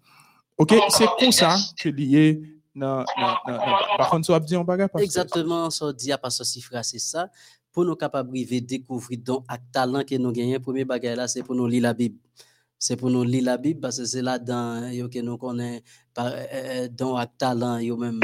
OK, 0.57 0.75
c'est 0.91 1.07
comme 1.19 1.33
ça 1.33 1.57
que 1.79 1.89
lié 1.89 2.41
par 2.79 4.09
contre 4.11 4.27
ça 4.27 4.39
parce 4.39 4.89
que- 4.89 5.03
Exactement, 5.03 5.69
ça 5.71 5.93
dit 5.93 6.13
à 6.13 6.21
c'est 6.31 6.99
ça. 6.99 7.29
Pour 7.73 7.85
nous 7.85 7.95
capables 7.97 8.33
de 8.33 8.59
découvrir 8.61 9.19
don 9.23 9.45
ak 9.49 9.63
talent 9.73 10.03
que 10.05 10.15
nous 10.17 10.33
gagnons, 10.33 10.59
premier 10.61 10.85
bagage 10.85 11.17
là, 11.17 11.29
c'est 11.29 11.43
pour 11.43 11.55
nous 11.55 11.67
lire 11.69 11.83
la 11.83 11.95
Bible. 11.95 12.17
C'est 12.83 12.97
pour 12.97 13.11
nous 13.11 13.25
lire 13.25 13.45
la 13.45 13.59
Bible 13.59 13.79
parce 13.79 13.99
que 13.99 14.07
c'est 14.07 14.23
là 14.23 14.39
dans 14.39 14.91
yo 14.91 15.07
que 15.11 15.19
nous 15.19 15.39
euh, 15.43 15.81
euh, 16.19 16.89
don 16.89 17.15
ak 17.15 17.37
talent 17.37 17.79
yo 17.79 17.95
même 17.99 18.19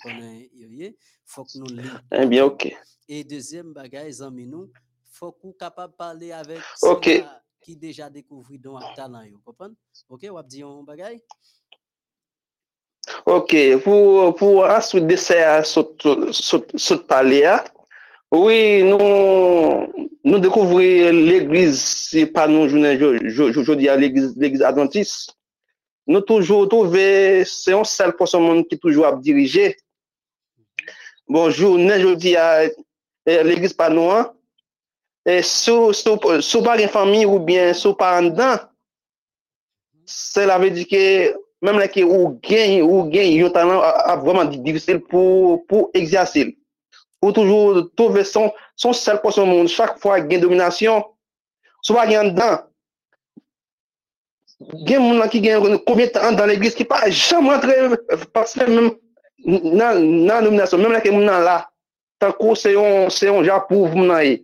connaît 0.00 0.48
yo 0.54 0.68
yé. 0.70 0.96
faut 1.24 1.42
que 1.42 1.58
nous 1.58 1.66
lisons. 1.66 1.98
Eh 2.12 2.24
bien, 2.24 2.44
ok. 2.44 2.72
Et 3.08 3.24
deuxième 3.24 3.72
bagage, 3.72 4.20
amis 4.20 4.46
nous, 4.46 4.70
faut 5.10 5.32
qu'on 5.32 5.52
capable 5.52 5.94
parler 5.96 6.30
avec 6.30 6.60
Ok. 6.82 7.10
qui 7.60 7.74
déjà 7.76 8.08
découvert 8.08 8.60
don 8.60 8.76
ak 8.76 8.94
talent 8.94 9.22
yo, 9.24 9.40
comprendre? 9.44 9.74
OK, 10.08 10.24
ou 10.30 10.40
dit 10.44 10.62
un 10.62 10.84
bagage? 10.84 11.18
Ok, 13.26 13.56
pour, 13.82 14.36
pour 14.36 14.64
ensuite 14.66 15.08
de 15.08 15.16
ça, 15.16 15.64
ce 15.64 16.94
palais, 16.94 17.58
Oui, 18.34 18.82
nou, 18.82 19.86
nou 20.26 20.38
dekouvri 20.42 21.12
l'Eglise, 21.14 21.78
se 21.78 22.24
pa 22.34 22.48
nou 22.50 22.66
jounen 22.66 22.98
jodi 22.98 23.86
a 23.86 23.94
l'Eglise 23.94 24.66
Adventiste, 24.66 25.36
nou 26.10 26.24
toujou 26.26 26.66
touve, 26.66 27.44
se 27.46 27.70
yon 27.70 27.86
sel 27.86 28.16
pou 28.18 28.26
son 28.26 28.42
moun 28.42 28.64
ki 28.66 28.80
toujou 28.82 29.06
ap 29.06 29.20
dirije. 29.22 29.76
Bon, 31.30 31.52
jounen 31.54 32.02
jodi 32.02 32.34
a 32.34 32.66
l'Eglise 33.46 33.78
pa 33.78 33.92
nou 33.94 34.10
an, 34.10 34.34
sou, 35.46 35.94
sou, 35.94 36.18
sou 36.42 36.66
pa 36.66 36.74
gen 36.82 36.90
fami 36.90 37.22
ou 37.30 37.38
bien 37.38 37.70
sou 37.78 37.94
pa 37.94 38.16
an 38.18 38.34
dan, 38.34 38.66
se 40.02 40.50
la 40.50 40.58
ve 40.58 40.74
di 40.74 40.82
ke, 40.90 41.06
mem 41.62 41.78
la 41.78 41.86
ki 41.86 42.02
ou 42.02 42.34
gen, 42.42 42.80
ou 42.82 43.06
gen 43.14 43.36
yon 43.38 43.54
talan 43.54 43.86
ap 43.86 44.26
vreman 44.26 44.50
divisil 44.58 44.98
pou, 45.06 45.62
pou 45.70 45.94
egzasil. 45.94 46.56
ou 47.22 47.32
toujou 47.32 47.82
touve 47.96 48.24
son, 48.24 48.52
son 48.76 48.92
sel 48.92 49.20
pou 49.22 49.32
son 49.32 49.48
moun, 49.48 49.68
chak 49.68 49.96
fwa 50.02 50.18
gen 50.28 50.42
dominasyon, 50.44 51.04
sou 51.82 51.96
pa 51.96 52.06
gen 52.08 52.26
an 52.26 52.32
dan, 52.36 52.56
gen 54.88 55.04
moun 55.04 55.22
an 55.24 55.30
ki 55.32 55.42
gen 55.44 55.78
konbien 55.88 56.12
tan 56.14 56.36
dan 56.38 56.50
l'eglis, 56.50 56.76
ki 56.76 56.86
pa 56.88 57.06
jam 57.08 57.48
rentre 57.50 58.26
pasle 58.36 58.68
men 58.68 58.90
nan, 59.46 60.02
nan 60.28 60.44
dominasyon, 60.48 60.84
men 60.84 60.96
la 60.96 61.04
ke 61.04 61.14
moun 61.14 61.28
nan 61.28 61.44
la, 61.46 61.60
tankou 62.22 62.56
se 62.58 62.74
yon, 62.76 63.08
se 63.12 63.30
yon 63.30 63.46
japou 63.46 63.88
moun 63.94 64.12
nan 64.12 64.24
e. 64.24 64.36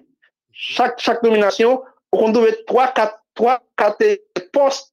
Chak, 0.52 0.98
chak 1.00 1.22
dominasyon, 1.24 1.80
ou 2.12 2.20
kon 2.20 2.35
touve 2.37 2.54
3-4 2.68 4.16
post, 4.52 4.90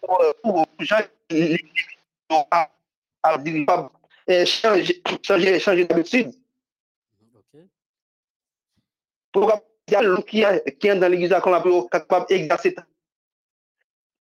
pour 0.00 0.22
pour 0.42 0.66
gens 0.80 1.00
changer 4.46 5.02
changer 5.22 5.58
changer 5.58 5.84
d'habitude. 5.84 6.32
Pour 9.32 9.52
qui 9.86 9.94
qui 10.26 10.88
est 10.88 10.96
dans 10.96 11.08
l'église 11.08 11.34
qu'on 11.42 11.54
a 11.54 11.88
capable 11.90 12.26
d'exercer 12.26 12.76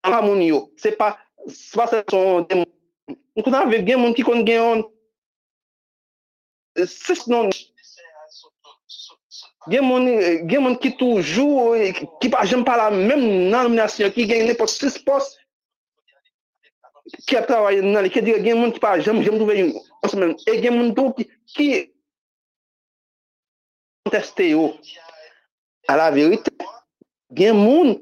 en 0.04 0.12
harmonie. 0.12 0.52
C'est 0.76 0.92
pas 0.92 1.18
c'est 1.48 1.76
pas 1.76 2.04
son 2.11 2.46
on 3.37 3.52
a 3.52 3.59
avec 3.59 3.85
bien 3.85 3.96
monde 3.96 4.14
qui 4.14 4.22
connaît 4.22 4.59
non 4.59 4.85
gen 6.76 7.26
moun, 7.28 7.50
gen 9.70 9.85
moun 10.62 10.78
ki 10.83 10.94
toujou, 10.98 11.74
ki 12.20 12.31
pa 12.33 12.44
jem 12.48 12.64
pa 12.66 12.76
la 12.81 12.88
menm 12.94 13.50
nan 13.50 13.68
nominasyon, 13.68 14.12
ki 14.14 14.26
gen 14.28 14.46
nepot 14.48 14.70
6 14.70 15.00
pos, 15.07 15.28
ki 17.26 17.38
ap 17.38 17.48
travaye 17.48 17.83
nan 17.85 18.04
li, 18.04 18.12
ki 18.12 18.22
dire 18.24 18.42
gen 18.44 18.61
moun 18.61 18.72
ki 18.74 18.83
pa 18.83 18.96
jem, 19.00 19.20
jem 19.24 19.38
touve 19.40 19.57
yon, 19.59 19.74
e 20.46 20.57
gen 20.62 20.76
moun 20.76 20.94
tou 20.96 21.12
ki, 21.16 21.28
ki 21.57 21.68
conteste 24.07 24.50
yo, 24.52 24.70
a 25.88 25.98
la 26.00 26.09
verite, 26.14 26.52
gen 27.37 27.59
moun, 27.59 27.94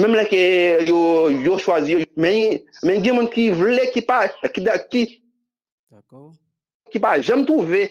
menm 0.00 0.16
la 0.16 0.26
ke 0.28 0.42
yo, 0.88 1.00
yo 1.44 1.56
chwazi, 1.60 2.02
men, 2.16 2.60
men 2.84 3.02
gen 3.04 3.18
moun 3.18 3.32
ki 3.32 3.50
vle, 3.56 3.88
ki 3.94 4.04
pa, 4.08 4.24
ki 4.52 4.64
da, 4.68 4.78
ki, 4.84 5.06
ki 6.92 7.00
pa 7.00 7.16
jem 7.20 7.44
touve, 7.48 7.88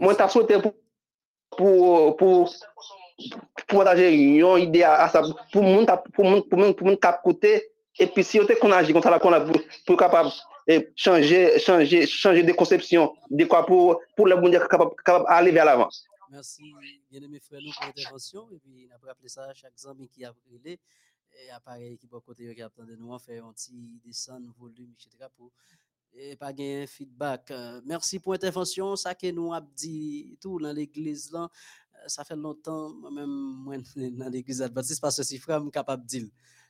Mwen 0.00 0.16
ta 0.16 0.28
sote 0.32 0.58
pou 0.62 0.72
pou 1.56 2.14
pou 2.18 2.46
pou 3.68 3.82
ide 4.58 4.84
a 4.88 5.08
sa 5.12 5.22
pou 5.22 5.62
si 8.24 8.38
yo 8.38 8.46
te 8.48 8.56
konaji 8.60 8.94
konta 8.96 9.12
la 9.12 9.20
chanje 10.96 11.58
chanje 12.06 12.42
de 12.46 12.54
konsepsyon 12.56 13.12
de 13.30 13.44
kwa 13.44 13.66
pou 13.66 13.98
pou 14.16 14.26
le 14.26 14.38
moun 14.40 14.54
de 14.54 14.58
kapab 14.62 14.94
kapab 15.04 15.28
ale 15.28 15.52
ve 15.52 15.60
al 15.60 15.74
avan. 15.74 15.90
Merci, 16.32 16.72
bien 17.10 17.20
aimé 17.20 17.38
frère 17.40 17.60
pour 17.60 17.84
l'intervention. 17.84 18.48
Et 18.52 18.58
puis 18.58 18.88
ça 19.28 19.52
chaque 19.52 19.74
qui 20.10 20.24
a 20.24 20.32
et 21.34 21.50
appareil 21.50 21.98
qui 21.98 22.08
fait 23.18 23.38
un 23.38 23.52
volume 24.58 24.92
etc 24.94 25.26
pour 25.36 25.50
et 26.14 26.36
pas 26.36 26.52
de 26.52 26.86
feedback. 26.86 27.50
Euh, 27.50 27.80
merci 27.84 28.18
pour 28.18 28.32
l'intervention. 28.32 28.96
Ça 28.96 29.14
que 29.14 29.30
nous 29.30 29.52
avons 29.52 29.66
dit 29.74 30.36
tout 30.40 30.58
dans 30.58 30.72
l'église 30.72 31.30
là, 31.32 31.48
euh, 31.94 32.08
ça 32.08 32.24
fait 32.24 32.36
longtemps, 32.36 32.90
moi-même, 32.90 33.28
moi, 33.28 33.76
dans 33.96 34.28
l'église 34.28 34.62
adventiste, 34.62 35.00
parce 35.00 35.16
que 35.16 35.22
si 35.22 35.38
frère, 35.38 35.58
je 35.58 35.64
suis 35.64 35.70
capable 35.70 36.02
de 36.02 36.08
dire. 36.08 36.26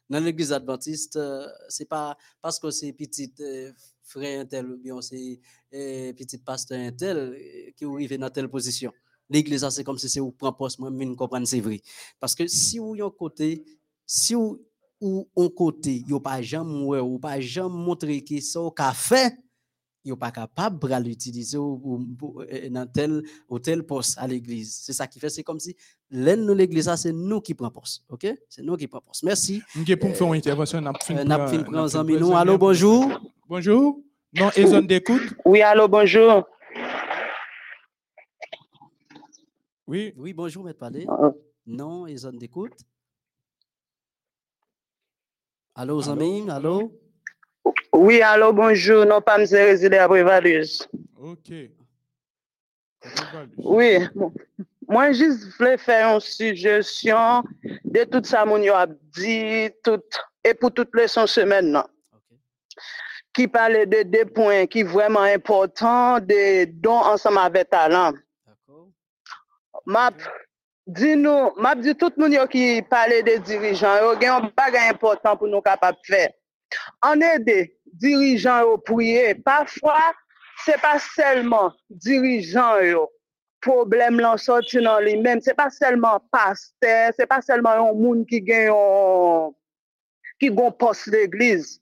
Dans 0.09 0.23
l'église 0.23 0.53
adventiste, 0.53 1.17
euh, 1.17 1.49
c'est 1.69 1.89
pas 1.89 2.17
parce 2.41 2.59
que 2.59 2.71
c'est 2.71 2.93
petit 2.93 3.33
frère 4.03 4.47
tel 4.47 4.71
ou 4.71 4.77
bien 4.77 5.01
c'est 5.01 5.41
petit 5.71 6.39
pasteur 6.39 6.93
tel 6.97 7.73
qui 7.77 7.85
arrive 7.85 8.19
dans 8.19 8.29
telle 8.29 8.49
position. 8.49 8.93
L'église, 9.31 9.67
c'est 9.71 9.85
comme 9.85 9.97
si 9.97 10.11
c'est 10.11 10.21
où 10.21 10.33
prend 10.33 10.53
poste, 10.53 10.79
moi, 10.79 10.91
je 10.93 11.15
comprends, 11.15 11.45
c'est 11.47 11.61
vrai. 11.61 11.81
Parce 12.21 12.35
que 12.35 12.47
si 12.47 12.79
vous 12.79 12.95
un 12.95 13.11
côté, 13.11 13.65
si 14.05 14.35
vous 14.35 14.61
ou 15.03 15.29
on 15.35 15.49
côté, 15.51 16.05
yo 16.07 16.21
pas 16.21 16.41
jamais 16.41 17.01
ou 17.01 17.19
pas 17.19 17.41
jamais 17.41 17.75
montrer 17.75 18.23
que 18.23 18.41
ça 18.41 18.61
qu'a 18.75 18.93
fait, 18.93 19.37
yo 20.05 20.17
pas 20.17 20.31
capable 20.31 20.79
de 20.79 21.03
l'utiliser 21.03 21.59
dans 21.59 22.87
tel 22.87 23.23
ou 23.49 23.59
tel 23.59 23.83
poste 23.83 24.17
à 24.17 24.29
l'église. 24.29 24.81
C'est 24.81 24.93
ça 24.93 25.09
qui 25.09 25.19
fait, 25.19 25.29
c'est 25.29 25.43
comme 25.43 25.59
si 25.59 25.77
l'aide 26.09 26.47
de 26.47 26.53
l'église, 26.53 26.89
c'est 26.95 27.13
nous 27.13 27.41
qui 27.41 27.53
prenons 27.53 27.73
poste. 27.73 28.05
OK? 28.09 28.27
C'est 28.49 28.63
nous 28.63 28.77
qui 28.77 28.87
prenons 28.87 29.03
poste. 29.03 29.25
Merci. 29.25 29.61
OK, 29.77 29.97
pour 29.97 30.17
faire 30.17 30.29
une 30.29 30.37
intervention, 30.37 30.79
on 30.79 30.87
a 30.87 31.49
fin 31.49 31.63
pour 31.65 32.37
Allô, 32.37 32.57
bonjour. 32.57 33.21
Bonjour. 33.49 34.01
Non, 34.35 34.51
et 34.57 34.67
zone 34.67 34.87
d'écoute? 34.87 35.35
Oui, 35.45 35.63
allô, 35.63 35.89
bonjour. 35.89 36.45
Oui. 39.87 40.15
Oui, 40.17 40.33
bonjour, 40.33 40.65
maître 40.65 40.79
Palais. 40.79 41.05
Ah. 41.09 41.33
Non, 41.67 42.07
et 42.07 42.17
zone 42.17 42.39
d'écoute. 42.39 42.73
Allô, 45.75 46.01
Zamim, 46.03 46.51
allô? 46.51 46.93
Oui, 47.95 48.21
allô, 48.21 48.53
bonjour. 48.53 49.07
Non, 49.07 49.23
pas 49.23 49.39
me 49.39 49.47
résider 49.47 49.97
à 49.97 50.07
Prévalus. 50.07 50.87
OK. 51.17 51.71
Oui, 53.57 53.99
moi, 54.87 55.13
juste 55.13 55.57
voulais 55.57 55.79
faire 55.79 56.15
une 56.15 56.21
suggestion 56.21 57.43
de 57.85 58.05
tout 58.05 58.23
ça, 58.23 58.45
mon 58.45 58.63
a 58.75 58.87
dit, 58.87 59.71
tout, 59.83 60.03
et 60.45 60.53
pour 60.53 60.73
toutes 60.73 60.95
les 60.95 61.09
semaines, 61.09 61.71
non? 61.71 61.85
qui 63.33 63.49
parlait 63.49 63.87
de 63.87 64.03
deux 64.03 64.27
points 64.27 64.67
qui 64.67 64.83
sont 64.83 64.89
vraiment 64.89 65.23
importants, 65.23 66.21
de 66.21 66.67
dons 66.67 67.01
ensemble 67.01 67.39
avec 67.39 67.71
talent. 67.71 68.13
D'accord. 68.47 68.89
Dis-nous, 70.87 71.53
m'a 71.59 71.75
dit 71.75 71.95
tout 71.95 72.13
le 72.17 72.29
monde 72.29 72.49
qui 72.49 72.83
parle 72.83 73.23
des 73.25 73.39
dirigeants, 73.39 74.15
il 74.15 74.23
y 74.23 74.27
a 74.27 74.37
un 74.37 74.53
bagage 74.57 74.91
important 74.91 75.37
pour 75.37 75.47
nous 75.47 75.61
capables 75.61 75.99
de 75.99 76.15
faire. 76.15 76.31
On 77.05 77.21
aide 77.21 77.71
dirigeants 77.87 78.75
à 78.75 78.79
prier. 78.79 79.35
Parfois, 79.37 80.13
ce 80.65 80.73
n'est 80.73 80.79
pas 80.79 80.99
seulement 80.99 81.73
dirigeants 81.89 83.07
problème 83.61 84.21
l'en 84.21 84.35
dans 84.37 85.01
lui-même, 85.01 85.41
ce 85.41 85.51
n'est 85.51 85.55
pas 85.55 85.71
seulement 85.71 86.21
pasteur, 86.31 87.13
ce 87.17 87.23
n'est 87.23 87.27
pas 87.27 87.41
seulement 87.41 87.71
un 87.71 87.95
monde 87.95 88.27
qui 88.27 88.43
gagne 88.43 88.73
qui 90.39 90.51
poste 90.79 91.07
l'église. 91.07 91.81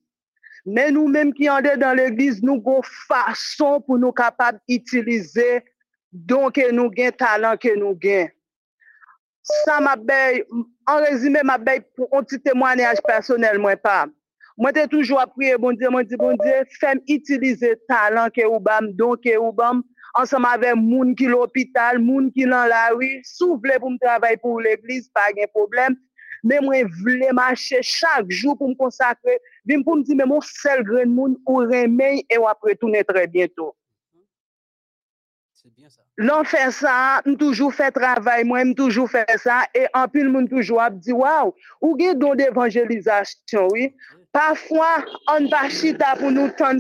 Mais 0.67 0.91
nous-mêmes 0.91 1.33
qui 1.33 1.47
sommes 1.47 1.63
dans 1.63 1.97
l'église, 1.97 2.43
nous 2.43 2.63
avons 2.65 2.83
façon 2.83 3.81
pour 3.81 3.99
nous 3.99 4.13
capables 4.13 4.61
d'utiliser 4.69 5.65
donc 6.13 6.61
talent 7.17 7.57
que 7.57 7.75
nous 7.77 7.95
gagnons. 7.95 8.29
Ça 9.65 9.81
m'a 9.81 9.97
en 10.87 10.97
résumé, 10.97 11.41
m'a 11.43 11.59
pour 11.97 12.09
un 12.13 12.23
petit 12.23 12.41
témoignage 12.41 12.99
personnel, 13.07 13.59
moi 13.59 13.77
pas. 13.77 14.07
Moi, 14.57 14.71
j'ai 14.75 14.87
toujours 14.89 15.25
prié, 15.35 15.57
bon 15.57 15.73
Dieu, 15.73 15.89
mon 15.89 16.03
Dieu, 16.03 16.17
bon 16.17 16.37
Dieu, 16.37 16.53
fais 16.79 16.95
utiliser 17.09 17.77
talent 17.89 18.29
que 18.29 18.45
ou 18.47 18.61
bam, 18.61 18.93
don 18.93 19.17
que 19.17 19.37
ou 19.39 19.55
ensemble 20.15 20.47
avec 20.53 20.75
moun 20.75 21.15
qui 21.15 21.27
l'hôpital, 21.27 21.99
moun 21.99 22.31
qui 22.33 22.45
dans 22.45 22.67
la 22.67 22.89
rue, 22.95 23.23
souffle 23.25 23.79
pour 23.79 23.91
me 23.91 23.99
travailler 23.99 24.37
pour 24.37 24.61
l'église, 24.61 25.09
pas 25.09 25.33
de 25.33 25.49
problème. 25.51 25.97
Mais 26.43 26.59
moi, 26.61 26.77
je 26.77 27.03
voulais 27.03 27.33
marcher 27.33 27.79
chaque 27.83 28.31
jour 28.31 28.57
pour 28.57 28.69
me 28.69 28.75
consacrer, 28.75 29.39
pour 29.85 29.97
me 29.97 30.03
dire, 30.03 30.17
mais 30.17 30.25
mon 30.25 30.41
seul 30.41 30.83
grand 30.83 31.07
monde, 31.07 31.37
ou 31.47 31.57
remet 31.57 32.25
et 32.29 32.39
ou 32.39 32.47
après 32.49 32.75
tourner 32.75 33.05
très 33.05 33.27
bientôt. 33.27 33.75
L'on 36.17 36.45
fait 36.45 36.71
ça, 36.71 37.23
on 37.25 37.35
toujours 37.35 37.73
fait 37.73 37.91
travail, 37.91 38.45
moi, 38.45 38.61
toujours 38.77 39.11
fait 39.11 39.27
ça, 39.37 39.63
et 39.75 39.87
en 39.95 40.07
plus, 40.07 40.23
le 40.23 40.49
toujours 40.49 40.83
dit, 40.91 41.13
waouh, 41.13 41.55
ou 41.81 41.97
gen 41.99 42.19
don 42.19 42.35
d'évangélisation, 42.35 43.69
oui. 43.71 43.95
Parfois, 44.33 45.05
on 45.29 45.49
va 45.49 45.69
chita 45.69 46.15
pour 46.17 46.31
nous 46.31 46.51
un 46.61 46.79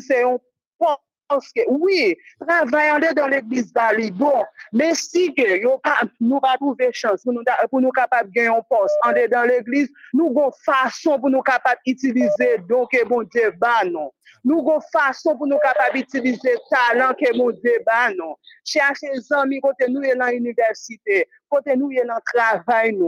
pense 1.30 1.52
que 1.52 1.62
oui, 1.68 2.16
travailler 2.40 3.14
dans 3.14 3.28
l'église 3.28 3.72
d'Ali, 3.72 4.10
bon, 4.10 4.44
mais 4.72 4.94
si 4.94 5.32
que 5.34 5.62
yo 5.62 5.80
nous 6.20 6.40
pas 6.40 6.56
trouver 6.56 6.90
chance 6.92 7.22
pour 7.22 7.32
nous, 7.32 7.42
pour 7.70 7.92
capables 7.92 8.28
de 8.30 8.34
gagner 8.34 8.48
un 8.48 8.62
poste 8.68 8.94
en 9.04 9.12
dans 9.30 9.44
l'église, 9.44 9.90
nous 10.12 10.26
avons 10.26 10.50
façon 10.64 11.18
pour 11.18 11.30
nous 11.30 11.42
capables 11.42 11.80
d'utiliser 11.86 12.58
donc 12.68 12.90
bon 13.08 13.22
Dieu 13.22 13.52
ba 13.58 13.84
non. 13.84 14.10
Nous 14.44 14.58
avons 14.58 14.80
façon 14.92 15.36
pour 15.36 15.46
nous 15.46 15.58
capables 15.58 15.96
d'utiliser 15.96 16.56
talent 16.70 17.14
que 17.14 17.36
mon 17.36 17.50
Dieu 17.50 17.78
ba 17.86 18.12
non. 18.14 18.36
Chercher 18.64 19.10
les 19.14 19.32
amis 19.32 19.60
côté 19.60 19.86
nous 19.88 20.02
et 20.02 20.16
dans 20.16 20.26
l'université, 20.26 21.28
côté 21.48 21.76
nous 21.76 21.90
et 21.92 22.04
dans 22.04 22.14
le 22.14 22.64
travail. 22.64 22.98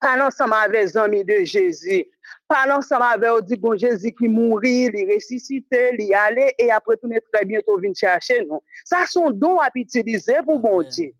Parlons 0.00 0.26
ensemble 0.26 0.54
avec 0.54 0.82
les 0.82 0.96
amis 0.96 1.24
de 1.24 1.44
Jésus. 1.44 2.04
Parlons 2.46 2.76
ensemble 2.76 3.02
avec 3.02 3.30
eux, 3.30 3.42
dit 3.42 3.56
bon 3.56 3.76
Jésus 3.76 4.12
qui 4.12 4.28
mourit, 4.28 4.90
il 4.94 5.12
ressuscité, 5.12 5.90
il 5.98 6.14
allé 6.14 6.54
et 6.58 6.70
après 6.70 6.96
tout 6.96 7.10
est 7.10 7.22
très 7.32 7.44
bientôt 7.44 7.76
venir 7.76 7.94
chercher 7.96 8.44
nous. 8.44 8.62
Ça 8.84 9.06
sont 9.06 9.30
dons 9.30 9.58
à 9.58 9.68
utiliser 9.74 10.36
pour 10.44 10.60
bon. 10.60 10.82
Dieu. 10.82 11.12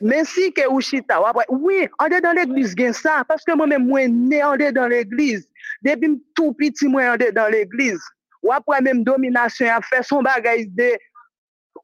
Mais 0.00 0.24
si 0.24 0.52
que 0.52 0.62
après, 0.62 1.44
oui, 1.48 1.88
on 2.00 2.06
est 2.06 2.20
dans 2.20 2.32
l'église 2.32 2.74
ça 2.92 3.24
parce 3.26 3.42
que 3.44 3.54
moi-même 3.54 3.86
moi 3.86 4.06
né 4.06 4.44
on 4.44 4.54
est 4.54 4.72
dans 4.72 4.86
l'église. 4.86 5.48
Depuis 5.82 6.22
tout 6.34 6.52
petit 6.52 6.86
moi 6.86 7.02
on 7.14 7.18
est 7.18 7.32
dans 7.32 7.48
l'église. 7.48 8.00
Ou 8.42 8.52
après 8.52 8.80
même 8.80 9.04
domination 9.04 9.66
a 9.68 9.80
fait 9.82 10.02
son 10.02 10.22
bagage 10.22 10.68
de 10.68 10.92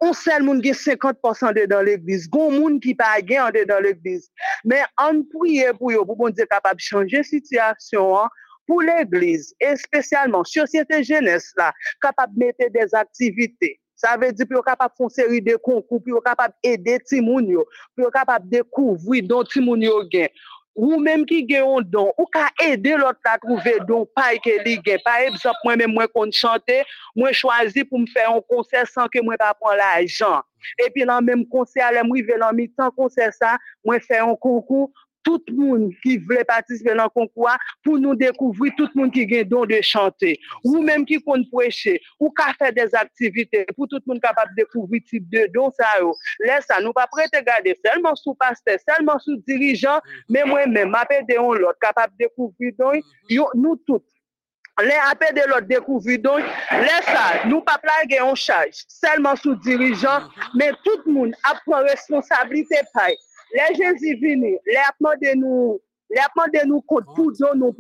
on 0.01 0.13
seul 0.13 0.43
moun 0.43 0.61
qui 0.61 0.71
50% 0.71 1.55
de 1.55 1.67
dans 1.67 1.83
l'église. 1.83 2.29
Gon 2.29 2.51
moun 2.51 2.81
qui 2.81 2.95
pas 2.95 3.19
gen 3.27 3.43
on 3.43 3.53
est 3.53 3.67
dans 3.67 3.81
l'église. 3.81 4.31
Mais 4.65 4.83
on 4.99 5.23
prie 5.23 5.63
pour 5.79 5.93
yo 5.93 6.05
pour 6.05 6.17
bon 6.17 6.31
de 6.31 6.45
changer 6.79 7.23
situation 7.23 8.19
hein, 8.19 8.29
pour 8.67 8.83
l'église 8.83 9.55
et 9.61 9.77
spécialement 9.77 10.45
société 10.45 11.03
jeunesse 11.03 11.53
là 11.57 11.73
capable 12.01 12.35
de 12.35 12.39
mettre 12.47 12.73
des 12.73 12.95
activités. 12.95 13.81
Ça 13.97 14.17
veut 14.21 14.31
dire 14.31 14.47
pour 14.51 14.63
capable 14.63 14.93
de 14.93 14.97
faire 14.97 15.05
une 15.07 15.11
série 15.11 15.43
de 15.43 15.57
concours, 15.57 16.03
pour 16.03 16.23
capable 16.23 16.55
aider 16.63 17.01
ti 17.01 17.21
moun 17.21 17.49
yo, 17.49 17.65
pour 17.97 18.11
capable 18.13 18.49
découvrir 18.49 19.25
dont 19.27 19.45
ti 19.45 19.61
moun 19.61 19.81
yo 19.81 20.03
gen. 20.13 20.29
Ou 20.77 20.99
menm 21.01 21.25
ki 21.25 21.39
gen 21.49 21.63
yon 21.65 21.85
don, 21.89 22.11
ou 22.21 22.29
ka 22.29 22.51
ede 22.61 22.99
lot 23.01 23.17
la 23.25 23.39
trouve 23.41 23.73
don, 23.89 24.05
pa 24.13 24.27
e 24.37 24.41
ke 24.45 24.59
li 24.61 24.75
gen. 24.85 25.01
Par 25.07 25.23
exemple, 25.25 25.63
mwen 25.65 25.81
menm 25.81 25.95
mwen 25.97 26.11
kon 26.13 26.35
chante, 26.37 26.83
mwen 27.17 27.33
chwazi 27.33 27.87
pou 27.87 28.03
mwen 28.03 28.13
fè 28.13 28.27
yon 28.27 28.45
konser 28.53 28.85
san 28.91 29.09
ke 29.09 29.23
mwen 29.25 29.41
pa 29.41 29.55
pon 29.57 29.73
la 29.81 29.95
ajan. 30.03 30.45
E 30.85 30.91
pi 30.93 31.07
nan 31.09 31.25
menm 31.25 31.47
konser, 31.49 31.81
alè 31.87 32.05
mwen 32.05 32.29
ve 32.29 32.37
lan 32.43 32.59
mi 32.59 32.69
tan 32.77 32.93
konser 32.93 33.33
sa, 33.33 33.55
mwen 33.89 34.05
fè 34.05 34.21
yon 34.21 34.37
koukou, 34.37 34.91
tout 35.27 35.43
le 35.49 35.57
monde 35.57 35.91
qui 36.05 36.19
veut 36.19 36.45
participer 36.47 36.95
dans 36.95 37.05
le 37.05 37.09
concours 37.09 37.51
pour 37.83 37.99
nous 37.99 38.15
découvrir 38.15 38.73
tout 38.77 38.89
le 38.95 39.01
monde 39.01 39.13
qui 39.13 39.37
a 39.37 39.43
don 39.43 39.67
de 39.67 39.81
chanter. 39.83 40.39
Ou 40.65 40.81
même 40.81 41.05
qui 41.05 41.21
compte 41.21 41.51
prêcher 41.51 42.01
ou 42.21 42.31
qui 42.31 42.55
faire 42.57 42.73
des 42.73 42.95
activités 42.95 43.67
pour 43.77 43.89
tout 43.89 43.97
le 44.07 44.13
monde 44.13 44.23
capable 44.23 44.53
de 44.53 44.63
découvrir 44.63 45.03
type 45.05 45.29
de 45.29 45.51
don 45.53 45.73
ça. 45.73 45.87
Laisse 46.39 46.67
ça 46.69 46.81
nous 46.81 46.93
pas 46.93 47.09
prêter 47.09 47.43
garder 47.45 47.77
seulement 47.85 48.15
sous 48.15 48.35
pasteur 48.35 48.79
seulement 48.89 49.19
sous 49.19 49.37
dirigeant 49.49 50.01
mais 50.29 50.45
moi-même 50.45 50.91
m'appelle 50.91 51.25
de 51.29 51.35
l'autre 51.35 51.79
capable 51.81 52.13
de 52.13 52.27
découvrir 52.27 52.73
don. 52.79 52.93
Yo 53.29 53.49
nous 53.55 53.77
tous 53.85 54.03
les 54.83 54.93
appels 55.11 55.35
de 55.35 55.49
l'autre 55.49 55.67
découvrir 55.67 56.21
donc 56.21 56.41
laisse 56.71 57.07
ça 57.07 57.47
nous 57.47 57.63
pas 57.63 57.79
plaguer 57.79 58.21
en 58.21 58.35
charge 58.35 58.85
seulement 58.87 59.35
sous 59.35 59.55
dirigeant 59.57 60.21
mais 60.55 60.71
tout 60.85 61.01
le 61.07 61.13
monde 61.13 61.35
a 61.45 61.55
prend 61.67 61.81
responsabilité 61.83 62.77
pareil 62.93 63.17
les 63.53 63.75
Jésus 63.75 64.17
vini, 64.17 64.59
les 64.67 64.77
appels 64.77 65.19
de 65.21 65.37
nous 65.37 65.81
les 66.11 66.21
appels 66.21 66.61
de 66.61 66.67
nous 66.67 66.83
compte 66.83 67.05
pour 67.15 67.33
don 67.33 67.55
nous 67.55 67.75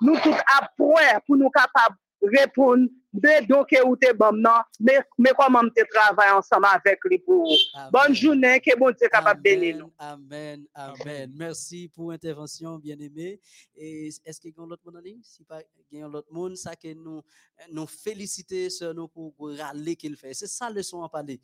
nous 0.00 0.16
tout 0.20 0.34
après 0.60 1.20
pour 1.26 1.36
nous 1.36 1.50
capables 1.50 1.96
répondre 2.22 2.88
de 3.12 3.46
donc 3.46 3.68
ou 3.84 3.96
te 3.96 4.06
te 4.06 5.94
travailler 5.94 6.32
ensemble 6.32 6.66
avec 6.72 6.98
lui 7.04 7.18
pour 7.18 7.48
bonne 7.92 8.14
journée 8.14 8.60
que 8.60 8.76
bon 8.76 8.92
Dieu 8.92 9.08
capable 9.08 9.40
de 9.40 9.42
bénir 9.42 9.78
nous 9.78 9.92
Amen, 9.98 10.66
amen, 10.74 10.96
amen. 11.00 11.32
Merci 11.36 11.90
pour 11.94 12.10
l'intervention, 12.10 12.78
bien-aimé. 12.78 13.40
Et 13.76 14.08
est-ce 14.24 14.40
qu'il 14.40 14.50
y 14.50 14.54
a 14.58 14.62
un 14.62 14.70
autre 14.70 14.82
monde 14.84 14.96
en 14.96 15.00
ligne? 15.00 15.20
Si 15.22 15.44
pas, 15.44 15.60
il 15.90 15.98
y 15.98 16.02
a 16.02 16.06
un 16.06 16.12
autre 16.12 16.32
monde, 16.32 16.56
ça 16.56 16.74
que 16.74 16.92
nous, 16.92 17.22
nous 17.70 17.86
féliciter 17.86 18.68
sur 18.68 18.92
nous 18.94 19.06
pour 19.08 19.32
pour 19.34 19.56
râler 19.56 19.94
qu'il 19.94 20.16
fait. 20.16 20.34
C'est 20.34 20.48
ça 20.48 20.68
le 20.70 20.82
son 20.82 21.02
à 21.04 21.08
parler. 21.08 21.40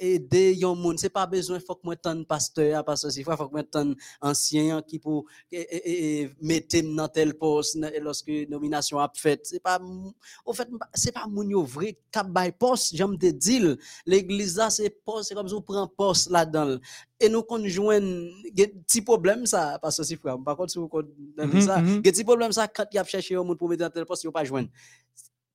Aider 0.00 0.54
yon 0.54 0.74
monde, 0.74 0.98
c'est 0.98 1.08
pas 1.10 1.26
besoin, 1.26 1.60
faut 1.60 1.76
que 1.76 1.80
moi 1.84 1.94
tenne 1.94 2.24
pasteur, 2.26 2.84
parce 2.84 3.02
que 3.02 3.18
il 3.18 3.24
faut 3.24 3.36
que 3.36 3.52
moi 3.52 3.62
tenne 3.62 3.94
ancien 4.20 4.82
qui 4.82 4.98
pour 4.98 5.26
et- 5.52 5.60
et- 5.60 6.22
et 6.22 6.30
mettre 6.40 6.80
dans 6.96 7.06
tel 7.08 7.34
poste 7.34 7.78
lorsque 8.00 8.28
nomination 8.48 8.98
a 8.98 9.08
fait. 9.14 9.40
C'est 9.44 9.60
pas, 9.62 9.80
au 10.44 10.52
fait, 10.52 10.68
c'est 10.94 11.12
pas 11.12 11.26
moun 11.28 11.48
yo 11.50 11.62
vrai 11.62 11.96
cap 12.10 12.28
bay 12.28 12.50
poste, 12.50 12.96
j'aime 12.96 13.16
te 13.16 13.26
dire. 13.30 13.76
L'église 14.04 14.56
là, 14.56 14.70
c'est 14.70 14.90
poste, 14.90 15.28
c'est 15.28 15.34
comme 15.36 15.46
si 15.48 15.54
on 15.54 15.62
prend 15.62 15.86
poste 15.86 16.30
là-dedans. 16.30 16.78
Et 17.20 17.28
nous 17.28 17.42
conjoignons 17.44 18.32
des 18.52 18.66
petits 18.66 19.02
problèmes 19.02 19.46
ça, 19.46 19.78
parce 19.80 19.96
que 19.98 20.02
si 20.02 20.16
frère, 20.16 20.36
par 20.42 20.56
contre, 20.56 20.72
si 20.72 20.78
vous 20.78 20.88
connaissez 20.88 21.12
Mhm, 21.38 21.60
ça, 21.60 21.80
mhm. 21.80 22.02
des 22.02 22.10
petits 22.10 22.24
problèmes 22.24 22.52
ça, 22.52 22.66
quand 22.66 22.86
il 22.92 22.98
a 22.98 23.04
cherché 23.04 23.36
un 23.36 23.44
monde 23.44 23.56
pour 23.56 23.68
mettre 23.68 23.84
dans 23.84 23.90
tel 23.90 24.04
poste, 24.04 24.24
il 24.24 24.32
pas 24.32 24.44
joindre. 24.44 24.68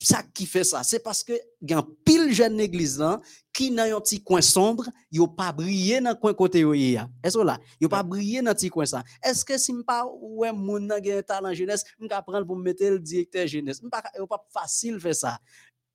Ça 0.04 0.24
qui 0.24 0.47
fait 0.47 0.64
ça, 0.64 0.82
c'est 0.82 0.97
parce 0.97 1.24
que 1.24 1.34
y 1.62 1.74
a 1.74 1.86
pile 2.04 2.34
jeune 2.34 2.60
église 2.60 2.97
là 2.97 3.22
qui 3.54 3.70
dans 3.70 3.84
un 3.84 4.02
petit 4.02 4.24
coin 4.24 4.41
sombre, 4.41 4.89
yo 5.12 5.28
pas 5.28 5.52
briller 5.52 6.02
dans 6.02 6.16
coin 6.16 6.34
côté 6.34 6.62
yo 6.62 6.74
y 6.74 6.97
a. 6.97 7.08
Est-ce 7.24 7.38
là, 7.38 7.60
yo 7.80 7.88
pas 7.88 8.02
briller 8.02 8.41
dans 8.41 8.52
petit 8.56 8.70
coin 8.70 8.88
ça. 8.88 9.04
Est-ce 9.24 9.45
que 9.45 9.60
si 9.60 9.72
m'pas 9.72 10.04
ouais 10.20 10.52
moun 10.52 10.88
nan 10.88 11.04
gen 11.04 11.22
talent 11.22 11.54
jeunesse, 11.54 11.84
m'ka 11.99 12.20
prendre 12.24 12.47
pour 12.47 12.56
me 12.56 12.64
mettre 12.64 12.84
le 12.84 12.97
directeur 12.97 13.45
jeunesse? 13.45 13.84
M'pas 13.84 14.02
yo 14.18 14.26
pas 14.26 14.43
facile 14.52 14.99
faire 14.99 15.14
ça. 15.14 15.39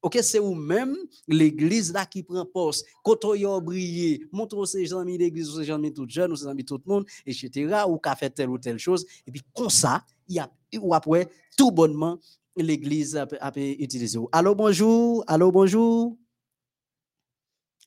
OK, 0.00 0.16
c'est 0.22 0.38
ou 0.38 0.54
même 0.54 0.96
l'église 1.26 1.92
là 1.92 2.06
qui 2.06 2.22
prend 2.22 2.46
poste. 2.46 2.86
Quand 3.02 3.34
yo 3.34 3.60
briller, 3.60 4.28
montre 4.30 4.64
ces 4.66 4.94
amis 4.94 5.18
d'église, 5.18 5.52
ces 5.52 5.68
amis 5.68 5.92
tout 5.92 6.06
jeunes, 6.08 6.30
ou 6.30 6.36
ces 6.36 6.46
amis 6.46 6.64
tout 6.64 6.80
le 6.86 6.92
monde, 6.92 7.06
etc. 7.26 7.82
ou 7.88 7.98
qu'a 7.98 8.14
fait 8.14 8.30
telle 8.30 8.50
ou 8.50 8.58
telle 8.58 8.78
chose 8.78 9.04
et 9.26 9.32
puis 9.32 9.42
comme 9.52 9.68
ça, 9.68 10.04
il 10.28 10.36
y 10.36 10.38
a 10.38 10.48
ou 10.80 10.94
après 10.94 11.28
tout 11.56 11.72
bonnement 11.72 12.20
l'église 12.62 13.16
a, 13.16 13.26
utiliser. 13.56 14.18
Allô, 14.32 14.54
bonjour? 14.54 15.24
Allô, 15.26 15.52
bonjour? 15.52 16.16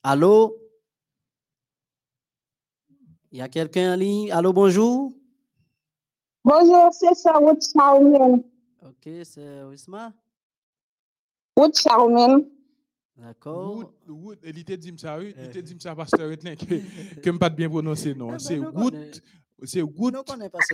Allô? 0.04 0.56
Il 3.32 3.38
y 3.40 3.42
a 3.42 3.50
quelqu'un 3.50 3.94
en 3.94 3.98
ligne? 3.98 4.32
Allô, 4.32 4.54
bonjour? 4.54 5.14
Bonjour, 6.44 6.94
c'est 6.94 7.14
ça. 7.16 7.40
OK, 7.40 9.10
c'est 9.24 9.64
Wisma. 9.70 10.14
Wood 11.58 11.76
Charmin. 11.76 12.42
D'accord. 13.18 13.76
Wood, 13.76 13.88
Wood, 14.08 14.40
il 14.46 14.64
te 14.64 14.74
dit 14.74 14.94
ça, 14.98 15.20
oui, 15.20 15.34
il 15.38 15.58
Euh. 15.58 15.62
dit 15.62 15.76
ça, 15.80 15.94
pasteur 15.94 16.30
que 16.56 17.20
que 17.22 17.30
me 17.30 17.38
pas 17.38 17.50
bien 17.50 17.70
prononcer, 17.70 18.12
Eh 18.12 18.16
non. 18.16 18.30
ben, 18.30 18.40
C'est 18.40 18.58
Wood, 18.58 19.22
c'est 19.64 19.82
Good 19.82 20.18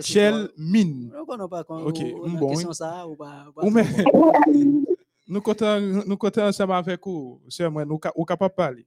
Shell 0.00 0.50
Mine. 0.56 1.12
Nous 1.16 1.26
connaissons 1.26 1.48
pas 1.48 1.64
quand 1.64 1.82
okay. 1.82 2.14
bon. 2.14 2.72
ça 2.72 3.06
ou 3.06 3.16
pas. 3.16 3.46
Ou 3.62 3.70
mais 3.70 3.84
nous 5.28 5.40
comptons 5.40 5.80
nous 6.06 6.16
comptons 6.16 6.42
ensemble 6.42 6.72
avec 6.72 7.04
vous, 7.04 7.40
c'est 7.48 7.68
moi 7.68 7.84
nous 7.84 8.00
ou 8.14 8.24
capable 8.24 8.54
parler. 8.54 8.86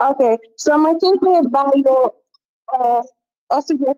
OK, 0.00 0.40
so 0.56 0.78
moi 0.78 0.94
qui 0.96 1.06
vais 1.06 1.50
parler 1.50 1.84
euh 1.86 3.02
au 3.50 3.60
sujet 3.60 3.94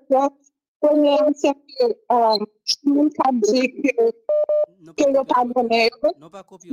premier 0.81 1.19
c'est 1.35 1.55
que 1.55 1.87
euh 2.13 2.45
je 2.65 2.77
ne 2.85 3.09
pas 3.09 3.33
dire 3.33 3.71
que 3.83 4.93
que 4.93 5.11
le 5.11 5.25
pas 5.25 5.45
bonheur. 5.45 5.91
Non 6.19 6.31
pas 6.31 6.43
copier. 6.43 6.71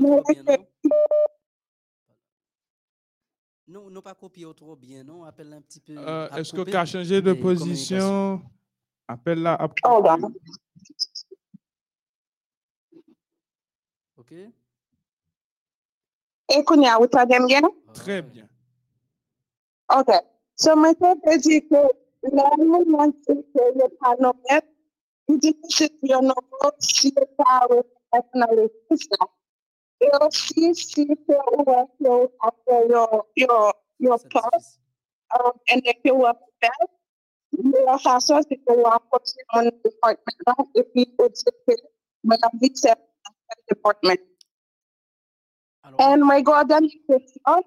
Non? 3.67 3.89
Non, 3.89 4.01
pas 4.01 4.15
copier 4.15 4.45
trop 4.55 4.75
bien, 4.75 5.03
non? 5.03 5.23
Appelle 5.23 5.53
un 5.53 5.61
petit 5.61 5.79
peu. 5.79 5.95
Euh, 5.97 6.29
Est-ce 6.29 6.53
que 6.53 6.75
as 6.75 6.85
changé 6.85 7.21
de 7.21 7.33
position? 7.33 8.41
Appelle 9.07 9.41
là. 9.41 9.55
à-. 9.55 9.69
OK? 14.17 14.31
E 16.47 16.87
a 16.87 16.99
wita 16.99 17.25
dem 17.25 17.47
gen? 17.49 17.65
Très 17.93 18.21
bien. 18.21 18.47
Ok, 19.87 20.09
so 20.55 20.75
mwen 20.75 20.95
te 20.97 21.11
pe 21.21 21.37
di 21.45 21.59
ke 21.69 21.81
la 22.33 22.49
moun 22.57 22.89
nan 22.89 23.11
se 23.25 23.33
ke 23.53 23.65
yo 23.77 23.87
pa 24.01 24.15
nomet, 24.17 24.65
yon 25.29 25.37
di 25.43 25.51
ki 25.53 25.69
se 25.77 25.87
yo 26.09 26.21
nomet 26.25 26.75
si 26.81 27.11
le 27.13 27.25
fisa. 27.29 27.59
E 27.67 27.69
osi 28.89 28.89
si 28.89 29.44
se 29.99 31.01
ou 31.55 31.63
wet 31.65 31.89
yo 31.99 32.31
apre 32.39 32.87
yo, 32.89 33.05
yo, 33.35 33.71
yo 33.99 34.17
C'est 34.17 34.29
post, 34.29 34.53
difficile. 34.53 34.81
um, 35.39 35.51
and 35.71 35.81
if 35.85 35.97
you 36.03 36.15
were 36.15 36.33
bad, 36.61 36.89
your 37.51 37.99
façon 37.99 38.41
c'est 38.47 38.57
que 38.57 38.73
vous 38.73 38.85
apportez 38.85 39.41
mon 39.53 39.63
département 39.83 40.69
et 40.75 40.83
puis 40.83 41.15
au 41.19 41.27
DP, 41.29 41.79
madame 42.23 42.51
dit 42.55 42.71
c'est 42.75 42.93
département. 43.69 44.15
Alors, 45.83 46.01
And 46.01 46.25
my 46.25 46.41
God, 46.41 46.67
then 46.69 46.87
question, 47.07 47.63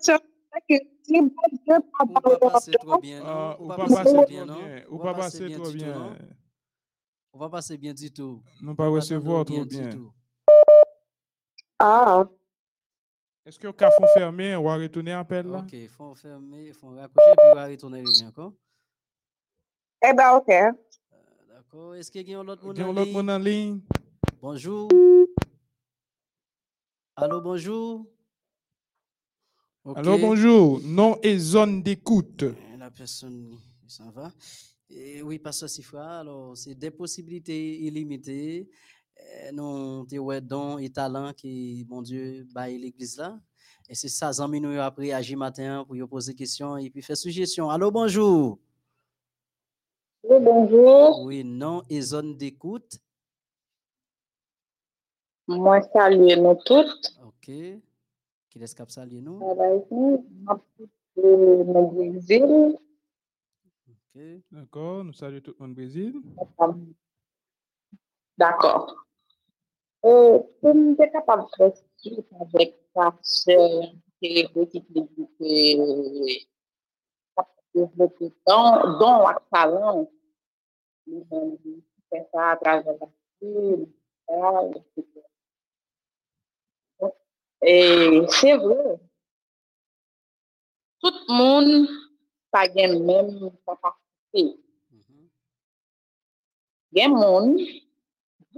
c'est 0.00 0.20
que 0.68 0.76
si 1.02 1.20
vous 1.20 1.30
Dieu 1.64 1.76
ou 1.76 2.06
pas 2.14 2.20
pas 2.20 2.36
dans 2.36 2.50
passer 2.50 2.70
le 2.72 2.78
trop 2.78 2.98
bien, 2.98 3.20
Euh, 3.20 3.24
non? 3.24 3.56
ou 3.60 3.64
Ou 3.64 3.68
pas 3.68 3.76
pas 3.76 3.82
passer 3.84 3.94
passer 3.96 4.14
trop 4.14 4.24
bien, 4.26 4.44
non? 4.46 4.54
bien. 4.54 4.84
Ou 4.88 4.94
Ou 4.94 4.98
pas 4.98 5.04
pas 5.04 5.14
passer 5.14 5.38
passer 5.40 5.54
trop 5.54 5.70
du 5.70 5.78
tout, 5.78 5.84
bien. 5.84 5.98
non? 5.98 6.16
On 7.34 7.38
va 7.38 7.48
passer 7.50 7.76
bien 7.78 7.94
du 7.94 8.10
tout. 8.10 8.42
Nous 8.62 8.70
On 8.72 8.74
pas 8.74 8.84
va 8.84 8.96
recevoir 8.96 9.44
t'entendre 9.44 9.68
trop 9.68 9.78
bien. 9.80 9.90
Ah, 11.78 12.24
Est-ce 13.46 13.58
que 13.58 13.66
le 13.68 13.72
cas 13.72 13.90
font 13.90 14.06
fermé, 14.14 14.56
on 14.56 14.64
va 14.64 14.76
retourner 14.76 15.12
appel 15.12 15.46
là? 15.46 15.58
Ok, 15.58 15.72
il 15.72 15.88
faut 15.88 16.14
fermer, 16.14 16.66
il 16.66 16.74
faut 16.74 16.88
raccrocher, 16.88 17.30
puis 17.38 17.48
on 17.52 17.54
va 17.54 17.66
retourner 17.66 18.00
rien 18.02 18.28
encore. 18.28 18.52
Eh 20.04 20.12
ben, 20.12 20.32
ok. 20.36 20.48
D'accord. 21.48 21.94
Est-ce 21.94 22.10
qu'il 22.10 22.28
y 22.28 22.34
a 22.34 22.40
un 22.40 22.48
autre 22.48 22.64
monde 22.66 22.78
en 22.80 22.86
l'autre 22.92 23.02
ligne? 23.04 23.12
monde 23.16 23.30
en 23.30 23.38
ligne? 23.38 23.80
Bonjour. 24.40 24.88
Allô, 27.16 27.40
bonjour. 27.40 28.06
Alors 29.94 30.16
Ok. 30.16 30.20
bonjour, 30.20 30.80
nom 30.82 31.18
et 31.22 31.38
zone 31.38 31.82
d'écoute. 31.82 32.42
Euh, 32.42 32.54
La 32.78 32.90
personne 32.90 33.56
s'en 33.86 34.10
va. 34.10 34.30
Et 34.90 35.22
oui, 35.22 35.38
Pasteur 35.38 35.68
Sifra, 35.68 36.20
alors 36.20 36.56
c'est 36.56 36.74
des 36.74 36.90
possibilités 36.90 37.78
illimitées. 37.80 38.68
Euh, 39.20 39.52
Nous 39.52 40.06
avons 40.12 40.40
dons 40.40 40.78
et 40.78 40.90
talents 40.90 41.32
qui, 41.32 41.86
mon 41.88 42.02
Dieu, 42.02 42.46
baille 42.52 42.78
l'église 42.78 43.18
là. 43.18 43.38
Et 43.88 43.94
c'est 43.94 44.08
ça, 44.08 44.30
Zami 44.32 44.60
nous 44.60 44.78
après 44.78 45.12
agir 45.12 45.38
matin 45.38 45.82
pour 45.86 45.96
y 45.96 46.06
poser 46.06 46.32
des 46.32 46.38
questions 46.38 46.76
et 46.76 46.90
puis 46.90 47.00
faire 47.00 47.16
suggestion. 47.16 47.70
Allô, 47.70 47.90
bonjour. 47.90 48.58
Oui, 50.22 50.36
bonjour. 50.40 51.22
Oui, 51.22 51.42
nom 51.42 51.82
et 51.88 52.02
zone 52.02 52.36
d'écoute. 52.36 52.98
Moi, 55.46 55.80
saluer 55.90 56.36
nous 56.36 56.58
toutes. 56.66 57.18
OK. 57.24 57.46
Qui 57.46 58.58
laisse 58.58 58.74
cap 58.74 58.90
saluer 58.90 59.22
nous? 59.22 59.38
Brésil. 61.16 62.78
OK. 63.88 64.22
D'accord, 64.50 65.04
nous 65.04 65.14
saluons 65.14 65.40
tout 65.40 65.54
le 65.58 65.66
monde 65.66 65.70
au 65.70 65.74
Brésil. 65.74 66.20
D'accord. 68.36 69.07
Euh, 70.08 70.38
pour 70.62 70.74
nous 70.74 70.96
être 70.98 71.12
capable 71.12 71.42
de 71.42 71.48
faire 71.56 71.72
suite 71.98 72.26
avec 72.40 72.80
sa 72.94 73.12
sœur 73.20 73.82
qui 74.18 74.38
est 74.38 74.48
petite 74.54 74.86
qui 75.38 75.80
a 77.36 77.44
développé 77.74 78.32
dans, 78.46 78.98
dans 78.98 79.28
la 79.28 79.42
talent, 79.52 80.10
lui-même, 81.06 81.58
fait 82.10 82.26
ça 82.32 82.52
à 82.52 82.56
travers 82.56 82.94
la 82.98 83.06
film, 83.38 83.86
etc. 84.76 85.04
Et 87.60 88.22
c'est 88.28 88.56
vrai, 88.56 88.98
tout 91.02 91.12
le 91.28 91.34
monde 91.34 91.88
pas 92.50 92.66
gain 92.68 92.98
même 92.98 93.50
capacité. 93.66 94.58
Mhm. 94.90 95.28
Gen 96.94 97.87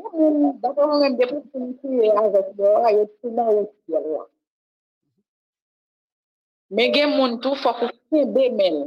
Mwen 0.01 0.35
mwen 0.41 1.17
depou 1.19 1.43
pou 1.51 1.61
mwen 1.61 1.75
kouye 1.81 2.09
anvek 2.21 2.49
de 2.57 2.65
ora, 2.69 2.93
yo 2.97 3.05
touman 3.21 3.49
ou 3.53 3.67
kouye 3.69 4.01
lwa. 4.05 4.23
Men 6.77 6.95
gen 6.95 7.13
moun 7.17 7.37
tou 7.45 7.59
fok 7.63 7.83
ou 7.85 7.93
kouye 8.09 8.49
men. 8.57 8.79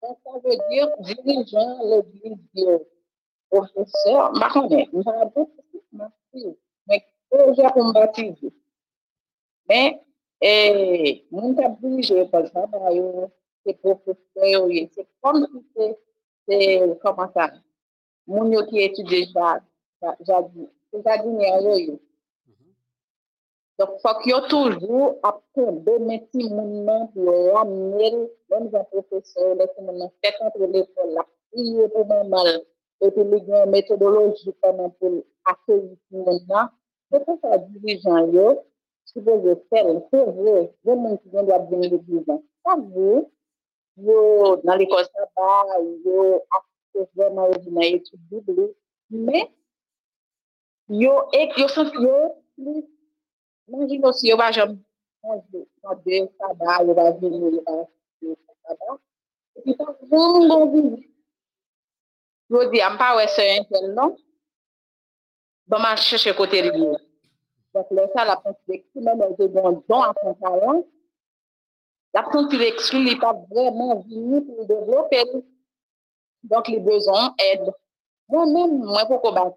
Dan 0.00 0.16
sa 0.22 0.40
ve 0.44 0.56
dir 0.68 0.88
dirijan 1.06 1.72
le 1.90 1.98
dirijan. 2.12 2.80
Profesor, 3.52 4.30
makone, 4.40 4.84
mwen 4.94 5.24
apou 5.26 5.44
pou 5.44 5.82
mwen 5.98 6.12
kouye. 6.30 6.54
Men 6.88 7.04
kouye 7.28 7.74
pou 7.74 7.88
mwen 7.90 8.12
kouye. 8.16 8.54
Men, 9.70 10.00
moun 11.34 11.58
ta 11.58 11.68
dirije 11.80 12.24
pou 12.32 12.48
mwen 12.48 12.72
kouye. 12.76 13.28
Se 13.64 13.74
profesor 13.82 14.46
yo 14.48 14.68
ye. 14.72 14.86
Se 14.94 15.04
kom 15.20 15.42
si 15.44 15.60
se, 15.74 15.90
se 16.46 16.56
koman 17.02 17.28
sa. 17.34 17.50
Moun 18.30 18.54
yo 18.54 18.64
ki 18.70 18.86
etudye 18.86 19.26
jad. 19.34 19.66
jadinyen 21.04 21.64
yo 21.66 21.74
yo. 21.86 21.96
Dok 23.80 23.92
fok 24.02 24.18
yo 24.28 24.38
toujou 24.50 25.16
apken 25.28 25.80
de 25.84 25.94
meti 26.08 26.42
moun 26.54 26.72
nan 26.86 27.06
pou 27.12 27.32
ramnel 27.54 28.16
men 28.50 28.66
jan 28.72 28.84
profesyon, 28.92 29.54
meti 29.60 29.80
moun 29.84 29.96
nan 30.02 30.10
fèk 30.20 30.36
antre 30.46 30.66
lè 30.74 30.82
pou 30.92 31.06
la 31.16 31.24
priye 31.50 31.86
pou 31.94 32.04
moun 32.10 32.28
mal, 32.34 32.50
epi 33.06 33.24
lè 33.30 33.38
gen 33.46 33.72
metodoloji 33.72 34.52
konan 34.60 34.92
pou 34.98 35.22
akèl 35.52 35.80
moun 36.12 36.38
nan, 36.50 36.68
se 37.08 37.22
kon 37.24 37.40
sa 37.40 37.56
dirijan 37.64 38.28
yo, 38.36 38.46
si 39.08 39.24
vè 39.26 39.38
yo 39.46 39.56
fèl, 39.72 39.90
se 40.12 40.20
vè, 40.42 40.56
vè 40.84 40.98
moun 41.02 41.16
ki 41.22 41.32
gen 41.32 41.48
do 41.48 41.56
ap 41.56 41.64
geni 41.72 41.88
de 41.94 42.02
dirijan. 42.04 42.42
Sa 42.62 42.76
vè, 42.92 43.14
yo 44.08 44.20
nan 44.60 44.76
lè 44.76 44.90
konsa 44.92 45.24
ba, 45.40 45.48
yo 46.04 46.28
akèl 46.58 47.08
vè 47.16 47.32
nan 47.32 47.48
yo 47.48 47.64
di 47.64 47.74
nan 47.78 47.88
etu 47.96 48.20
bibli, 48.28 48.68
men, 49.24 49.48
yo 50.90 51.14
ek, 51.32 51.56
yo 51.58 51.68
sens 51.70 51.92
yo, 51.94 52.14
manjin 53.70 54.02
yo 54.02 54.12
si 54.12 54.28
yo 54.28 54.36
wajan 54.36 54.74
manjou, 55.22 55.66
manjou, 55.82 56.26
saba, 56.38 56.82
yo 56.86 56.94
wajan 56.98 57.32
yo 57.38 57.50
wajan, 57.54 57.86
saba. 58.66 58.98
Epi 59.56 59.76
tan, 59.78 59.94
voun 60.10 60.48
goun, 60.48 60.88
yo 62.50 62.64
di, 62.72 62.82
an 62.82 62.98
pa 62.98 63.14
wè 63.18 63.28
se 63.30 63.46
yon 63.46 63.68
ten 63.70 63.94
nan, 63.94 64.16
ban 65.70 65.82
man 65.84 65.96
chèche 65.96 66.34
kote 66.34 66.64
riyo. 66.66 66.96
Donk 67.74 67.90
lè 67.94 68.06
sa 68.14 68.24
la 68.26 68.36
ponsivek, 68.42 68.82
si 68.90 68.98
men 69.04 69.22
an 69.22 69.36
de 69.38 69.46
bon 69.54 69.78
don 69.86 70.02
an 70.02 70.16
son 70.18 70.34
talon, 70.42 70.82
la 72.16 72.24
ponsivek 72.26 72.82
sou 72.82 72.98
li 73.04 73.14
pa 73.22 73.30
vreman 73.52 74.02
vini 74.08 74.42
pou 74.48 74.66
devlopè. 74.66 75.22
Donk 76.50 76.70
li 76.72 76.80
bezon 76.82 77.36
ed. 77.44 77.68
Mwen 78.30 78.52
mwen 78.54 78.74
mwen 78.88 79.06
pou 79.10 79.22
kobat 79.22 79.54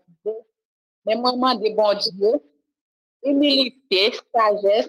Men 1.06 1.20
mwenman 1.20 1.60
de 1.60 1.70
bon 1.76 1.98
diyo, 2.00 2.32
emilite, 3.28 4.04
stajes, 4.16 4.88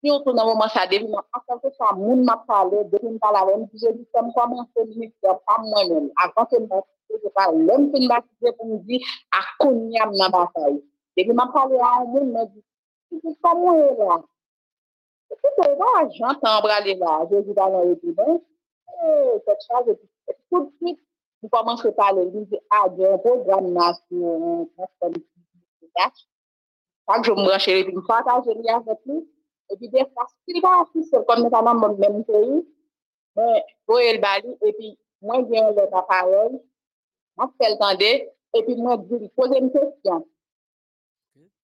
si 0.00 0.10
yo 0.10 0.18
tou 0.24 0.36
nan 0.36 0.44
mwenman 0.44 0.68
sa 0.74 0.84
devi, 0.90 1.08
mwen 1.08 1.24
akonke 1.38 1.70
sa 1.78 1.94
moun 1.96 2.24
ma 2.28 2.36
pale, 2.48 2.82
devi 2.90 3.08
mwen 3.08 3.22
pala 3.22 3.44
mwen, 3.48 3.64
diyo 3.72 3.94
di 3.96 4.04
se 4.04 4.20
mwen 4.20 4.34
kwa 4.36 4.46
mwen 4.50 4.66
se 4.74 4.84
minister, 4.90 5.38
pa 5.48 5.56
mwen 5.62 5.88
men, 5.92 6.10
akonke 6.24 6.60
mwen 6.60 6.84
se 7.08 7.22
de 7.22 7.32
pa, 7.36 7.48
lèm 7.48 7.88
se 7.88 7.96
mwen 7.96 8.12
batise 8.12 8.52
pou 8.58 8.68
mwen 8.68 8.82
di, 8.88 9.00
akonyam 9.40 10.12
nan 10.20 10.34
batay. 10.36 10.76
Devi 11.16 11.32
mwen 11.32 11.52
pale 11.56 11.80
a 11.80 11.94
mwen, 12.04 12.28
mwen 12.34 12.52
di, 12.52 12.60
si 13.08 13.22
se 13.24 13.32
sa 13.40 13.56
mwen 13.56 13.80
e 13.86 13.90
la, 14.02 14.20
se 15.30 15.40
se 15.40 15.54
se 15.56 15.72
la, 15.80 15.90
jantan 16.18 16.60
brale 16.66 16.98
la, 17.00 17.16
je 17.32 17.40
di 17.48 17.56
da 17.56 17.72
nan 17.72 17.88
e 17.94 17.96
di, 18.04 18.12
e, 18.12 19.40
se 19.48 19.60
chan, 19.64 19.80
je 19.88 19.96
di, 19.96 20.06
tout 20.50 20.64
de 20.66 20.70
suite, 20.76 21.05
Mwen 21.40 21.50
komanse 21.50 21.92
pale 21.92 22.24
li, 22.24 22.30
mwen 22.32 22.46
se 22.50 22.58
a, 22.72 22.88
gen 22.96 23.18
pou 23.22 23.42
dram 23.44 23.66
nas 23.76 23.98
mwen 24.10 24.64
konspon 24.76 25.12
mwen 25.12 25.90
kach. 25.98 26.18
Fak 27.06 27.26
jom 27.28 27.42
mwen 27.44 27.60
cheri, 27.64 27.92
mwen 27.92 28.06
fata 28.08 28.38
jeri 28.46 28.70
avet 28.72 29.02
li. 29.08 29.18
E 29.70 29.76
pi 29.76 29.90
de 29.92 30.06
fwa, 30.08 30.24
si 30.30 30.56
li 30.56 30.62
ka 30.64 30.72
asisel 30.80 31.26
kon 31.28 31.44
netaman 31.44 31.76
mwen 31.82 31.94
mwen 32.00 32.24
cheri, 32.30 32.56
mwen 33.36 33.60
go 33.86 34.00
el 34.08 34.20
bali, 34.24 34.56
e 34.64 34.72
pi 34.78 34.94
mwen 35.26 35.44
gen 35.50 35.70
le 35.76 35.86
paparel, 35.92 36.56
mwen 37.36 37.54
fel 37.60 37.78
tande, 37.84 38.12
e 38.56 38.64
pi 38.66 38.80
mwen 38.80 39.06
diri, 39.08 39.28
pose 39.36 39.60
mwen 39.60 39.72
kestyon. 39.76 40.24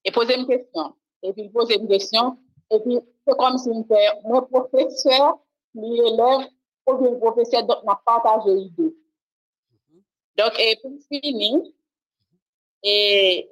E 0.04 0.12
pose 0.14 0.36
mwen 0.36 0.48
kestyon. 0.52 0.92
E 1.24 1.32
pi 1.36 1.48
pose 1.56 1.78
mwen 1.80 1.92
kestyon, 1.96 2.34
e 2.68 2.84
pi 2.84 3.00
se 3.24 3.40
kom 3.40 3.56
si 3.62 3.72
mwen 3.72 4.50
profeseur, 4.52 5.38
e 5.72 5.80
mwen 5.80 6.10
elev, 6.12 6.50
ou 6.90 7.00
mwen 7.00 7.22
profeseur, 7.24 7.64
mwen 7.86 8.04
pata 8.04 8.42
jeri 8.44 8.68
de. 8.76 8.92
Donc, 10.38 10.58
et 10.58 10.78
pour 10.80 10.92
finir, 11.08 11.60
et 12.82 13.50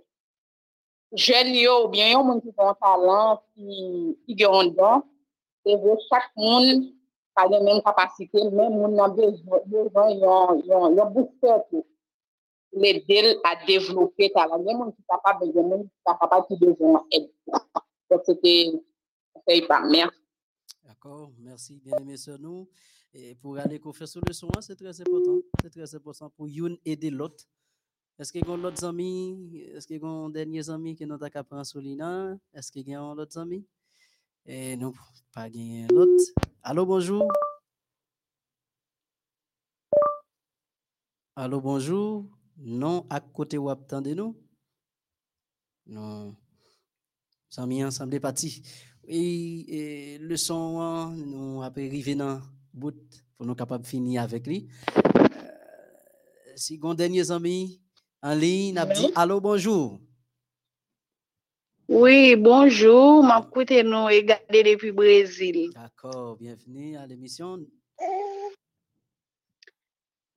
jeune 1.13 1.55
yo 1.55 1.85
ou 1.85 1.91
bien 1.93 2.13
yon 2.15 2.41
ki 2.41 2.55
kon 2.57 2.75
talent, 2.81 3.43
gen 3.57 4.57
un 4.61 4.73
don, 4.75 5.05
chaque 6.09 6.33
moun 6.37 6.89
pa 7.37 7.47
gen 7.51 7.65
men 7.67 7.83
kapasite, 7.85 8.49
men 8.51 8.73
moun 8.75 8.97
nan 8.97 9.15
bezwen 9.15 10.17
yon, 10.23 10.65
yon, 10.67 10.97
yon 10.97 11.15
booster 11.15 11.63
pou 11.71 11.85
l'aider 12.73 13.37
à 13.45 13.55
développer 13.67 14.33
talent. 14.33 14.65
Kapab, 15.11 15.45
gen 15.53 15.69
moun 15.69 15.87
ki 16.49 16.61
bezwen 16.65 16.99
aide. 17.11 17.31
Donc, 18.11 18.23
c'était, 18.27 18.73
c'était 19.47 19.67
pas. 19.67 19.81
Merci. 19.81 20.17
D'accord, 20.85 21.31
merci, 21.39 21.81
bien 21.83 21.97
aimé 21.99 22.17
sœur 22.17 22.39
nous. 22.41 22.69
Et 23.13 23.35
pour 23.35 23.59
aller 23.59 23.81
fait 23.93 24.07
sur 24.07 24.21
le 24.27 24.33
son, 24.33 24.49
hein, 24.57 24.61
c'est 24.61 24.77
très 24.77 25.01
important. 25.01 25.39
C'est 25.63 25.71
très 25.71 25.95
important 25.95 26.31
pour 26.31 26.47
une 26.47 26.79
aider 26.85 27.11
l'autre. 27.11 27.45
Est-ce 28.19 28.33
qu'il 28.33 28.47
y 28.47 28.51
a 28.51 28.57
d'autres 28.57 28.85
amis? 28.85 29.57
Est-ce 29.75 29.87
qu'il 29.87 30.01
y 30.01 30.05
a 30.05 30.29
derniers 30.31 30.69
amis 30.71 30.95
qui 30.95 31.07
nous 31.07 31.15
ont 31.15 31.19
prendre 31.19 31.65
sur 31.65 31.81
l'INA? 31.81 32.39
Est-ce 32.53 32.71
qu'il 32.71 32.89
y 32.89 32.95
a 32.95 33.15
d'autres 33.15 33.39
amis? 33.39 33.67
Et 34.47 34.77
non, 34.77 34.93
pas 35.33 35.49
gagné 35.49 35.87
l'autre. 35.89 36.23
Allô, 36.63 36.87
bonjour. 36.87 37.27
Allô, 41.35 41.61
bonjour. 41.61 42.27
Non, 42.59 43.07
à 43.09 43.21
côté 43.21 43.59
ou 43.59 43.71
attendez-nous? 43.71 44.37
Non. 45.87 46.37
Amis 47.57 47.83
ensemble 47.83 48.21
parti. 48.21 48.63
Et, 49.03 50.15
et 50.15 50.19
le 50.19 50.37
son, 50.37 50.79
hein, 50.81 51.17
nous 51.17 51.63
après 51.63 51.89
arriver 51.89 52.15
dans 52.15 52.41
bout 52.73 52.95
pour 53.37 53.47
nous 53.47 53.55
capables 53.55 53.85
de 53.85 53.89
finir 53.89 54.23
avec 54.23 54.47
lui. 54.47 54.69
Euh, 54.97 55.21
si 56.57 56.79
gon 56.79 56.95
derniers 56.95 57.31
amis 57.31 57.81
en 58.23 58.35
ligne, 58.35 58.75
n'a 58.75 58.87
dit 58.87 59.11
allô? 59.15 59.41
bonjour. 59.41 60.01
Oui, 61.89 62.37
bonjour. 62.37 63.25
M'a 63.25 63.45
écouté 63.47 63.83
nous 63.83 64.09
et 64.09 64.25
gardé 64.25 64.63
depuis 64.63 64.93
Brésil. 64.93 65.71
D'accord, 65.75 66.37
bienvenue 66.37 66.97
à 66.97 67.07
l'émission. 67.07 67.59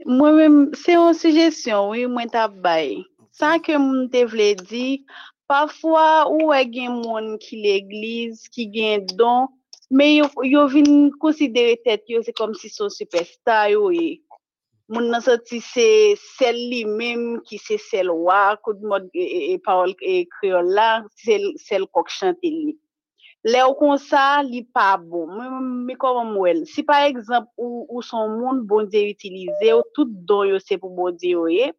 Moi-même, 0.06 0.72
c'est 0.74 0.96
une 0.96 1.14
suggestion, 1.14 1.92
oui, 1.92 2.08
moi 2.08 2.26
t'a 2.26 2.48
bay. 2.48 3.04
Ça 3.32 3.58
que 3.58 3.74
moun 3.78 4.10
te 4.14 4.22
vle 4.30 4.54
di, 4.54 5.06
parfois 5.50 6.30
ou 6.30 6.52
e 6.54 6.60
gen 6.70 7.00
moun 7.02 7.32
ki 7.42 7.58
l'église, 7.64 8.46
ki 8.54 8.68
gen 8.70 9.08
don, 9.18 9.48
Me 9.94 10.08
yo, 10.16 10.26
yo 10.50 10.64
vin 10.74 11.12
konsidere 11.22 11.76
tet 11.86 12.08
yo 12.10 12.24
se 12.26 12.34
kom 12.34 12.56
si 12.58 12.70
son 12.74 12.90
superstar 12.90 13.68
yo 13.70 13.92
e. 13.94 14.16
Moun 14.90 15.12
nan 15.14 15.22
soti 15.22 15.60
se 15.62 15.86
sel 16.38 16.58
li 16.72 16.80
menm 16.90 17.44
ki 17.46 17.60
se 17.62 17.78
sel 17.78 18.10
wak, 18.10 18.64
kou 18.66 18.74
di 18.74 18.90
mod 18.90 19.06
e, 19.14 19.26
e 19.54 19.60
parol 19.62 19.94
e 20.02 20.24
kreol 20.34 20.72
la, 20.80 20.88
sel, 21.22 21.46
sel 21.62 21.86
kok 21.94 22.10
chante 22.10 22.50
li. 22.50 22.74
Le 23.46 23.62
ou 23.68 23.78
kon 23.78 24.02
sa, 24.02 24.42
li 24.42 24.64
pa 24.74 24.96
bon. 24.98 25.30
Mwen 25.30 25.70
Me 25.86 25.98
kon 26.00 26.26
mwen. 26.32 26.64
Si 26.74 26.82
par 26.88 27.06
ekzamp 27.12 27.52
ou, 27.60 27.86
ou 27.86 28.02
son 28.02 28.34
moun 28.40 28.64
bon 28.66 28.90
diye 28.90 29.14
utilize, 29.14 29.76
ou 29.76 29.86
tout 29.94 30.10
don 30.26 30.48
yo 30.48 30.58
se 30.64 30.80
pou 30.82 30.90
bon 30.90 31.14
diye 31.14 31.38
yo 31.38 31.46
e, 31.52 31.70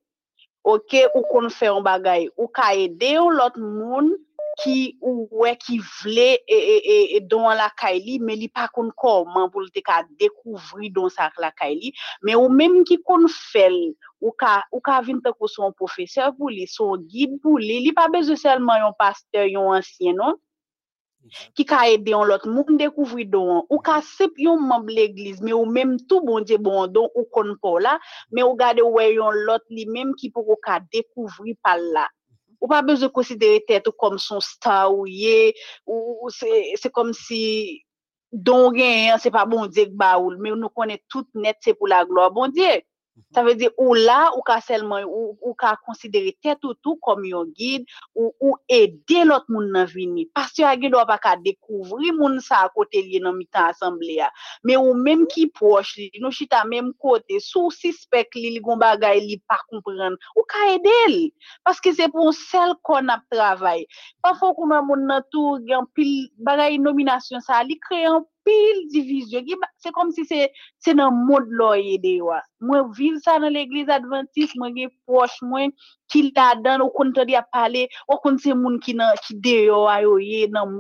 ok, 0.63 1.01
ou 1.17 1.27
kon 1.33 1.51
fè 1.51 1.73
yon 1.73 1.83
bagay. 1.83 2.29
Ou 2.39 2.47
ka 2.47 2.71
ede 2.79 3.17
ou 3.19 3.35
lot 3.35 3.59
moun, 3.59 4.15
ki 4.63 4.97
ou 5.03 5.27
we 5.43 5.53
ki 5.61 5.79
vle 5.83 6.27
e, 6.37 6.59
e, 6.59 6.77
e, 6.79 6.97
e 7.17 7.21
don 7.31 7.49
la 7.59 7.69
kay 7.81 7.99
li, 8.05 8.19
men 8.23 8.39
li 8.41 8.49
pa 8.53 8.67
kon 8.75 8.91
koman 9.01 9.51
pou 9.53 9.65
lte 9.65 9.83
ka 9.85 10.03
dekouvri 10.21 10.91
don 10.95 11.11
sa 11.13 11.31
la 11.43 11.51
kay 11.57 11.75
li, 11.81 11.93
men 12.23 12.39
ou 12.39 12.53
menm 12.53 12.85
ki 12.89 13.01
kon 13.07 13.27
fel, 13.33 13.77
ou 14.23 14.33
ka, 14.39 14.61
ou 14.73 14.83
ka 14.85 15.01
vin 15.07 15.21
te 15.25 15.35
ko 15.35 15.51
son 15.51 15.75
profeseur 15.77 16.33
pou 16.39 16.53
li, 16.53 16.69
son 16.71 17.03
guide 17.11 17.41
pou 17.43 17.61
li, 17.61 17.81
li 17.87 17.95
pa 17.97 18.09
beze 18.13 18.39
selman 18.41 18.83
yon 18.85 18.99
pasteur, 19.01 19.49
yon 19.51 19.75
ansyen, 19.79 20.19
non? 20.21 20.39
Ki 21.57 21.65
ka 21.65 21.85
ede 21.89 22.13
yon 22.13 22.29
lot 22.29 22.45
moun 22.49 22.77
dekouvri 22.81 23.25
don, 23.33 23.63
ou 23.65 23.81
ka 23.85 24.01
sep 24.05 24.37
yon 24.41 24.61
mamb 24.69 24.91
l'egliz, 24.93 25.41
me 25.41 25.55
ou 25.57 25.65
menm 25.65 25.97
tou 26.11 26.21
bon 26.25 26.45
diye 26.45 26.59
bon 26.61 26.85
don, 26.93 27.09
ou 27.17 27.25
kon 27.33 27.55
pou 27.63 27.81
la, 27.83 27.97
me 28.31 28.45
ou 28.45 28.59
gade 28.61 28.85
wè 28.85 29.09
yon 29.15 29.45
lot 29.49 29.65
li 29.73 29.89
menm 29.89 30.13
ki 30.21 30.31
pou 30.35 30.45
ou 30.45 30.61
ka 30.63 30.83
dekouvri 30.93 31.57
pal 31.65 31.83
la. 31.97 32.05
Ou 32.65 32.71
pa 32.73 32.81
beze 32.81 33.11
konsidere 33.13 33.61
tèt 33.69 33.91
ou 33.91 33.97
kom 34.01 34.17
son 34.17 34.41
star 34.41 34.89
ou 34.89 35.05
ye 35.05 35.53
ou 35.85 36.31
se 36.33 36.89
kom 36.89 37.13
si 37.13 37.43
don 38.33 38.73
gen 38.73 39.21
se 39.21 39.29
pa 39.35 39.45
bon 39.45 39.69
diye 39.69 39.91
gba 39.93 40.15
ou 40.23 40.33
me 40.41 40.55
ou 40.55 40.57
nou 40.57 40.73
konen 40.73 40.97
tout 41.13 41.29
net 41.37 41.61
se 41.61 41.77
pou 41.77 41.91
la 41.93 42.01
glo 42.09 42.25
bon 42.33 42.55
diye 42.57 42.81
Ça 43.33 43.43
veut 43.43 43.55
dire 43.55 43.71
ou 43.79 43.95
là, 43.95 44.33
ou 44.37 44.43
seulement 44.67 45.01
ou, 45.03 45.39
ou 45.41 45.57
considérer 45.87 46.37
tout 46.61 46.97
comme 47.03 47.25
un 47.25 47.45
guide 47.47 47.85
ou, 48.15 48.57
aider 48.69 49.25
l'autre 49.25 49.47
monde 49.49 49.73
dans 49.73 49.85
vini. 49.85 50.27
Pasteur 50.27 50.69
a 50.69 51.07
pas 51.07 51.37
découvrir 51.37 52.15
moun 52.15 52.41
sa 52.41 52.59
à 52.59 52.69
côté. 52.69 53.21
Mais 54.65 54.77
même 54.95 55.27
qui 55.27 55.47
proche 55.49 55.97
li, 55.97 56.11
nou 56.21 56.31
chita 56.31 56.65
même 56.65 56.93
côté, 56.95 57.39
sous 57.41 57.71
suspect 57.71 58.29
li 58.35 58.51
li 58.51 58.61
gon 58.61 58.77
bagay 58.77 59.21
li 59.21 59.39
pas 59.49 59.61
comprendre, 59.69 60.17
ou 60.37 60.43
ka 60.43 60.73
aider. 60.75 61.35
Parce 61.65 61.81
que 61.81 61.93
c'est 61.93 62.09
pour 62.09 62.33
celle 62.33 62.75
qu'on 62.83 63.09
a. 63.09 63.21
Parfois 64.23 64.55
qu'on 64.55 64.71
a 64.71 64.83
gen 65.67 67.41
ça 67.41 67.63
pile 68.45 68.89
division. 68.89 69.43
C'est 69.79 69.93
comme 69.93 70.11
si 70.13 70.25
c'est 70.25 70.53
c'est 70.79 70.95
dans 70.95 71.11
monde 71.11 71.49
là 71.51 71.75
aider 71.77 72.21
wa. 72.21 72.43
Moi 72.61 72.89
vivre 72.97 73.19
ça 73.23 73.39
dans 73.39 73.49
l'église 73.49 73.89
adventiste, 73.89 74.55
la 74.57 76.55
dan 76.63 76.83
ou 76.85 76.93
kon 76.95 77.13
te 77.13 77.25
di 77.27 77.35
a 77.35 77.43
parler, 77.43 77.89
ou 78.09 78.21
kon 78.23 78.37
se 78.39 78.55
moun 78.55 78.79
ki 78.79 78.95
nan 78.95 79.17
ki 79.25 79.35
nan 80.53 80.79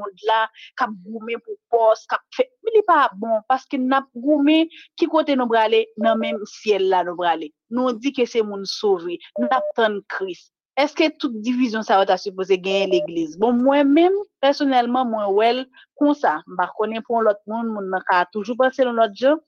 bon 3.18 3.40
parce 3.48 3.66
que 3.66 3.76
n'a 3.76 4.06
goume 4.14 4.66
qui 4.96 5.06
côté 5.06 5.36
nous 5.36 5.46
brale 5.46 5.86
dans 5.96 6.16
même 6.16 6.38
ciel 6.44 6.88
là 6.88 7.04
nous 7.04 7.16
brale. 7.16 7.50
Nous 7.70 7.92
dit 7.92 8.12
que 8.12 8.24
c'est 8.24 8.42
moun 8.42 8.64
sauvé, 8.64 9.18
n'a 9.38 9.60
tan 9.74 9.98
Christ. 10.08 10.53
Est-ce 10.76 10.94
que 10.94 11.08
toute 11.18 11.40
division 11.40 11.82
ça 11.82 12.04
va 12.04 12.16
supposé 12.16 12.58
gagner 12.58 12.86
l'église? 12.86 13.38
Bon, 13.38 13.52
moi-même, 13.52 14.12
personnellement, 14.40 15.04
moi, 15.04 15.30
well, 15.30 15.66
comme 15.96 16.14
ça, 16.14 16.42
je 16.48 16.66
connais 16.76 17.00
pour 17.00 17.22
l'autre 17.22 17.42
monde, 17.46 17.68
moun 17.68 17.90
nan 17.90 18.02
ka 18.08 18.28
passer 18.58 18.82
dans 18.82 18.92
l'autre 18.92 19.14
job. 19.14 19.38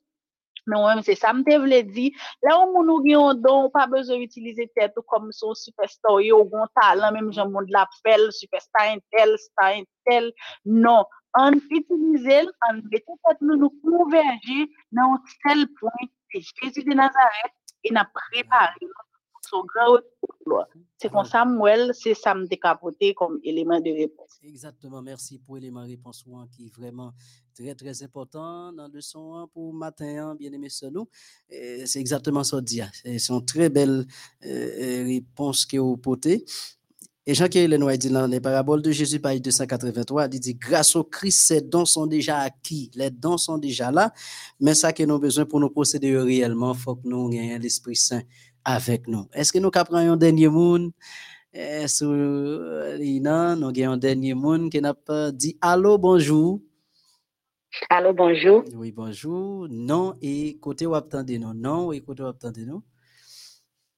Mais 0.67 0.77
moi-même, 0.77 1.03
c'est 1.03 1.15
ça, 1.15 1.33
m'te 1.33 1.57
vle 1.59 1.83
di. 1.83 2.13
Là 2.43 2.59
où 2.59 2.71
moun 2.71 2.89
ou 2.89 3.03
gen 3.03 3.11
yon 3.11 3.33
don, 3.33 3.69
pas 3.69 3.87
besoin 3.87 4.17
d'utiliser 4.19 4.71
tête 4.73 4.93
ou 4.97 5.01
comme 5.01 5.31
son 5.31 5.53
superstar, 5.53 6.21
yo, 6.21 6.43
bon 6.45 6.65
talent, 6.79 7.11
même 7.11 7.31
jan 7.33 7.49
moun 7.49 7.65
l'appelle, 7.69 8.31
superstar 8.31 8.87
intel, 8.95 9.37
star 9.37 9.73
intel. 9.81 10.31
Non. 10.65 11.03
On 11.37 11.51
utilise 11.51 12.25
el, 12.25 12.49
on 12.69 12.75
mette 12.89 13.05
tête 13.05 13.41
nous 13.41 13.57
nous 13.57 13.73
converger 13.83 14.69
dans 14.91 15.15
un 15.15 15.21
seul 15.45 15.67
point, 15.79 16.07
c'est 16.31 16.41
Jésus 16.63 16.83
de 16.83 16.93
Nazareth, 16.93 17.57
et 17.83 17.91
n'a 17.91 18.05
préparé 18.05 18.79
son 18.81 19.06
grand 19.51 19.93
retour. 19.93 20.35
gloire. 20.45 20.67
C'est 20.97 21.11
comme 21.11 21.25
ça, 21.25 21.45
moi, 21.45 21.93
c'est 21.93 22.13
ça 22.13 22.33
me 22.33 22.47
décapoté 22.47 23.13
comme 23.13 23.39
élément 23.43 23.79
de 23.79 23.91
réponse. 23.91 24.39
Exactement, 24.43 25.01
merci 25.01 25.37
pour 25.39 25.55
l'élément 25.55 25.83
de 25.83 25.89
réponse 25.89 26.25
qui 26.51 26.67
est 26.67 26.75
vraiment 26.75 27.13
très 27.53 27.75
très 27.75 28.03
important 28.03 28.71
dans 28.73 28.87
le 28.87 29.01
son 29.01 29.47
pour 29.53 29.73
matin, 29.73 30.35
bien 30.35 30.51
aimé 30.51 30.69
sur 30.69 30.91
nous. 30.91 31.07
C'est 31.49 31.99
exactement 31.99 32.43
ça 32.43 32.57
hein. 32.57 32.89
C'est 32.93 33.19
c'est 33.19 33.33
une 33.33 33.45
très 33.45 33.69
belle 33.69 34.05
euh, 34.45 35.03
réponse 35.05 35.65
que 35.65 35.77
vous 35.77 35.97
portez. 35.97 36.45
Et 37.29 37.33
Jean-Pierre 37.33 37.67
Lenoir 37.67 37.97
dit 37.97 38.09
dans 38.09 38.25
les 38.25 38.39
paraboles 38.39 38.81
de 38.81 38.89
Jésus, 38.89 39.19
page 39.19 39.41
283, 39.41 40.29
il 40.31 40.39
dit 40.39 40.55
Grâce 40.55 40.95
au 40.95 41.03
Christ, 41.03 41.41
ces 41.41 41.59
dons 41.59 41.83
sont 41.83 42.07
déjà 42.07 42.39
acquis, 42.39 42.89
les 42.95 43.11
dons 43.11 43.37
sont 43.37 43.57
déjà 43.57 43.91
là, 43.91 44.13
mais 44.61 44.73
ça 44.73 44.93
que 44.93 45.03
nous 45.03 45.15
avons 45.15 45.19
besoin 45.19 45.43
pour 45.43 45.59
nous 45.59 45.69
procéder 45.69 46.17
réellement, 46.17 46.73
il 46.73 46.79
faut 46.79 46.95
que 46.95 47.05
nous 47.05 47.29
ayons 47.33 47.59
l'Esprit 47.59 47.97
Saint 47.97 48.21
avec 48.67 49.07
nous. 49.07 49.25
Est-ce 49.33 49.53
que 49.53 49.59
nous 49.59 49.71
capons 49.71 49.95
un 49.95 50.17
dernier 50.17 50.49
monde? 50.49 50.91
Que 51.53 53.19
non, 53.19 53.55
nous 53.55 53.69
avons 53.69 53.93
un 53.93 53.97
dernier 53.97 54.33
monde 54.33 54.69
qui 54.69 54.81
n'a 54.81 54.93
pas 54.93 55.31
dit 55.31 55.57
Allô, 55.61 55.97
bonjour 55.97 56.59
Allô, 57.89 58.13
bonjour. 58.13 58.63
Oui, 58.75 58.91
bonjour. 58.91 59.67
Non, 59.69 60.13
et 60.21 60.57
côté 60.59 60.85
où 60.85 60.93
nous 60.93 61.53
Non, 61.53 61.91
et 61.93 62.01
côté 62.01 62.23
où 62.23 62.31
nous 62.65 62.83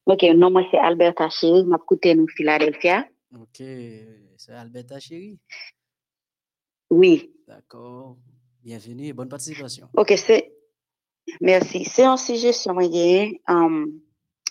Ok, 0.05 0.23
non, 0.35 0.51
moi, 0.51 0.63
c'est 0.69 0.77
Alberta 0.77 1.29
Chéri, 1.29 1.65
m'a 1.65 1.77
écouté 1.77 2.13
nous 2.13 2.27
Philadelphia. 2.27 3.05
Ok, 3.35 3.63
c'est 4.37 4.53
Alberta 4.53 4.99
chérie. 4.99 5.39
Oui. 6.89 7.31
D'accord. 7.47 8.17
Bienvenue 8.63 9.07
et 9.07 9.13
bonne 9.13 9.29
participation. 9.29 9.87
Ok, 9.95 10.13
c'est. 10.17 10.51
Merci. 11.41 11.85
C'est 11.85 12.05
un 12.05 12.17
sujet 12.17 12.53
sur 12.53 12.73
moi, 12.73 12.85
um, 13.47 13.99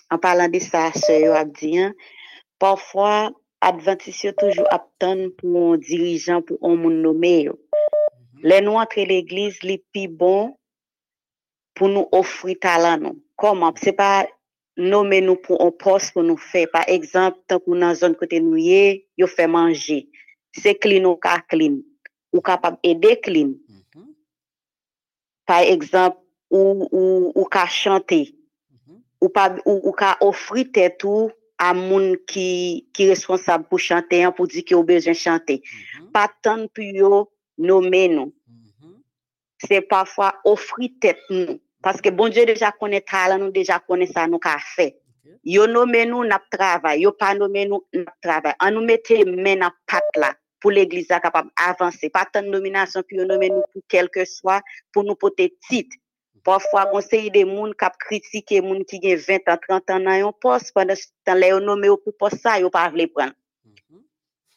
an 0.09 0.21
palan 0.23 0.51
de 0.53 0.61
sa 0.63 0.89
se 0.95 1.19
yo 1.23 1.35
ap 1.37 1.51
diyan, 1.59 1.93
pafwa 2.61 3.31
adventis 3.61 4.23
yo 4.25 4.33
toujou 4.37 4.67
ap 4.73 4.87
ton 5.01 5.27
pou 5.37 5.73
an 5.73 5.83
dirijan 5.83 6.43
pou 6.45 6.59
an 6.65 6.79
moun 6.81 7.01
nome 7.03 7.33
yo. 7.49 7.55
Le 8.39 8.61
nou 8.63 8.79
antre 8.79 9.03
l'eglise 9.07 9.65
li 9.67 9.77
pi 9.91 10.07
bon 10.07 10.53
pou 11.75 11.91
nou 11.91 12.07
ofri 12.15 12.55
talan 12.55 13.03
nou. 13.03 13.19
Koman? 13.39 13.75
Se 13.79 13.91
pa 13.95 14.27
nome 14.79 15.19
nou 15.25 15.39
pou 15.43 15.59
an 15.63 15.73
pos 15.75 16.07
pou 16.15 16.23
nou 16.23 16.39
fe. 16.39 16.65
Par 16.71 16.87
exemple, 16.87 17.41
tan 17.51 17.59
pou 17.63 17.75
nan 17.75 17.97
zon 17.99 18.15
kote 18.19 18.39
nou 18.43 18.59
ye, 18.59 19.03
yo 19.19 19.27
fe 19.27 19.47
manje. 19.51 20.05
Se 20.55 20.73
klin 20.79 21.07
ou 21.07 21.19
ka 21.19 21.41
klin. 21.51 21.81
Ou 22.31 22.43
kapab 22.45 22.79
ede 22.85 23.17
klin. 23.23 23.57
Par 25.49 25.65
exemple, 25.65 26.21
ou, 26.49 26.87
ou, 26.91 27.31
ou 27.35 27.45
ka 27.51 27.67
chante. 27.67 28.38
Mhm, 29.21 29.27
Ou 29.27 29.29
pas, 29.29 29.55
ou, 29.65 29.81
ou 29.83 29.91
ka 29.91 30.17
offrir 30.21 30.65
tête 30.73 31.03
ou 31.03 31.31
à 31.57 31.73
moun 31.73 32.15
qui, 32.25 32.87
qui 32.93 33.09
responsable 33.09 33.65
pour 33.67 33.79
chanter, 33.79 34.23
hein, 34.23 34.31
pour 34.31 34.47
dire 34.47 34.63
qu'il 34.63 34.77
a 34.77 34.83
besoin 34.83 35.13
de 35.13 35.17
chanter. 35.17 35.61
mhm, 35.99 36.11
Pas 36.11 36.29
tant 36.41 36.67
pour 36.67 36.83
yo 36.83 37.29
nommer 37.57 38.07
nous. 38.07 38.33
mhm. 38.47 39.01
c'est 39.57 39.81
parfois 39.81 40.35
offrir 40.45 40.89
tête 41.01 41.19
nous. 41.29 41.59
Parce 41.81 42.01
que 42.01 42.09
bon 42.09 42.29
Dieu 42.29 42.45
déjà 42.45 42.71
connaît 42.73 43.01
talent, 43.01 43.37
nous 43.37 43.51
déjà 43.51 43.79
connaît 43.79 44.07
ça, 44.07 44.27
nous 44.27 44.39
qu'a 44.39 44.57
fait. 44.59 44.97
Ok. 45.25 45.31
Yo 45.45 45.65
nommé 45.67 46.05
nous, 46.05 46.25
n'a 46.25 46.41
travail. 46.51 47.01
Yo 47.01 47.11
pas 47.13 47.33
nommé 47.35 47.65
nous, 47.65 47.85
n'a 47.93 48.13
travail. 48.21 48.53
On 48.61 48.71
nous 48.71 48.81
mette 48.81 49.09
main 49.25 49.55
dans 49.57 49.71
patte 49.87 50.03
là 50.17 50.33
pour 50.59 50.71
l'église 50.71 51.07
là 51.09 51.21
capable 51.21 51.49
avancer. 51.55 52.09
Pas 52.09 52.25
tant 52.25 52.41
de 52.41 52.47
nomination, 52.47 53.01
puis 53.07 53.15
yo 53.17 53.25
nommé 53.25 53.49
nous 53.49 53.63
pour 53.71 53.81
quel 53.87 54.09
que 54.09 54.25
soit, 54.25 54.61
pour 54.91 55.03
nous 55.05 55.15
porter 55.15 55.55
titre. 55.69 55.95
Parfois, 56.43 56.85
conseiller 56.87 57.29
des 57.29 57.45
moun 57.45 57.73
qui 57.73 57.85
critiquer 57.99 58.61
moun 58.61 58.83
qui 58.85 58.99
gen 59.01 59.17
20 59.17 59.53
ans, 59.53 59.57
30 59.67 59.89
ans 59.91 59.99
dans 59.99 60.27
un 60.27 60.31
poste, 60.31 60.71
pendant 60.73 60.95
ce 60.95 61.07
temps 61.25 61.33
là, 61.33 61.47
yo 61.49 61.59
nommé 61.59 61.87
pour 61.87 62.15
poste 62.17 62.41
ça, 62.41 62.59
yo 62.59 62.69
pas 62.69 62.89
vle 62.89 63.07
prendre. 63.07 63.33
Mhm, 63.65 64.01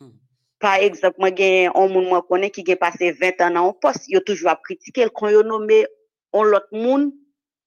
mhm. 0.01 0.13
Par 0.59 0.77
exemple, 0.77 1.17
moi, 1.19 1.35
gen 1.35 1.71
un 1.75 2.21
connais 2.23 2.51
qui 2.51 2.65
gen 2.65 2.77
passé 2.77 3.13
20 3.13 3.41
ans 3.41 3.51
dans 3.51 3.69
un 3.69 3.73
poste, 3.73 4.09
yo 4.09 4.21
toujours 4.21 4.51
à 4.51 4.57
critiquer 4.57 5.09
quand 5.15 5.29
yo 5.29 5.43
nommé 5.43 5.87
on 6.33 6.45
l'autre 6.45 6.69
moun 6.73 7.13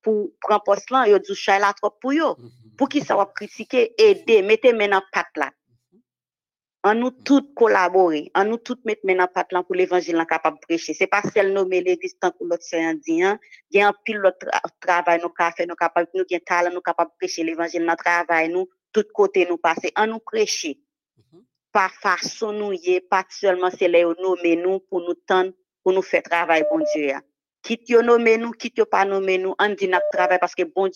pour 0.01 0.29
prendre 0.41 0.63
poste 0.63 0.89
là, 0.91 1.07
yo 1.07 1.19
dit 1.19 1.35
chay 1.35 1.59
la 1.59 1.73
trop 1.73 1.91
pour 2.01 2.13
yo. 2.13 2.35
Mhm, 2.37 2.51
Pour 2.77 2.89
qui 2.89 3.01
ça 3.01 3.15
va 3.15 3.25
critiquer, 3.25 3.93
aider, 3.97 4.41
mettez 4.41 4.73
main 4.73 4.89
dans 4.89 5.01
patte 5.11 5.37
là. 5.37 5.51
Mhm. 6.85 6.91
En 6.91 6.95
nous 6.95 7.11
tous 7.11 7.41
collaborer, 7.55 8.31
en 8.35 8.45
nous 8.45 8.57
tous 8.57 8.77
mettre 8.85 9.05
maintenant 9.05 9.27
pat 9.33 9.51
lan 9.51 9.63
pour 9.63 9.75
l'évangile 9.75 10.15
là 10.15 10.25
capable 10.25 10.57
de 10.57 10.61
prêcher. 10.61 10.93
C'est 10.93 11.07
pas 11.07 11.23
seul 11.23 11.51
nommer 11.51 11.81
l'église 11.81 12.17
tant 12.19 12.31
que 12.31 12.43
l'autre 12.43 12.63
c'est 12.63 12.83
un 12.83 12.93
dit, 12.93 13.23
hein. 13.23 13.39
Il 13.71 13.79
y 13.79 13.81
a 13.81 13.87
un 13.87 13.93
pile 14.05 14.17
l'autre 14.17 14.37
tra- 14.45 14.61
travail 14.79 15.19
nous 15.21 15.29
ka 15.29 15.51
fait, 15.51 15.65
nous 15.65 15.75
capable, 15.75 16.09
nous 16.13 16.25
gen 16.29 16.39
talent, 16.41 16.71
nous 16.73 16.81
capable 16.81 17.11
de 17.11 17.15
prêcher 17.17 17.43
l'évangile 17.43 17.85
dans 17.85 17.95
travail, 17.95 18.49
nous, 18.49 18.67
tout 18.93 19.03
côté 19.13 19.47
nous 19.49 19.57
passer, 19.57 19.91
en 19.95 20.07
nous 20.07 20.19
prêcher. 20.19 20.79
Par 21.71 21.91
façon 21.93 22.53
nous 22.53 22.73
y 22.73 22.95
est, 22.95 23.01
pas 23.01 23.25
seulement 23.29 23.71
c'est 23.71 23.87
les 23.87 24.03
nommer 24.03 24.55
nous 24.55 24.79
pour 24.79 25.01
nous 25.01 25.15
tendre, 25.15 25.53
pour 25.83 25.93
nous 25.93 26.03
faire 26.03 26.23
travail, 26.23 26.63
bon 26.71 26.79
Dieu. 26.93 27.07
ya. 27.07 27.21
Quitte 27.63 27.89
yo 27.89 28.01
nous, 28.03 28.51
quitte 28.51 28.77
yo 28.77 28.85
parce 28.85 30.55
que 30.55 30.63
bon 30.63 30.89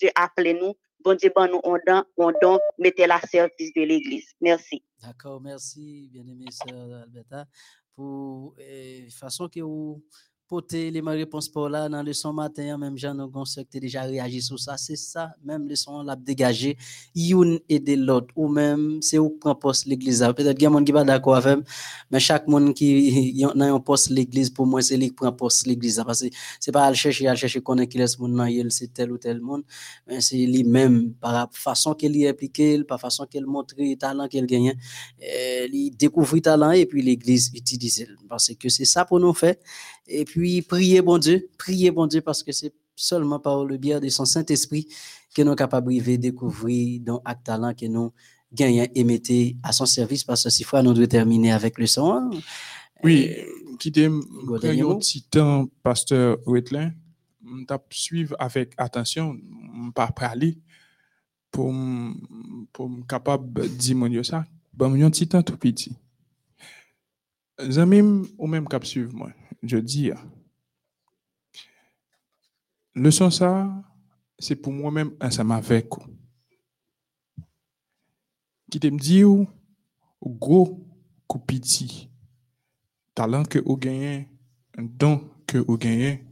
bon 1.04 1.18
Dieu 1.18 1.32
ban 1.36 1.48
nous 1.48 1.62
on 1.64 1.78
don, 1.86 2.04
on 2.18 2.32
don, 2.42 2.60
mettez 2.78 3.08
la 3.08 3.20
service 3.22 3.74
de 3.74 3.82
l'église. 3.82 4.34
Merci. 4.42 4.84
D'accord, 5.02 5.42
merci, 5.42 6.10
bien-aimé 6.12 6.46
sœur 6.52 7.04
Alberta, 7.04 7.46
pour 7.96 8.56
la 8.58 9.10
façon 9.10 9.48
que 9.48 9.62
vous 9.62 10.04
portez 10.50 10.90
les 10.90 11.00
réponses 11.02 11.48
pour 11.48 11.70
là 11.70 11.88
dans 11.88 12.02
le 12.02 12.12
son 12.12 12.34
matin, 12.34 12.76
même 12.78 12.98
Jean 12.98 13.14
nous 13.14 13.32
qui 13.72 13.80
déjà 13.80 14.02
réagi 14.02 14.42
sur 14.42 14.60
ça, 14.60 14.78
c'est 14.78 14.96
ça, 14.96 15.32
même 15.44 15.68
le 15.68 15.76
son 15.76 16.02
l'a 16.02 16.16
dégagé, 16.16 16.76
une 17.16 17.60
et 17.70 17.80
de 17.80 17.94
l'autre, 17.94 18.34
ou 18.36 18.48
même 18.48 19.00
c'est 19.02 19.20
où 19.20 19.30
prend 19.30 19.54
poste 19.54 19.86
l'église. 19.86 20.20
Peut-être 20.36 20.58
qu'il 20.58 20.64
y 20.64 20.76
a 20.76 20.84
qui 20.84 20.92
pas 20.92 21.04
d'accord 21.04 21.36
avec 21.36 21.60
mais 22.10 22.20
chaque 22.20 22.48
monde 22.48 22.74
qui 22.74 23.46
a 23.46 23.64
un 23.64 23.80
poste 23.80 24.10
l'église, 24.10 24.50
pour 24.50 24.66
moi, 24.66 24.82
c'est 24.82 24.98
lui 24.98 25.10
qui 25.10 25.14
prend 25.14 25.32
poste 25.32 25.68
l'église. 25.68 26.02
Parce 26.04 26.22
que 26.22 26.28
c'est 26.60 26.72
pas 26.72 26.86
à 26.86 26.90
le 26.90 26.96
chercher, 26.96 27.28
à 27.28 27.32
le 27.34 27.38
chercher 27.38 27.62
qu'on 27.62 27.78
est 27.78 27.88
qui 27.88 28.00
laisse 28.00 28.18
mon 28.18 28.28
nom, 28.28 28.48
c'est 28.70 28.92
tel 28.92 29.12
ou 29.12 29.20
tel 29.20 29.40
monde, 29.42 29.64
mais 30.08 30.20
c'est 30.20 30.38
lui-même, 30.38 31.14
par 31.14 31.34
la 31.34 31.50
façon 31.54 31.94
qu'il 31.94 32.20
est 32.22 32.28
impliqué, 32.28 32.84
par 32.84 32.98
la 32.98 33.02
façon 33.02 33.28
qu'il 33.28 33.46
montre 33.46 33.76
le 33.78 33.96
talent 33.96 34.28
qu'il 34.28 34.48
gagne 34.48 34.74
euh, 35.22 35.68
li 35.68 35.92
découvrir 35.92 36.42
talent 36.42 36.72
et 36.72 36.86
puis 36.88 37.04
l'église 37.04 37.52
utilise 37.54 38.08
le. 38.08 38.16
parce 38.28 38.52
que 38.60 38.70
c'est 38.70 38.86
ça 38.86 39.06
pour 39.06 39.20
nous 39.20 39.34
faire 39.34 39.56
et 40.10 40.26
puis 40.26 40.39
prier 40.68 41.02
bon 41.02 41.18
Dieu 41.18 41.50
prier 41.58 41.92
bon 41.92 42.08
Dieu 42.08 42.22
parce 42.22 42.44
que 42.44 42.52
c'est 42.52 42.74
seulement 42.96 43.40
par 43.40 43.66
le 43.66 43.78
biais 43.78 44.00
de 44.00 44.10
son 44.10 44.26
Saint-Esprit 44.26 44.88
que 45.34 45.42
nous 45.42 45.50
sommes 45.50 45.56
capables 45.56 45.94
de 45.94 46.16
découvrir 46.16 47.02
dans 47.02 47.22
acte 47.26 47.46
talent 47.46 47.74
que 47.74 47.86
nous 47.86 48.12
gagnons 48.54 48.88
et 48.94 49.04
mettez 49.04 49.56
à 49.64 49.72
son 49.72 49.86
service 49.86 50.24
parce 50.24 50.44
que 50.44 50.50
si 50.50 50.64
fois 50.64 50.82
nous 50.84 50.94
devons 50.94 51.08
terminer 51.08 51.52
avec 51.52 51.78
le 51.78 51.88
son 51.88 52.12
hein. 52.12 52.30
Oui, 53.04 53.30
Euh, 53.38 53.78
qui 53.80 53.92
dernier 53.92 54.82
un 54.82 54.96
petit 54.96 55.24
temps, 55.24 55.70
pasteur 55.84 56.38
Wetlin, 56.46 56.92
m'tap 57.42 57.86
suivre 57.94 58.36
avec 58.40 58.74
attention, 58.78 59.38
pas 59.96 60.08
parler 60.08 60.58
pour 61.50 61.74
pour 62.74 62.92
capable 63.08 63.70
dire 63.70 63.96
mon 63.96 64.08
yo 64.08 64.22
ça. 64.22 64.46
Bon, 64.74 64.94
un 65.02 65.10
petit 65.10 65.28
temps 65.28 65.42
tout 65.42 65.58
petit. 65.58 65.96
Zamim 67.70 68.26
ou 68.38 68.48
même 68.48 68.68
cap 68.68 68.86
suivre 68.86 69.14
moi, 69.14 69.32
je 69.64 69.78
dis 69.78 70.12
leçon 72.96 73.30
ça 73.30 73.70
c'est 74.40 74.56
pour 74.56 74.74
moi-même 74.74 75.12
ensemble 75.22 75.52
avec. 75.52 75.90
Qui 78.72 78.80
t'aime 78.80 79.00
dire 79.00 79.30
ou 79.30 79.48
gros 80.22 80.86
coup 81.28 81.44
talent 83.14 83.44
que 83.44 83.60
vous 83.60 83.78
gagnez, 83.78 84.30
don 84.78 85.30
que 85.46 85.58
vous 85.58 85.78
gagnez, 85.78 86.24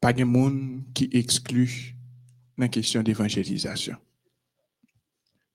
pas 0.00 0.12
de 0.12 0.24
monde 0.24 0.82
qui 0.92 1.08
exclut 1.12 1.96
la 2.58 2.68
question 2.68 3.02
d'évangélisation. 3.02 3.96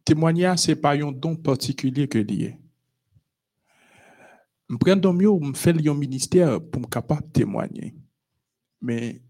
Témoignage, 0.03 0.59
ce 0.59 0.71
n'est 0.71 0.75
pas 0.75 0.95
un 0.95 1.11
don 1.11 1.35
particulier 1.35 2.07
que 2.07 2.17
lié. 2.17 2.57
Je 4.72 4.78
prends 4.78 5.13
mieux, 5.13 5.30
je 5.41 5.51
fais 5.59 5.89
un 5.89 5.93
ministère 5.93 6.61
pour 6.61 6.82
me 6.82 6.88
capable 6.88 7.28
de 7.28 7.32
témoigner. 7.32 7.93
Mais 8.82 9.22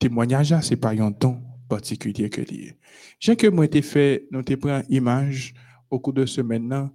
témoignage, 0.00 0.58
ce 0.60 0.70
n'est 0.70 0.76
pas 0.76 0.90
un 0.90 1.10
don 1.12 1.40
particulier 1.68 2.28
que 2.28 2.40
lié. 2.40 2.74
J'ai 3.20 3.36
que 3.36 3.46
moi, 3.46 3.64
été 3.64 3.80
fait, 3.80 4.26
nous 4.32 4.42
pris 4.42 4.56
une 4.60 4.84
image 4.88 5.54
au 5.88 6.00
cours 6.00 6.12
de 6.12 6.26
ce 6.26 6.40
maintenant, 6.40 6.90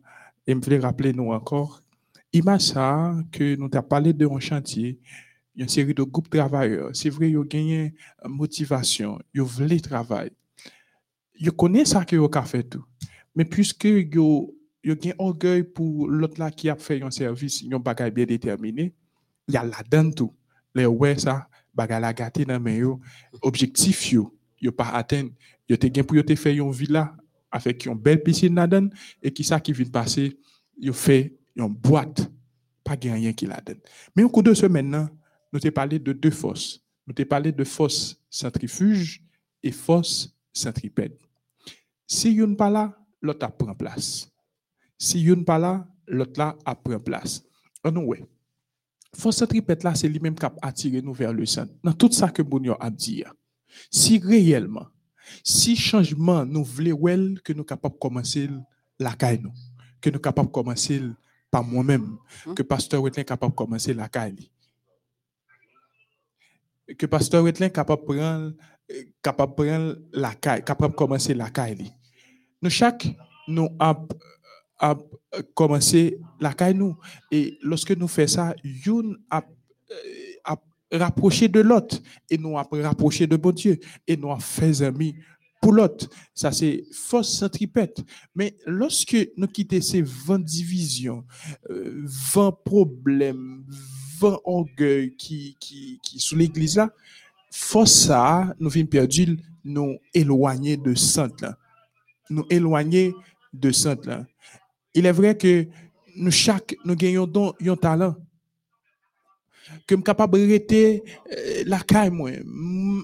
et 0.45 0.53
me 0.53 0.61
voulais 0.61 0.79
rappeler 0.79 1.13
nous 1.13 1.31
encore 1.31 1.81
image 2.33 2.61
ça 2.61 3.15
que 3.31 3.55
nous 3.55 3.69
avons 3.71 3.87
parlé 3.87 4.11
de 4.13 4.27
un 4.27 4.39
chantier, 4.39 4.99
une 5.55 5.69
série 5.69 5.93
de 5.93 6.03
groupes 6.03 6.29
travailleurs. 6.29 6.89
C'est 6.93 7.09
vrai, 7.09 7.29
ils 7.31 7.37
ont 7.37 7.43
gagné 7.43 7.93
euh, 8.25 8.29
motivation, 8.29 9.19
ils 9.33 9.41
voulaient 9.41 9.79
travailler. 9.79 10.33
Ils 11.39 11.51
connaissent 11.51 11.91
ça 11.91 12.03
que 12.03 12.17
ont 12.17 12.43
fait 12.43 12.63
tout. 12.63 12.83
Mais 13.33 13.45
puisque 13.45 13.85
ils 13.85 14.19
ont 14.19 14.51
ils 14.87 15.11
ont 15.11 15.25
orgueil 15.25 15.63
pour 15.63 16.07
l'autre 16.07 16.39
là 16.39 16.51
qui 16.51 16.69
a 16.69 16.75
fait 16.75 17.01
un 17.01 17.11
service, 17.11 17.63
ont 17.73 17.79
bagay 17.79 18.11
bien 18.11 18.25
déterminé, 18.25 18.93
y 19.47 19.57
a 19.57 19.63
là-dedans 19.63 20.11
tout. 20.11 20.33
Les 20.73 20.85
ouais 20.85 21.17
ça, 21.17 21.47
bagay 21.73 21.99
la 21.99 22.13
gâté 22.13 22.45
dans 22.45 22.59
mais 22.59 22.77
yo, 22.77 22.99
objectif 23.41 24.11
yo, 24.11 24.37
yo 24.61 24.71
pas 24.71 24.89
atteint. 24.89 25.29
Yo 25.67 25.75
te 25.75 25.87
gen 25.87 26.05
pour 26.05 26.15
yo 26.15 26.23
faire 26.35 26.53
une 26.53 26.71
villa 26.71 27.15
avec 27.51 27.85
une 27.85 27.95
belle 27.95 28.23
piscine 28.23 28.55
là-dedans 28.55 28.89
et 29.21 29.31
qui 29.31 29.43
ça 29.43 29.59
qui 29.59 29.73
vient 29.73 29.85
passer, 29.85 30.37
yo 30.77 30.93
fait 30.93 31.35
une 31.55 31.67
boîte, 31.67 32.31
pas 32.83 32.95
gen 32.99 33.13
rien 33.13 33.33
qui 33.33 33.45
la 33.45 33.59
donne. 33.59 33.79
Mais 34.15 34.23
au 34.23 34.29
cours 34.29 34.43
de 34.43 34.53
ce 34.53 34.65
maintenant, 34.67 35.09
nous 35.51 35.59
t'ai 35.59 35.71
parlé 35.71 35.99
de 35.99 36.13
deux 36.13 36.31
forces. 36.31 36.81
Nous 37.05 37.13
t'ai 37.13 37.25
parlé 37.25 37.51
de 37.51 37.63
force 37.63 38.21
centrifuge 38.29 39.23
et 39.63 39.71
force 39.71 40.35
centripède. 40.53 41.17
Si 42.05 42.31
yon 42.33 42.55
pas 42.55 42.69
là, 42.69 42.97
l'autre 43.21 43.51
pris 43.51 43.75
place. 43.75 44.29
Si 44.97 45.19
yon 45.21 45.43
pas 45.43 45.59
là, 45.59 45.87
l'autre 46.07 46.39
là 46.39 46.55
a 46.65 46.75
pris 46.75 46.99
place. 46.99 47.43
Ouais. 47.85 48.25
Force 49.15 49.37
centripède 49.37 49.83
là, 49.83 49.95
c'est 49.95 50.09
lui-même 50.09 50.35
qui 50.35 50.45
a 50.45 50.53
attiré 50.61 51.01
nous 51.01 51.13
vers 51.13 51.31
le 51.33 51.45
centre. 51.45 51.73
Dans 51.83 51.93
tout 51.93 52.11
ça 52.11 52.29
que 52.29 52.41
Bounio 52.41 52.75
a 52.79 52.89
dit. 52.89 53.23
Si 53.91 54.19
réellement, 54.19 54.87
si 55.43 55.75
changement 55.75 56.45
nous 56.45 56.63
voulons 56.63 57.35
que 57.43 57.53
nous 57.53 57.63
capables 57.63 57.95
de 57.95 57.99
commencer 57.99 58.49
la 58.99 59.13
caille 59.13 59.39
nous, 59.41 59.53
que 60.01 60.09
nous 60.09 60.19
capables 60.19 60.47
de 60.49 60.53
commencer 60.53 61.01
par 61.49 61.63
moi-même, 61.63 62.17
Mhm. 62.45 62.55
que 62.55 62.63
pasteur 62.63 63.01
Wetlin 63.01 63.23
capable 63.23 63.51
de 63.53 63.55
commencer 63.55 63.93
la 63.93 64.09
caille. 64.09 64.49
Que 66.97 67.05
pasteur 67.05 67.43
Wetlin 67.43 67.69
capable 67.69 68.01
de 68.01 68.05
prendre 68.07 68.53
capable 69.21 69.55
prendre 69.55 69.95
la 70.13 70.33
caille, 70.35 70.63
capable 70.63 70.95
commencer 70.95 71.33
la 71.33 71.49
caille. 71.49 71.91
Nous 72.61 72.69
chaque 72.69 73.07
nous 73.47 73.69
a, 73.79 73.93
a 74.79 74.95
commencé 75.53 76.19
la 76.39 76.53
caille 76.53 76.75
nous 76.75 76.95
et 77.31 77.57
lorsque 77.61 77.91
nous 77.91 78.07
faisons 78.07 78.35
ça, 78.35 78.55
une 78.63 79.17
a, 79.29 79.43
euh, 79.91 79.95
a 80.43 80.57
rapproché 80.91 81.47
de 81.47 81.59
l'autre 81.61 81.97
et 82.29 82.37
nous 82.37 82.57
a 82.57 82.67
rapproché 82.83 83.27
de 83.27 83.35
bon 83.35 83.51
Dieu 83.51 83.79
et 84.07 84.15
nous 84.15 84.31
a 84.31 84.39
fait 84.39 84.81
amis 84.81 85.15
pour 85.61 85.73
l'autre. 85.73 86.07
Ça, 86.33 86.51
c'est 86.51 86.83
force 86.93 87.29
centripète. 87.29 88.03
Mais 88.35 88.55
lorsque 88.65 89.17
nous 89.35 89.47
quittons 89.47 89.81
ces 89.81 90.01
20 90.01 90.39
divisions, 90.39 91.25
euh, 91.69 92.03
20 92.05 92.51
problèmes, 92.63 93.65
20 94.19 94.39
orgueils 94.45 95.15
qui, 95.15 95.55
qui, 95.59 95.99
sous 96.19 96.35
l'église 96.35 96.77
là, 96.77 96.89
force 97.51 97.93
ça, 97.93 98.53
nous 98.59 98.69
venons 98.69 98.85
perdu, 98.85 99.37
nous 99.63 99.97
éloigner 100.13 100.77
de 100.77 100.93
centre 100.95 101.43
là. 101.43 101.57
Nous 102.29 102.45
éloigner 102.49 103.13
de 103.53 103.71
centre 103.71 104.07
là. 104.07 104.25
Il 104.97 105.05
est 105.05 105.11
vrai 105.11 105.37
que 105.37 105.67
nous 106.15 106.31
chaque, 106.31 106.75
nous 106.83 106.95
gagnons 106.95 107.27
don, 107.27 107.53
un 107.63 107.75
talent 107.75 108.15
que 109.85 109.93
je 109.93 109.95
suis 109.95 110.03
capable 110.03 110.39
de 110.39 110.47
rester 110.47 111.03
euh, 111.31 111.63
la 111.67 111.79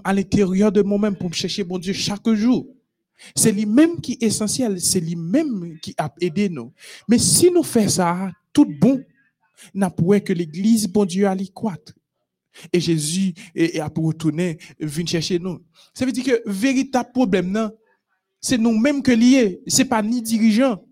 à 0.03 0.13
l'intérieur 0.13 0.71
de 0.71 0.81
moi-même 0.81 1.15
pour 1.15 1.29
me 1.29 1.35
chercher 1.35 1.63
bon 1.63 1.77
Dieu 1.77 1.93
chaque 1.93 2.27
jour. 2.33 2.65
C'est 3.35 3.51
lui-même 3.51 4.01
qui 4.01 4.13
est 4.13 4.23
essentiel, 4.23 4.81
c'est 4.81 5.01
lui-même 5.01 5.77
qui 5.83 5.93
a 5.99 6.11
aidé 6.19 6.49
nous. 6.49 6.73
Mais 7.07 7.19
si 7.19 7.51
nous 7.51 7.61
faisons 7.61 7.89
ça, 7.89 8.31
tout 8.51 8.65
bon, 8.65 9.03
n'a 9.75 9.91
pas 9.91 10.19
que 10.19 10.33
l'église, 10.33 10.87
bon 10.87 11.05
Dieu, 11.05 11.27
a 11.27 11.35
croître. 11.53 11.93
Et 12.71 12.79
Jésus 12.79 13.35
est, 13.53 13.75
est 13.75 13.79
a 13.79 13.91
pour 13.91 14.07
retourner, 14.07 14.57
venir 14.79 15.09
chercher 15.09 15.37
nous. 15.37 15.61
Ça 15.93 16.07
veut 16.07 16.11
dire 16.11 16.25
que 16.25 16.41
véritable 16.49 17.11
problème, 17.13 17.51
non, 17.51 17.69
c'est 18.41 18.57
nous-mêmes 18.57 19.03
que 19.03 19.11
lié. 19.11 19.61
C'est 19.67 19.85
pas 19.85 20.01
ni 20.01 20.23
dirigeant. 20.23 20.83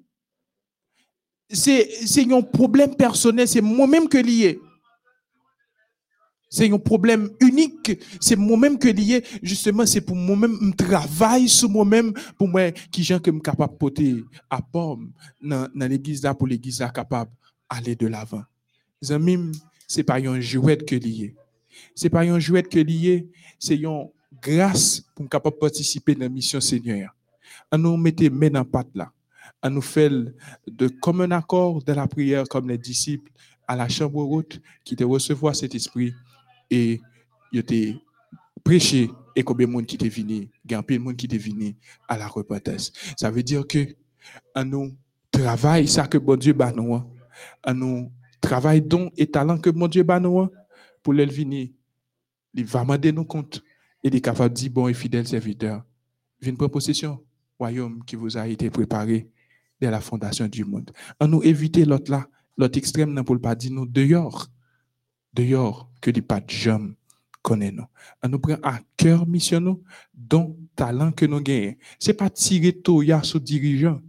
C'est 1.54 2.32
un 2.32 2.42
problème 2.42 2.96
personnel, 2.96 3.48
c'est 3.48 3.62
moi-même 3.62 4.08
que 4.08 4.18
lié. 4.18 4.60
C'est 6.54 6.70
un 6.70 6.78
problème 6.78 7.30
unique. 7.40 7.98
C'est 8.20 8.36
moi-même 8.36 8.78
que 8.78 8.90
lié. 8.90 9.24
Justement, 9.42 9.86
c'est 9.86 10.02
pour 10.02 10.18
moi-même, 10.18 10.58
je 10.62 10.86
travaille 10.86 11.48
sur 11.48 11.70
moi-même 11.70 12.14
pour 12.38 12.50
moi, 12.50 12.72
qui 12.92 13.04
gens 13.04 13.20
que 13.20 13.32
je 13.32 13.36
suis 13.36 13.42
capable 13.42 13.72
de 13.74 13.78
porter 13.78 14.24
à 14.50 14.62
pomme 14.62 15.14
dans, 15.42 15.70
l'église 15.76 16.22
là, 16.22 16.34
pour 16.36 16.48
l'église 16.48 16.82
là 16.82 16.90
capable 16.90 17.32
d'aller 17.72 17.96
de 17.96 18.08
l'avant. 18.08 18.44
Zamim, 19.02 19.54
c'est 19.88 20.04
pas 20.04 20.18
un 20.18 20.42
jouet 20.42 20.78
que 20.78 20.96
lié. 20.96 21.34
C'est 21.96 22.10
pas 22.10 22.22
un 22.22 22.38
jouet 22.38 22.64
que 22.64 22.80
lié, 22.80 23.30
c'est 23.58 23.78
une 23.78 24.10
grâce 24.42 25.02
pour 25.16 25.30
capable 25.30 25.58
participer 25.58 26.16
dans 26.16 26.22
la 26.22 26.30
mission 26.30 26.60
Seigneur. 26.60 27.16
On 27.72 27.78
nous 27.78 27.96
mettez 27.96 28.30
main 28.30 28.50
dans 28.50 28.66
patte 28.66 28.90
là. 28.94 29.10
À 29.62 29.70
nous 29.70 29.82
faire 29.82 30.12
de 30.68 30.88
comme 30.88 31.22
un 31.22 31.32
accord 31.32 31.84
de 31.84 31.94
la 31.94 32.08
prière, 32.08 32.46
comme 32.50 32.70
les 32.70 32.78
disciples 32.78 33.32
à 33.68 33.76
la 33.76 33.88
chambre 33.88 34.28
haute, 34.28 34.60
qui 34.84 34.96
te 34.96 35.04
recevoir 35.04 35.56
cet 35.56 35.76
esprit 35.76 36.14
et 36.70 37.00
il 37.52 37.64
te 37.64 37.94
prêché 38.64 39.10
et 39.36 39.44
combien 39.44 39.68
de 39.68 39.72
monde 39.72 39.86
qui 39.86 39.98
t'est 39.98 40.10
venu, 40.10 40.50
de 40.66 40.98
monde 40.98 41.16
qui 41.16 41.28
venu 41.28 41.76
à 42.08 42.18
la 42.18 42.28
repentance. 42.28 42.92
Ça 43.18 43.30
veut 43.30 43.44
dire 43.44 43.66
que 43.68 43.96
nous 44.64 44.98
travail 45.32 45.88
ça 45.88 46.08
que 46.08 46.18
bon 46.18 46.36
Dieu 46.38 46.54
bat 46.54 46.72
nous, 46.72 47.02
à 47.64 47.74
nous 47.74 48.12
travail 48.42 48.82
don 48.82 49.12
et 49.16 49.28
talent 49.28 49.58
que 49.58 49.70
bon 49.70 49.88
Dieu 49.88 50.04
bat 50.04 50.20
nous 50.20 50.50
pour 51.04 51.14
le 51.14 51.26
venir. 51.26 51.70
Il 52.54 52.66
va 52.66 52.82
demander 52.82 53.12
nous 53.12 53.26
compte 53.26 53.64
et 54.04 54.08
il 54.08 54.16
est 54.16 54.22
capable 54.22 54.54
dire 54.54 54.72
bon 54.72 54.88
et 54.88 54.94
fidèle 54.94 55.28
serviteur, 55.28 55.84
viens 56.42 56.56
prendre 56.56 56.72
possession 56.72 57.24
royaume 57.58 58.04
qui 58.06 58.16
vous 58.16 58.38
a 58.38 58.48
été 58.48 58.70
préparé 58.70 59.30
dès 59.82 59.90
la 59.90 60.00
fondation 60.00 60.48
du 60.48 60.64
monde. 60.64 60.92
À 61.20 61.28
nous 61.28 61.42
éviter 61.42 61.84
l'autre 61.84 62.12
là, 62.12 62.28
l'autre 62.58 62.78
extrême, 62.78 63.24
pour 63.26 63.36
ne 63.36 63.42
pas 63.42 63.56
dire 63.56 63.72
nous 63.72 63.88
dehors, 63.88 64.48
dehors, 65.34 65.90
que 66.00 66.12
des 66.12 66.22
pas 66.22 66.40
de 66.40 66.94
connaît 67.42 67.72
nous. 67.72 67.86
À 68.22 68.28
nous 68.28 68.40
prendre 68.40 68.60
à 68.64 68.80
cœur 68.96 69.28
mission 69.28 69.60
nous, 69.60 69.84
dont 70.14 70.56
talent 70.76 71.12
que 71.12 71.26
nous 71.26 71.42
gagnons. 71.42 71.76
C'est 72.00 72.14
pas 72.14 72.30
tirer 72.30 72.74
tout 72.74 73.02
ya 73.02 73.24
sous 73.24 73.40
dirigeant. 73.40 74.00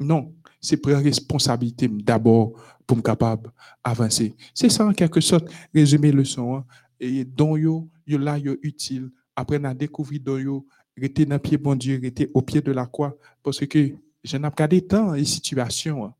Non, 0.00 0.34
c'est 0.60 0.78
prendre 0.78 1.04
responsabilité 1.04 1.88
d'abord 1.88 2.54
pour 2.86 2.96
me 2.96 3.02
capable 3.02 3.52
avancer. 3.84 4.34
C'est 4.54 4.70
ça 4.70 4.86
en 4.86 4.92
quelque 4.92 5.20
sorte 5.20 5.52
résumer 5.74 6.10
le 6.12 6.24
son 6.24 6.56
hein. 6.56 6.64
et 6.98 7.24
dont 7.24 7.56
yo 7.56 7.88
yo 8.06 8.18
là 8.18 8.38
yo 8.38 8.56
utile 8.62 9.10
après 9.36 9.58
on 9.60 9.64
a 9.64 9.74
découvert 9.74 10.18
dont 10.20 10.38
yo 10.38 10.66
rester 10.96 11.24
dans 11.24 11.38
pied 11.38 11.56
bon 11.56 11.76
Dieu, 11.76 12.00
rester 12.02 12.30
au 12.34 12.42
pied 12.42 12.60
de 12.60 12.72
la 12.72 12.86
croix 12.86 13.16
parce 13.42 13.64
que 13.64 13.94
je 14.24 14.36
n'ai 14.36 14.50
pas 14.50 14.68
des 14.68 14.86
temps 14.86 15.14
et 15.14 15.24
situations 15.24 16.06
hein. 16.06 16.14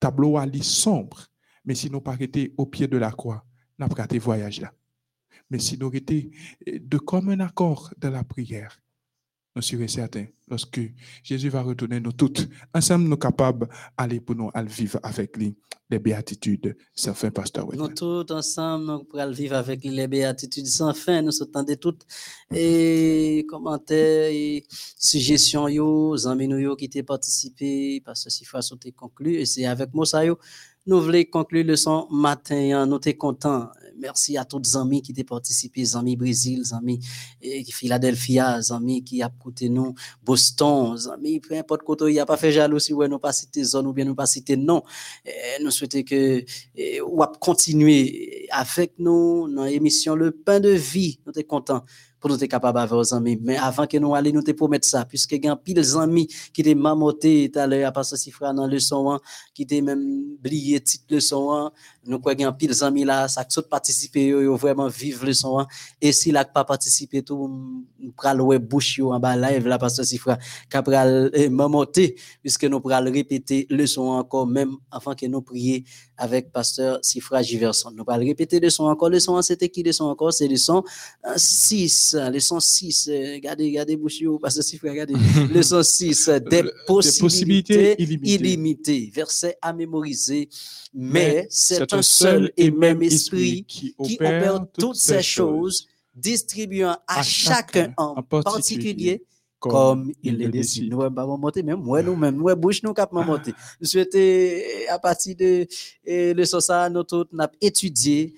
tableau 0.00 0.36
à 0.36 0.46
sombre 0.62 1.28
mais 1.66 1.74
si 1.74 1.90
nous 1.90 2.00
pas 2.00 2.12
arrêter 2.12 2.54
au 2.56 2.64
pied 2.64 2.86
de 2.86 2.96
la 2.96 3.10
croix, 3.10 3.44
n'a 3.78 3.88
pas 3.88 4.06
voyage 4.18 4.60
là. 4.60 4.72
Mais 5.50 5.58
si 5.58 5.76
nous 5.76 5.90
étions 5.92 6.30
de 6.66 6.98
commun 6.98 7.40
accord 7.40 7.92
dans 7.98 8.10
la 8.10 8.24
prière, 8.24 8.80
nous 9.56 9.62
serons 9.62 9.88
certains, 9.88 10.26
lorsque 10.48 10.80
Jésus 11.22 11.48
va 11.48 11.62
retourner 11.62 11.98
nous 11.98 12.12
toutes, 12.12 12.46
ensemble 12.74 13.08
nous 13.08 13.16
capables 13.16 13.66
d'aller 13.98 14.20
pour 14.20 14.36
nous 14.36 14.50
aller 14.52 14.68
vivre 14.68 15.00
avec 15.02 15.34
lui 15.38 15.56
les 15.88 15.98
béatitudes 15.98 16.76
sans 16.94 17.14
fin, 17.14 17.30
pasteur. 17.30 17.66
Nous 17.72 17.88
tous 17.88 18.30
ensemble, 18.30 18.84
nous 18.84 19.04
pourrons 19.04 19.30
vivre 19.30 19.56
avec 19.56 19.82
lui 19.82 19.90
les 19.90 20.06
béatitudes 20.08 20.66
sans 20.66 20.92
fin. 20.92 21.22
Nous 21.22 21.30
de 21.30 21.74
toutes 21.74 22.04
et 22.54 23.46
commentaires 23.48 24.30
et 24.30 24.64
suggestions, 24.68 25.68
yo, 25.68 26.14
amis 26.26 26.48
nous 26.48 26.76
qui 26.76 26.84
étaient 26.84 27.02
participé, 27.02 28.02
parce 28.04 28.24
que 28.24 28.30
si 28.30 28.44
fois 28.44 28.60
sont 28.60 28.78
conclu, 28.94 29.36
et 29.36 29.46
c'est 29.46 29.64
avec 29.64 29.94
moi 29.94 30.04
ça 30.04 30.24
yo. 30.24 30.38
Nous 30.88 31.00
voulons 31.00 31.24
conclure 31.32 31.64
le 31.64 31.76
son 31.76 32.06
matin, 32.10 32.86
nous 32.86 33.00
sommes 33.02 33.14
contents 33.14 33.70
merci 34.06 34.36
à 34.36 34.44
tous 34.44 34.60
les 34.60 34.76
amis 34.76 35.02
qui 35.02 35.12
ont 35.18 35.24
participé, 35.24 35.80
les 35.80 35.96
amis 35.96 36.16
Brésil, 36.16 36.60
les 36.60 36.72
amis 36.72 37.00
eh, 37.42 37.64
Philadelphia, 37.64 38.58
les 38.58 38.70
amis 38.72 39.02
qui 39.02 39.22
ont 39.24 39.28
écouté 39.28 39.68
nous, 39.68 39.94
Boston, 40.22 40.94
les 40.94 41.08
amis, 41.08 41.40
peu 41.40 41.56
importe 41.56 41.82
côté, 41.82 42.04
il 42.06 42.12
n'y 42.12 42.20
a 42.20 42.26
pas 42.26 42.36
fait 42.36 42.52
jalousie, 42.52 42.92
ouais, 42.92 43.08
nous 43.08 43.18
pas 43.18 43.32
cité 43.32 43.64
zone 43.64 43.88
ou 43.88 43.92
bien 43.92 44.04
nous 44.04 44.14
pas 44.14 44.26
cité 44.26 44.56
non. 44.56 44.82
Eh, 45.24 45.62
nous 45.62 45.72
souhaitons 45.72 46.04
que, 46.04 46.44
eh, 46.76 47.00
ou 47.00 47.20
continuer 47.40 48.46
avec 48.50 48.92
nous 48.98 49.48
dans 49.52 49.64
l'émission 49.64 50.14
Le 50.14 50.30
Pain 50.30 50.60
de 50.60 50.70
Vie. 50.70 51.18
Nous 51.26 51.32
sommes 51.32 51.42
contents 51.44 51.84
pour 52.18 52.30
nous 52.30 52.42
être 52.42 52.50
capables 52.50 52.78
d'avoir 52.78 53.00
aux 53.00 53.14
amis. 53.14 53.38
Mais 53.42 53.56
avant 53.56 53.86
que 53.86 53.96
nous 53.98 54.14
allions 54.14 54.34
nous 54.34 54.42
te 54.42 54.52
promettre 54.52 54.86
ça, 54.86 55.04
puisque 55.04 55.32
il 55.32 55.44
y 55.44 55.48
a 55.48 55.56
pile 55.56 55.82
amis 55.96 56.26
qui 56.52 56.60
étaient 56.62 56.74
mamotés 56.74 57.50
tout 57.52 57.58
à 57.58 57.66
l'heure, 57.66 57.92
à 57.94 58.04
frère 58.32 58.54
dans 58.54 58.66
le 58.66 58.78
son, 58.78 59.18
qui 59.54 59.62
étaient 59.62 59.80
même 59.80 60.34
oublié 60.38 60.80
titre 60.80 61.04
le 61.10 61.20
son, 61.20 61.70
nous 62.04 62.20
y 62.38 62.44
a 62.44 62.52
pile 62.52 62.72
amis 62.82 63.04
là, 63.04 63.28
ça 63.28 63.44
qui 63.44 63.58
participer, 63.68 64.26
yo 64.26 64.56
vraiment 64.56 64.88
vivre 64.88 65.26
le 65.26 65.32
son, 65.32 65.66
et 66.00 66.12
si 66.12 66.30
là 66.30 66.44
pas 66.44 66.64
participer 66.64 67.22
tout, 67.22 67.48
nous 67.98 68.12
pral 68.12 68.40
ouais 68.40 68.58
bouche 68.58 69.00
en 69.00 69.18
bas 69.18 69.36
live 69.36 69.66
là, 69.66 69.78
que 69.78 70.04
si 70.04 70.18
frère, 70.18 70.38
capral 70.70 71.30
mamoté, 71.50 72.16
puisque 72.42 72.64
nous 72.64 72.80
pral 72.80 73.08
répéter 73.08 73.66
le 73.70 73.86
son 73.86 74.02
encore, 74.02 74.46
même 74.46 74.76
avant 74.90 75.14
que 75.14 75.26
nous 75.26 75.42
prions 75.42 75.82
avec 76.16 76.50
pasteur 76.50 76.98
Sifra 77.02 77.42
Giverson. 77.42 77.90
Nous 77.90 78.04
allons 78.08 78.24
répéter 78.24 78.58
le 78.60 78.70
son 78.70 78.84
encore. 78.84 79.10
Le 79.10 79.20
son, 79.20 79.40
c'était 79.42 79.68
qui 79.68 79.82
le 79.82 79.92
son 79.92 80.04
encore? 80.04 80.32
C'est 80.32 80.48
le 80.48 80.56
son 80.56 80.82
6. 81.36 82.05
Euh, 82.14 82.30
le 82.30 82.40
son 82.40 82.60
6. 82.60 83.08
Euh, 83.08 83.34
regardez, 83.34 83.66
regardez, 83.66 83.96
Bouchio, 83.96 84.38
pasteur 84.38 84.64
Sifra, 84.64 84.90
regardez. 84.90 85.14
le 85.54 85.62
son 85.62 85.82
6. 85.82 86.30
Des 86.50 86.64
possibilités, 86.86 88.00
illimitées. 88.00 89.10
Verset 89.14 89.56
à 89.60 89.72
mémoriser. 89.72 90.48
Mais 90.94 91.46
c'est 91.50 91.92
un 91.92 92.02
seul 92.02 92.52
et 92.56 92.70
même 92.70 93.02
esprit 93.02 93.64
qui 93.64 93.94
opère 93.98 94.64
toutes 94.78 94.96
ces 94.96 95.22
choses, 95.22 95.88
distribuant 96.14 96.96
à 97.06 97.22
chacun 97.22 97.92
en 97.96 98.22
particulier 98.22 99.22
comme 99.58 100.12
il 100.22 100.38
le 100.38 100.48
décide. 100.48 100.90
Nous 100.90 100.98
pas 101.10 101.26
monter 101.26 101.62
même 101.62 101.80
moi 101.80 102.02
nous 102.02 102.16
nous 102.16 102.56
bouche 102.56 102.82
nous 102.82 102.92
cap 102.92 103.12
monter. 103.12 103.52
Nous 103.80 103.86
souhaitons 103.86 104.18
à 104.88 104.98
partir 104.98 105.34
de 105.36 105.66
le 106.06 106.44
ça 106.44 106.88
nous 106.88 107.02
tout 107.02 107.26
n'a 107.32 107.50
étudié 107.60 108.34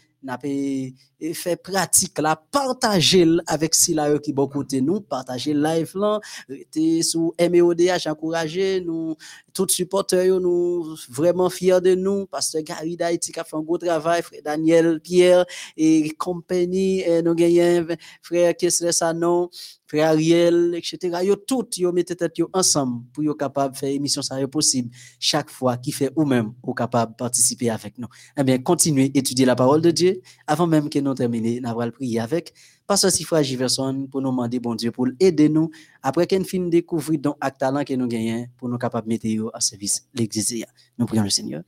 n'a 1.21 1.35
fait 1.35 1.57
pratique 1.57 2.19
la 2.19 2.37
partager 2.37 3.27
avec 3.47 3.75
Sila 3.75 4.19
qui 4.19 4.33
bon 4.33 4.47
côté 4.47 4.81
nous 4.81 5.01
partager 5.01 5.55
live 5.55 5.93
là 5.95 6.21
était 6.49 7.03
sous 7.03 7.33
MEODH 7.39 8.07
encourager 8.07 8.81
nous 8.81 9.17
tous 9.53 9.69
supporters 9.69 10.41
nous 10.41 10.97
vraiment 11.09 11.51
fiers 11.51 11.81
de 11.81 11.95
nous 11.95 12.27
pasteur 12.27 12.63
Gary 12.63 12.97
d'Haïti 12.97 13.33
qui 13.33 13.41
a 13.41 13.45
fait 13.45 13.57
un 13.57 13.63
gros 13.63 13.79
travail 13.79 14.23
frère 14.23 14.43
Daniel 14.45 15.01
Pierre 15.01 15.45
et 15.77 16.11
compagnie 16.11 17.05
nous 17.25 17.35
gagnons 17.35 17.87
frère 18.23 18.57
Kessler 18.57 18.93
Sanon 18.93 19.51
frère 19.89 20.11
Ariel 20.11 20.75
etc. 20.77 21.19
yo 21.25 21.37
tout 21.37 21.69
yo 21.79 21.93
mettez 21.93 22.15
tête 22.15 22.39
yo 22.39 22.49
ensemble 22.53 23.05
pour 23.13 23.25
yo 23.25 23.35
capable 23.35 23.75
faire 23.75 23.91
émission 23.91 24.23
ça 24.23 24.37
possible 24.47 24.91
chaque 25.19 25.51
fois 25.51 25.77
qui 25.79 25.93
fait 25.93 26.13
ou 26.15 26.25
même 26.25 26.53
ou 26.63 26.75
capable 26.75 27.17
participer 27.17 27.71
avec 27.71 27.99
nous 27.99 28.09
eh 28.37 28.45
bien 28.45 28.59
continuez 28.59 29.11
étudier 29.15 29.47
la 29.47 29.57
parole 29.57 29.81
de 29.81 29.91
Dieu 29.91 30.21
avant 30.47 30.67
même 30.67 30.89
que 30.91 30.99
nous 30.99 31.08
terminions 31.15 31.61
nous 31.63 31.81
allons 31.81 31.93
prier 31.93 32.21
avec 32.21 32.53
Pasteur 32.87 33.11
Sifra 33.11 33.43
Giverson 33.43 34.09
pour 34.11 34.23
nous 34.23 34.31
demander 34.31 34.61
bon 34.61 34.75
Dieu 34.75 34.91
pour 34.91 35.09
aider 35.21 35.49
nous 35.49 35.71
après 36.03 36.27
qu'on 36.27 36.45
fin 36.45 36.69
découvrir 36.69 37.21
donc 37.21 37.37
acte 37.41 37.61
talent 37.61 37.85
que 37.85 37.95
nous 37.95 38.07
gagnons 38.07 38.47
pour 38.57 38.69
nous 38.69 38.79
capables 38.79 39.07
de 39.07 39.13
mettre 39.29 39.51
à 39.55 39.61
service 39.61 40.09
l'église. 40.15 40.65
Nous 40.97 41.07
prions 41.07 41.25
le 41.25 41.31
Seigneur. 41.31 41.63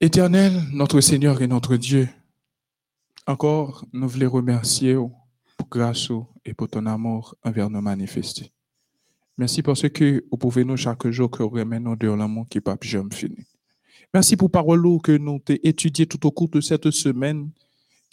Éternel, 0.00 0.60
notre 0.72 1.00
Seigneur 1.00 1.40
et 1.40 1.46
notre 1.46 1.76
Dieu, 1.76 2.08
encore 3.26 3.84
nous 3.92 4.08
voulons 4.08 4.30
remercier 4.30 4.96
pour 5.56 5.68
grâce 5.70 6.08
et 6.44 6.52
pour 6.52 6.68
ton 6.68 6.84
amour 6.86 7.34
envers 7.42 7.70
nous 7.70 7.80
manifester. 7.80 8.52
Merci 9.36 9.62
parce 9.62 9.88
que 9.88 10.24
vous 10.30 10.36
pouvez 10.36 10.64
nous 10.64 10.76
chaque 10.76 11.08
jour 11.08 11.30
que 11.30 11.42
nous 11.42 11.96
de 11.96 12.08
l'amour 12.08 12.46
qui 12.48 12.60
pas 12.60 12.76
jamais 12.80 13.14
fini. 13.14 13.38
Merci 14.12 14.36
pour 14.36 14.50
parole 14.50 14.82
que 15.02 15.16
nous 15.16 15.40
avons 15.48 15.58
étudié 15.62 16.06
tout 16.06 16.24
au 16.26 16.30
cours 16.30 16.48
de 16.48 16.60
cette 16.60 16.90
semaine 16.90 17.50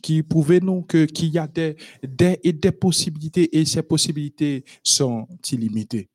qui 0.02 0.24
prouvent 0.24 0.60
nous 0.60 0.84
qu'il 0.84 1.30
y 1.30 1.38
a 1.38 1.48
des, 1.48 1.76
des, 2.04 2.38
des 2.44 2.72
possibilités 2.72 3.58
et 3.58 3.66
ces 3.66 3.84
possibilités 3.84 4.64
sont 4.84 5.28
illimitées. 5.52 6.10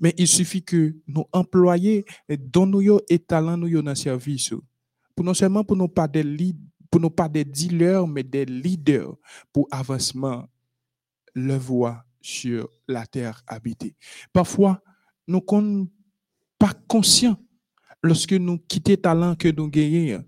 Mais 0.00 0.14
il 0.18 0.26
suffit 0.26 0.62
que 0.62 0.94
nous 1.06 1.24
employions 1.32 2.02
dans 2.38 2.66
nos 2.66 3.00
et 3.08 3.18
talents 3.18 3.56
dans 3.56 3.66
le 3.66 3.94
service. 3.94 4.52
Non 5.18 5.34
seulement 5.34 5.64
pour 5.64 5.76
nous 5.76 5.88
pas 5.88 6.08
des 6.08 6.24
pour 6.90 7.00
nous 7.00 7.10
pas 7.10 7.28
des 7.28 7.44
dealers, 7.44 8.06
mais 8.06 8.22
des 8.22 8.44
leaders 8.44 9.14
pour 9.52 9.68
avancement 9.70 10.46
le 11.34 11.54
voie 11.56 12.04
sur 12.20 12.68
la 12.86 13.06
terre 13.06 13.42
habitée. 13.46 13.94
Parfois, 14.32 14.82
nous 15.26 15.38
ne 15.38 15.42
sommes 15.48 15.88
pas 16.58 16.72
conscients 16.88 17.36
lorsque 18.02 18.32
nous 18.32 18.58
quittons 18.58 18.96
talent 18.96 19.34
que 19.34 19.48
nous 19.48 19.68
gagnons 19.68 20.24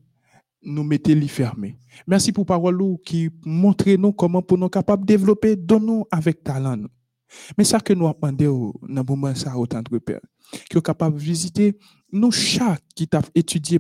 nous 0.63 0.85
mettez 0.85 1.15
les 1.15 1.29
fermés. 1.29 1.79
Merci 2.07 2.33
pour 2.33 2.47
parole 2.47 2.97
qui 3.05 3.31
montre 3.45 3.91
nous 3.91 4.13
comment 4.13 4.43
pour 4.43 4.59
nous 4.59 4.69
capables 4.69 5.03
de 5.03 5.07
développer 5.07 5.57
dans 5.57 5.81
nous 5.81 6.05
avec 6.11 6.43
talent. 6.43 6.85
Mais 7.57 7.65
ça 7.65 7.81
que 7.81 7.93
nous 7.93 8.09
apprenons 8.09 8.73
dans 8.83 9.03
le 9.03 9.03
moment 9.03 9.35
ça 9.35 9.57
autant 9.57 9.83
de 9.83 9.99
père, 9.99 10.21
qui 10.69 10.77
est 10.77 10.83
capable 10.83 11.17
de 11.17 11.23
visiter 11.23 11.79
nous 12.13 12.33
chaque 12.33 12.83
qui 12.95 13.07
t'a 13.07 13.23
étudié 13.35 13.79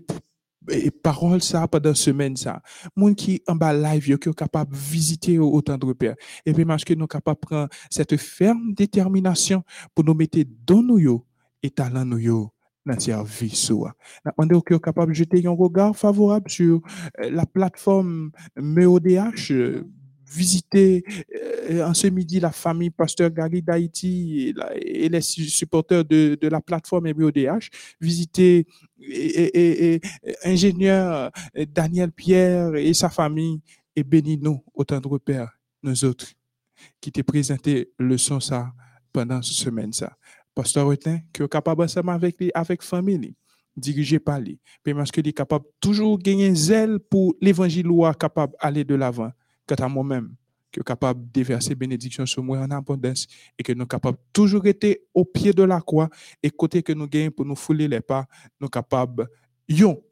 et 0.68 0.90
parole 0.90 1.42
ça 1.42 1.66
pendant 1.66 1.94
semaine 1.94 2.36
ça 2.36 2.60
monde 2.94 3.16
qui 3.16 3.42
en 3.48 3.56
bas 3.56 3.72
live 3.72 4.18
qui 4.18 4.28
est 4.28 4.34
capable 4.34 4.76
visiter 4.76 5.38
autant 5.38 5.78
de 5.78 5.86
repères 5.86 6.14
et 6.44 6.52
puis 6.52 6.64
parce 6.64 6.84
que 6.84 6.94
nous 6.94 7.06
capable 7.06 7.40
prendre 7.40 7.68
cette 7.90 8.16
ferme 8.18 8.74
détermination 8.74 9.62
pour 9.94 10.04
nous 10.04 10.14
mettre 10.14 10.38
dans 10.66 10.82
nous 10.82 11.24
et 11.62 11.70
talent 11.70 12.04
nous 12.04 12.50
dans 12.86 12.98
service. 12.98 13.72
On 14.38 14.48
est 14.48 14.80
capable 14.80 15.12
de 15.12 15.16
jeter 15.16 15.46
un 15.46 15.50
regard 15.50 15.96
favorable 15.96 16.50
sur 16.50 16.80
euh, 17.20 17.30
la 17.30 17.46
plateforme 17.46 18.30
MEODH, 18.56 19.52
visiter 20.32 21.04
euh, 21.70 21.84
en 21.84 21.94
ce 21.94 22.06
midi 22.06 22.40
la 22.40 22.52
famille 22.52 22.90
Pasteur 22.90 23.30
Gary 23.30 23.62
d'Haïti 23.62 24.54
et, 24.76 25.08
les 25.08 25.20
su- 25.20 25.48
supporters 25.48 26.04
de, 26.04 26.38
de 26.40 26.48
la 26.48 26.60
plateforme 26.60 27.10
MBODH. 27.10 27.68
Visiter 28.00 28.66
et, 29.00 30.00
ingénieur 30.44 31.30
euh, 31.56 31.66
Daniel 31.68 32.12
Pierre 32.12 32.74
et 32.76 32.94
sa 32.94 33.10
famille 33.10 33.60
et 33.96 34.04
bénis-nous 34.04 34.62
autant 34.72 35.00
de 35.00 35.08
repères, 35.08 35.50
nous 35.82 36.04
autres, 36.04 36.26
qui 37.00 37.10
t'ai 37.10 37.22
présenté 37.22 37.92
le 37.98 38.16
son 38.16 38.40
ça 38.40 38.72
pendant 39.12 39.42
cette 39.42 39.56
semaine 39.56 39.92
ça. 39.92 40.16
Pasteur 40.54 40.88
Retin, 40.88 41.20
qui 41.32 41.42
est 41.42 41.48
capable 41.48 41.82
ensemble 41.82 42.10
avec 42.10 42.40
lui, 42.40 42.50
avec 42.54 42.82
famille, 42.82 43.34
dirigé 43.76 44.18
par 44.18 44.40
lui. 44.40 44.58
Parce 44.84 45.10
qu'il 45.10 45.26
est 45.26 45.32
capable 45.32 45.64
toujours 45.80 46.18
gagner 46.18 46.54
zèle 46.54 46.98
pour 46.98 47.34
l'évangile 47.40 47.88
ou 47.88 48.10
capable 48.12 48.54
d'aller 48.62 48.84
de 48.84 48.94
l'avant. 48.94 49.30
Quant 49.66 49.84
à 49.84 49.88
moi-même, 49.88 50.34
qui 50.72 50.80
est 50.80 50.84
capable 50.84 51.24
de 51.26 51.32
déverser 51.32 51.74
bénédiction 51.74 52.26
sur 52.26 52.42
moi 52.42 52.58
en 52.58 52.70
abondance 52.70 53.26
et 53.58 53.62
que 53.62 53.72
nous 53.72 53.80
sommes 53.80 53.88
capables 53.88 54.18
toujours 54.32 54.66
été 54.66 55.02
au 55.14 55.24
pied 55.24 55.52
de 55.52 55.62
la 55.62 55.80
croix 55.80 56.08
et 56.42 56.50
côté 56.50 56.82
que 56.82 56.92
nous 56.92 57.06
gagnons 57.06 57.30
pour 57.30 57.44
nous 57.44 57.56
fouler 57.56 57.88
les 57.88 58.00
pas, 58.00 58.26
nous 58.60 58.66
sommes 58.66 58.70
capables, 58.70 59.28
yon 59.68 60.02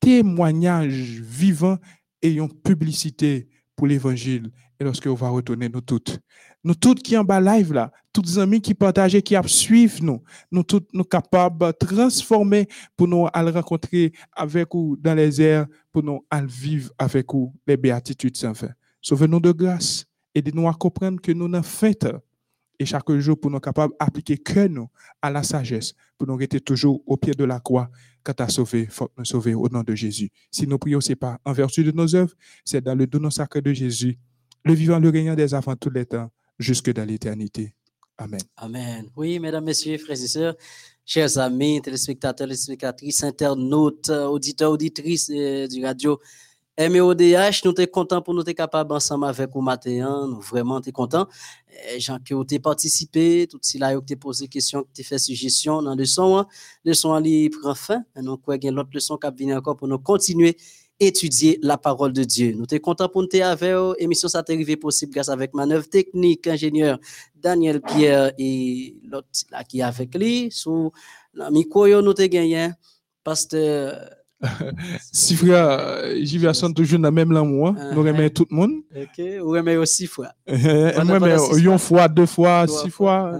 témoignage 0.00 1.20
vivant 1.20 1.76
et 2.22 2.32
une 2.32 2.52
publicité 2.52 3.48
pour 3.74 3.86
l'évangile. 3.86 4.50
Et 4.80 4.84
lorsque 4.84 5.06
on 5.06 5.14
va 5.14 5.28
retourner, 5.28 5.68
nous 5.68 5.80
toutes, 5.80 6.20
nous 6.62 6.74
toutes 6.74 7.02
qui 7.02 7.16
en 7.16 7.24
bas 7.24 7.40
live 7.40 7.72
là, 7.72 7.92
toutes 8.18 8.26
les 8.26 8.38
amis 8.40 8.60
qui 8.60 8.74
partagent, 8.74 9.20
qui 9.20 9.36
suivent 9.46 10.02
nous, 10.02 10.20
nous 10.50 10.64
nous 10.92 11.04
capables 11.04 11.66
de 11.66 11.70
transformer 11.70 12.66
pour 12.96 13.06
nous 13.06 13.28
aller 13.32 13.52
rencontrer 13.52 14.12
avec 14.32 14.74
vous 14.74 14.96
dans 15.00 15.14
les 15.14 15.40
airs, 15.40 15.66
pour 15.92 16.02
nous 16.02 16.26
aller 16.28 16.48
vivre 16.48 16.90
avec 16.98 17.32
vous 17.32 17.54
les 17.64 17.76
béatitudes 17.76 18.36
sans 18.36 18.54
fin. 18.54 18.70
Sauvez-nous 19.00 19.38
de 19.38 19.52
grâce, 19.52 20.04
aidez-nous 20.34 20.68
à 20.68 20.74
comprendre 20.74 21.20
que 21.20 21.30
nous 21.30 21.46
n'en 21.46 21.62
fait 21.62 22.08
et 22.80 22.84
chaque 22.84 23.08
jour 23.18 23.38
pour 23.38 23.52
nous 23.52 23.60
capables 23.60 23.94
d'appliquer 24.00 24.36
que 24.36 24.66
nous 24.66 24.88
à 25.22 25.30
la 25.30 25.44
sagesse, 25.44 25.94
pour 26.16 26.26
nous 26.26 26.34
rester 26.34 26.60
toujours 26.60 27.00
au 27.06 27.16
pied 27.16 27.34
de 27.34 27.44
la 27.44 27.60
croix. 27.60 27.88
Quand 28.24 28.40
à 28.40 28.48
sauver, 28.48 28.86
faut 28.86 29.12
nous 29.16 29.24
sauver 29.24 29.54
au 29.54 29.68
nom 29.68 29.84
de 29.84 29.94
Jésus. 29.94 30.30
Si 30.50 30.66
nous 30.66 30.78
prions, 30.78 31.00
c'est 31.00 31.14
pas 31.14 31.38
en 31.44 31.52
vertu 31.52 31.84
de 31.84 31.92
nos 31.92 32.16
œuvres, 32.16 32.34
c'est 32.64 32.80
dans 32.80 32.96
le 32.96 33.06
don 33.06 33.30
sacré 33.30 33.62
de 33.62 33.72
Jésus, 33.72 34.18
le 34.64 34.72
vivant, 34.72 34.98
le 34.98 35.08
régnant 35.08 35.36
des 35.36 35.54
avant 35.54 35.76
tous 35.76 35.90
les 35.90 36.04
temps, 36.04 36.28
jusque 36.58 36.92
dans 36.92 37.04
l'éternité. 37.04 37.74
Amen. 38.18 38.40
Amen. 38.56 39.08
Oui, 39.16 39.38
mesdames, 39.38 39.64
messieurs, 39.64 39.96
frères 39.96 40.20
et 40.20 40.26
sœurs, 40.26 40.56
chers 41.06 41.38
amis, 41.38 41.80
téléspectateurs, 41.80 42.48
téléspectatrices, 42.48 43.22
internautes, 43.22 44.08
euh, 44.10 44.26
auditeurs, 44.26 44.72
auditrices 44.72 45.30
euh, 45.32 45.68
du 45.68 45.84
radio 45.84 46.18
MEODH, 46.76 47.62
nous 47.64 47.74
sommes 47.76 47.86
contents 47.86 48.20
pour 48.20 48.34
nous 48.34 48.42
être 48.42 48.56
capables 48.56 48.92
ensemble 48.92 49.26
avec 49.26 49.50
vous 49.52 49.60
matin. 49.60 50.26
Nous 50.28 50.40
vraiment 50.40 50.80
contents. 50.92 51.28
Euh, 51.92 51.98
Jean 52.00 52.18
qui 52.18 52.34
ont 52.34 52.44
participé, 52.60 53.46
tout 53.48 53.58
si 53.62 53.78
qui 53.78 53.84
ont 53.84 54.16
posé 54.18 54.48
question, 54.48 54.84
qui 54.92 55.02
ont 55.02 55.04
fait 55.04 55.18
suggestion 55.18 55.80
dans 55.80 55.94
le 55.94 56.04
son. 56.04 56.38
hein. 56.38 56.46
Le 56.84 56.94
son 56.94 57.22
prend 57.62 57.74
fin. 57.76 58.02
Et 58.16 58.20
nous 58.22 58.36
quoi 58.36 58.58
qu'il 58.58 58.66
y 58.66 58.68
a 58.68 58.72
l'autre 58.72 58.90
leçon 58.92 59.16
qui 59.16 59.28
venir 59.30 59.58
encore 59.58 59.76
pour 59.76 59.86
nous 59.86 59.98
continuer 60.00 60.56
étudier 61.00 61.58
la 61.62 61.78
parole 61.78 62.12
de 62.12 62.24
Dieu. 62.24 62.52
Nous 62.56 62.64
sommes 62.68 62.80
contents 62.80 63.08
pour 63.08 63.22
nous 63.22 63.42
avec 63.42 63.74
vous. 63.74 63.94
Émission 63.98 64.28
ça 64.28 64.42
arrivé 64.46 64.76
possible 64.76 65.12
grâce 65.12 65.28
avec 65.28 65.54
manœuvre 65.54 65.88
technique, 65.88 66.46
ingénieur 66.46 66.98
Daniel 67.34 67.80
Pierre 67.80 68.32
et 68.38 68.96
l'autre 69.04 69.28
là 69.50 69.62
qui 69.64 69.80
est 69.80 69.82
avec 69.82 70.14
lui. 70.14 70.48
Sous 70.50 70.90
la 71.34 71.50
micro, 71.50 71.86
nous 71.86 71.96
avons 71.96 72.12
gagné. 72.12 72.70
Pasteur, 73.22 74.10
Si 75.12 75.34
frère, 75.34 76.14
j'y 76.22 76.38
vais 76.38 76.54
son 76.54 76.72
toujours 76.72 77.00
dans 77.00 77.10
même 77.10 77.32
l'amour, 77.32 77.72
nous 77.72 78.02
remercions 78.02 78.26
ah. 78.26 78.30
tout 78.30 78.46
le 78.50 78.56
monde. 78.56 78.72
ok, 78.94 79.24
ou 79.42 79.50
remet 79.50 79.76
aussi 79.76 80.06
fois. 80.06 80.28
Mais 80.46 81.38
six 81.38 81.64
une 81.64 81.78
fois. 81.78 82.08
deux 82.08 82.26
fois, 82.26 82.66
six 82.68 82.90
fois. 82.90 83.36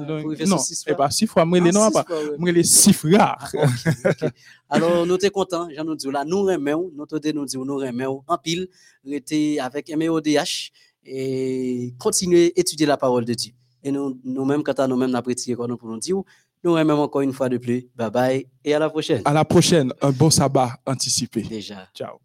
non, 0.46 0.58
six 0.58 0.82
et 0.86 0.90
fois. 0.90 0.96
pas 0.96 1.10
six 1.10 1.26
fois. 1.26 1.44
Moi, 1.44 1.60
les 1.60 1.68
Ah, 1.68 1.72
non, 1.72 1.86
six 1.86 1.92
pas. 1.92 2.04
ouais. 2.08 2.36
Moi, 2.38 2.52
les 2.52 2.64
six 2.64 2.92
frères. 2.92 3.52
Ah. 3.56 4.28
Alors, 4.70 5.06
nous 5.06 5.18
sommes 5.18 5.30
contents, 5.30 5.68
j'en 5.74 5.84
nous 5.84 5.94
dis 5.94 6.10
là, 6.10 6.24
nous 6.24 6.42
remettons, 6.42 6.90
nous 6.94 7.06
te 7.06 7.32
nous 7.32 7.44
disons, 7.44 7.64
nous 7.64 7.76
remettons 7.76 8.22
en 8.26 8.36
pile, 8.36 8.68
rester 9.06 9.60
avec 9.60 9.94
MEODH 9.96 10.72
et 11.04 11.94
continuer 11.98 12.52
à 12.56 12.60
étudier 12.60 12.86
la 12.86 12.96
parole 12.96 13.24
de 13.24 13.34
Dieu. 13.34 13.52
Et 13.84 13.92
nous, 13.92 14.18
nous-mêmes, 14.24 14.62
quand 14.64 14.78
à 14.80 14.88
nous-mêmes, 14.88 15.10
nous 15.10 15.66
nous 15.68 15.76
pour 15.76 15.88
nous 15.88 15.98
dire, 15.98 16.16
nous 16.64 16.74
remettons 16.74 17.02
encore 17.02 17.20
une 17.22 17.32
fois 17.32 17.48
de 17.48 17.58
plus. 17.58 17.88
Bye 17.96 18.10
bye 18.10 18.46
et 18.64 18.74
à 18.74 18.78
la 18.78 18.90
prochaine. 18.90 19.22
À 19.24 19.32
la 19.32 19.44
prochaine, 19.44 19.92
un 20.00 20.10
bon 20.10 20.30
sabbat 20.30 20.72
anticipé. 20.86 21.42
Déjà. 21.42 21.86
Ciao. 21.94 22.18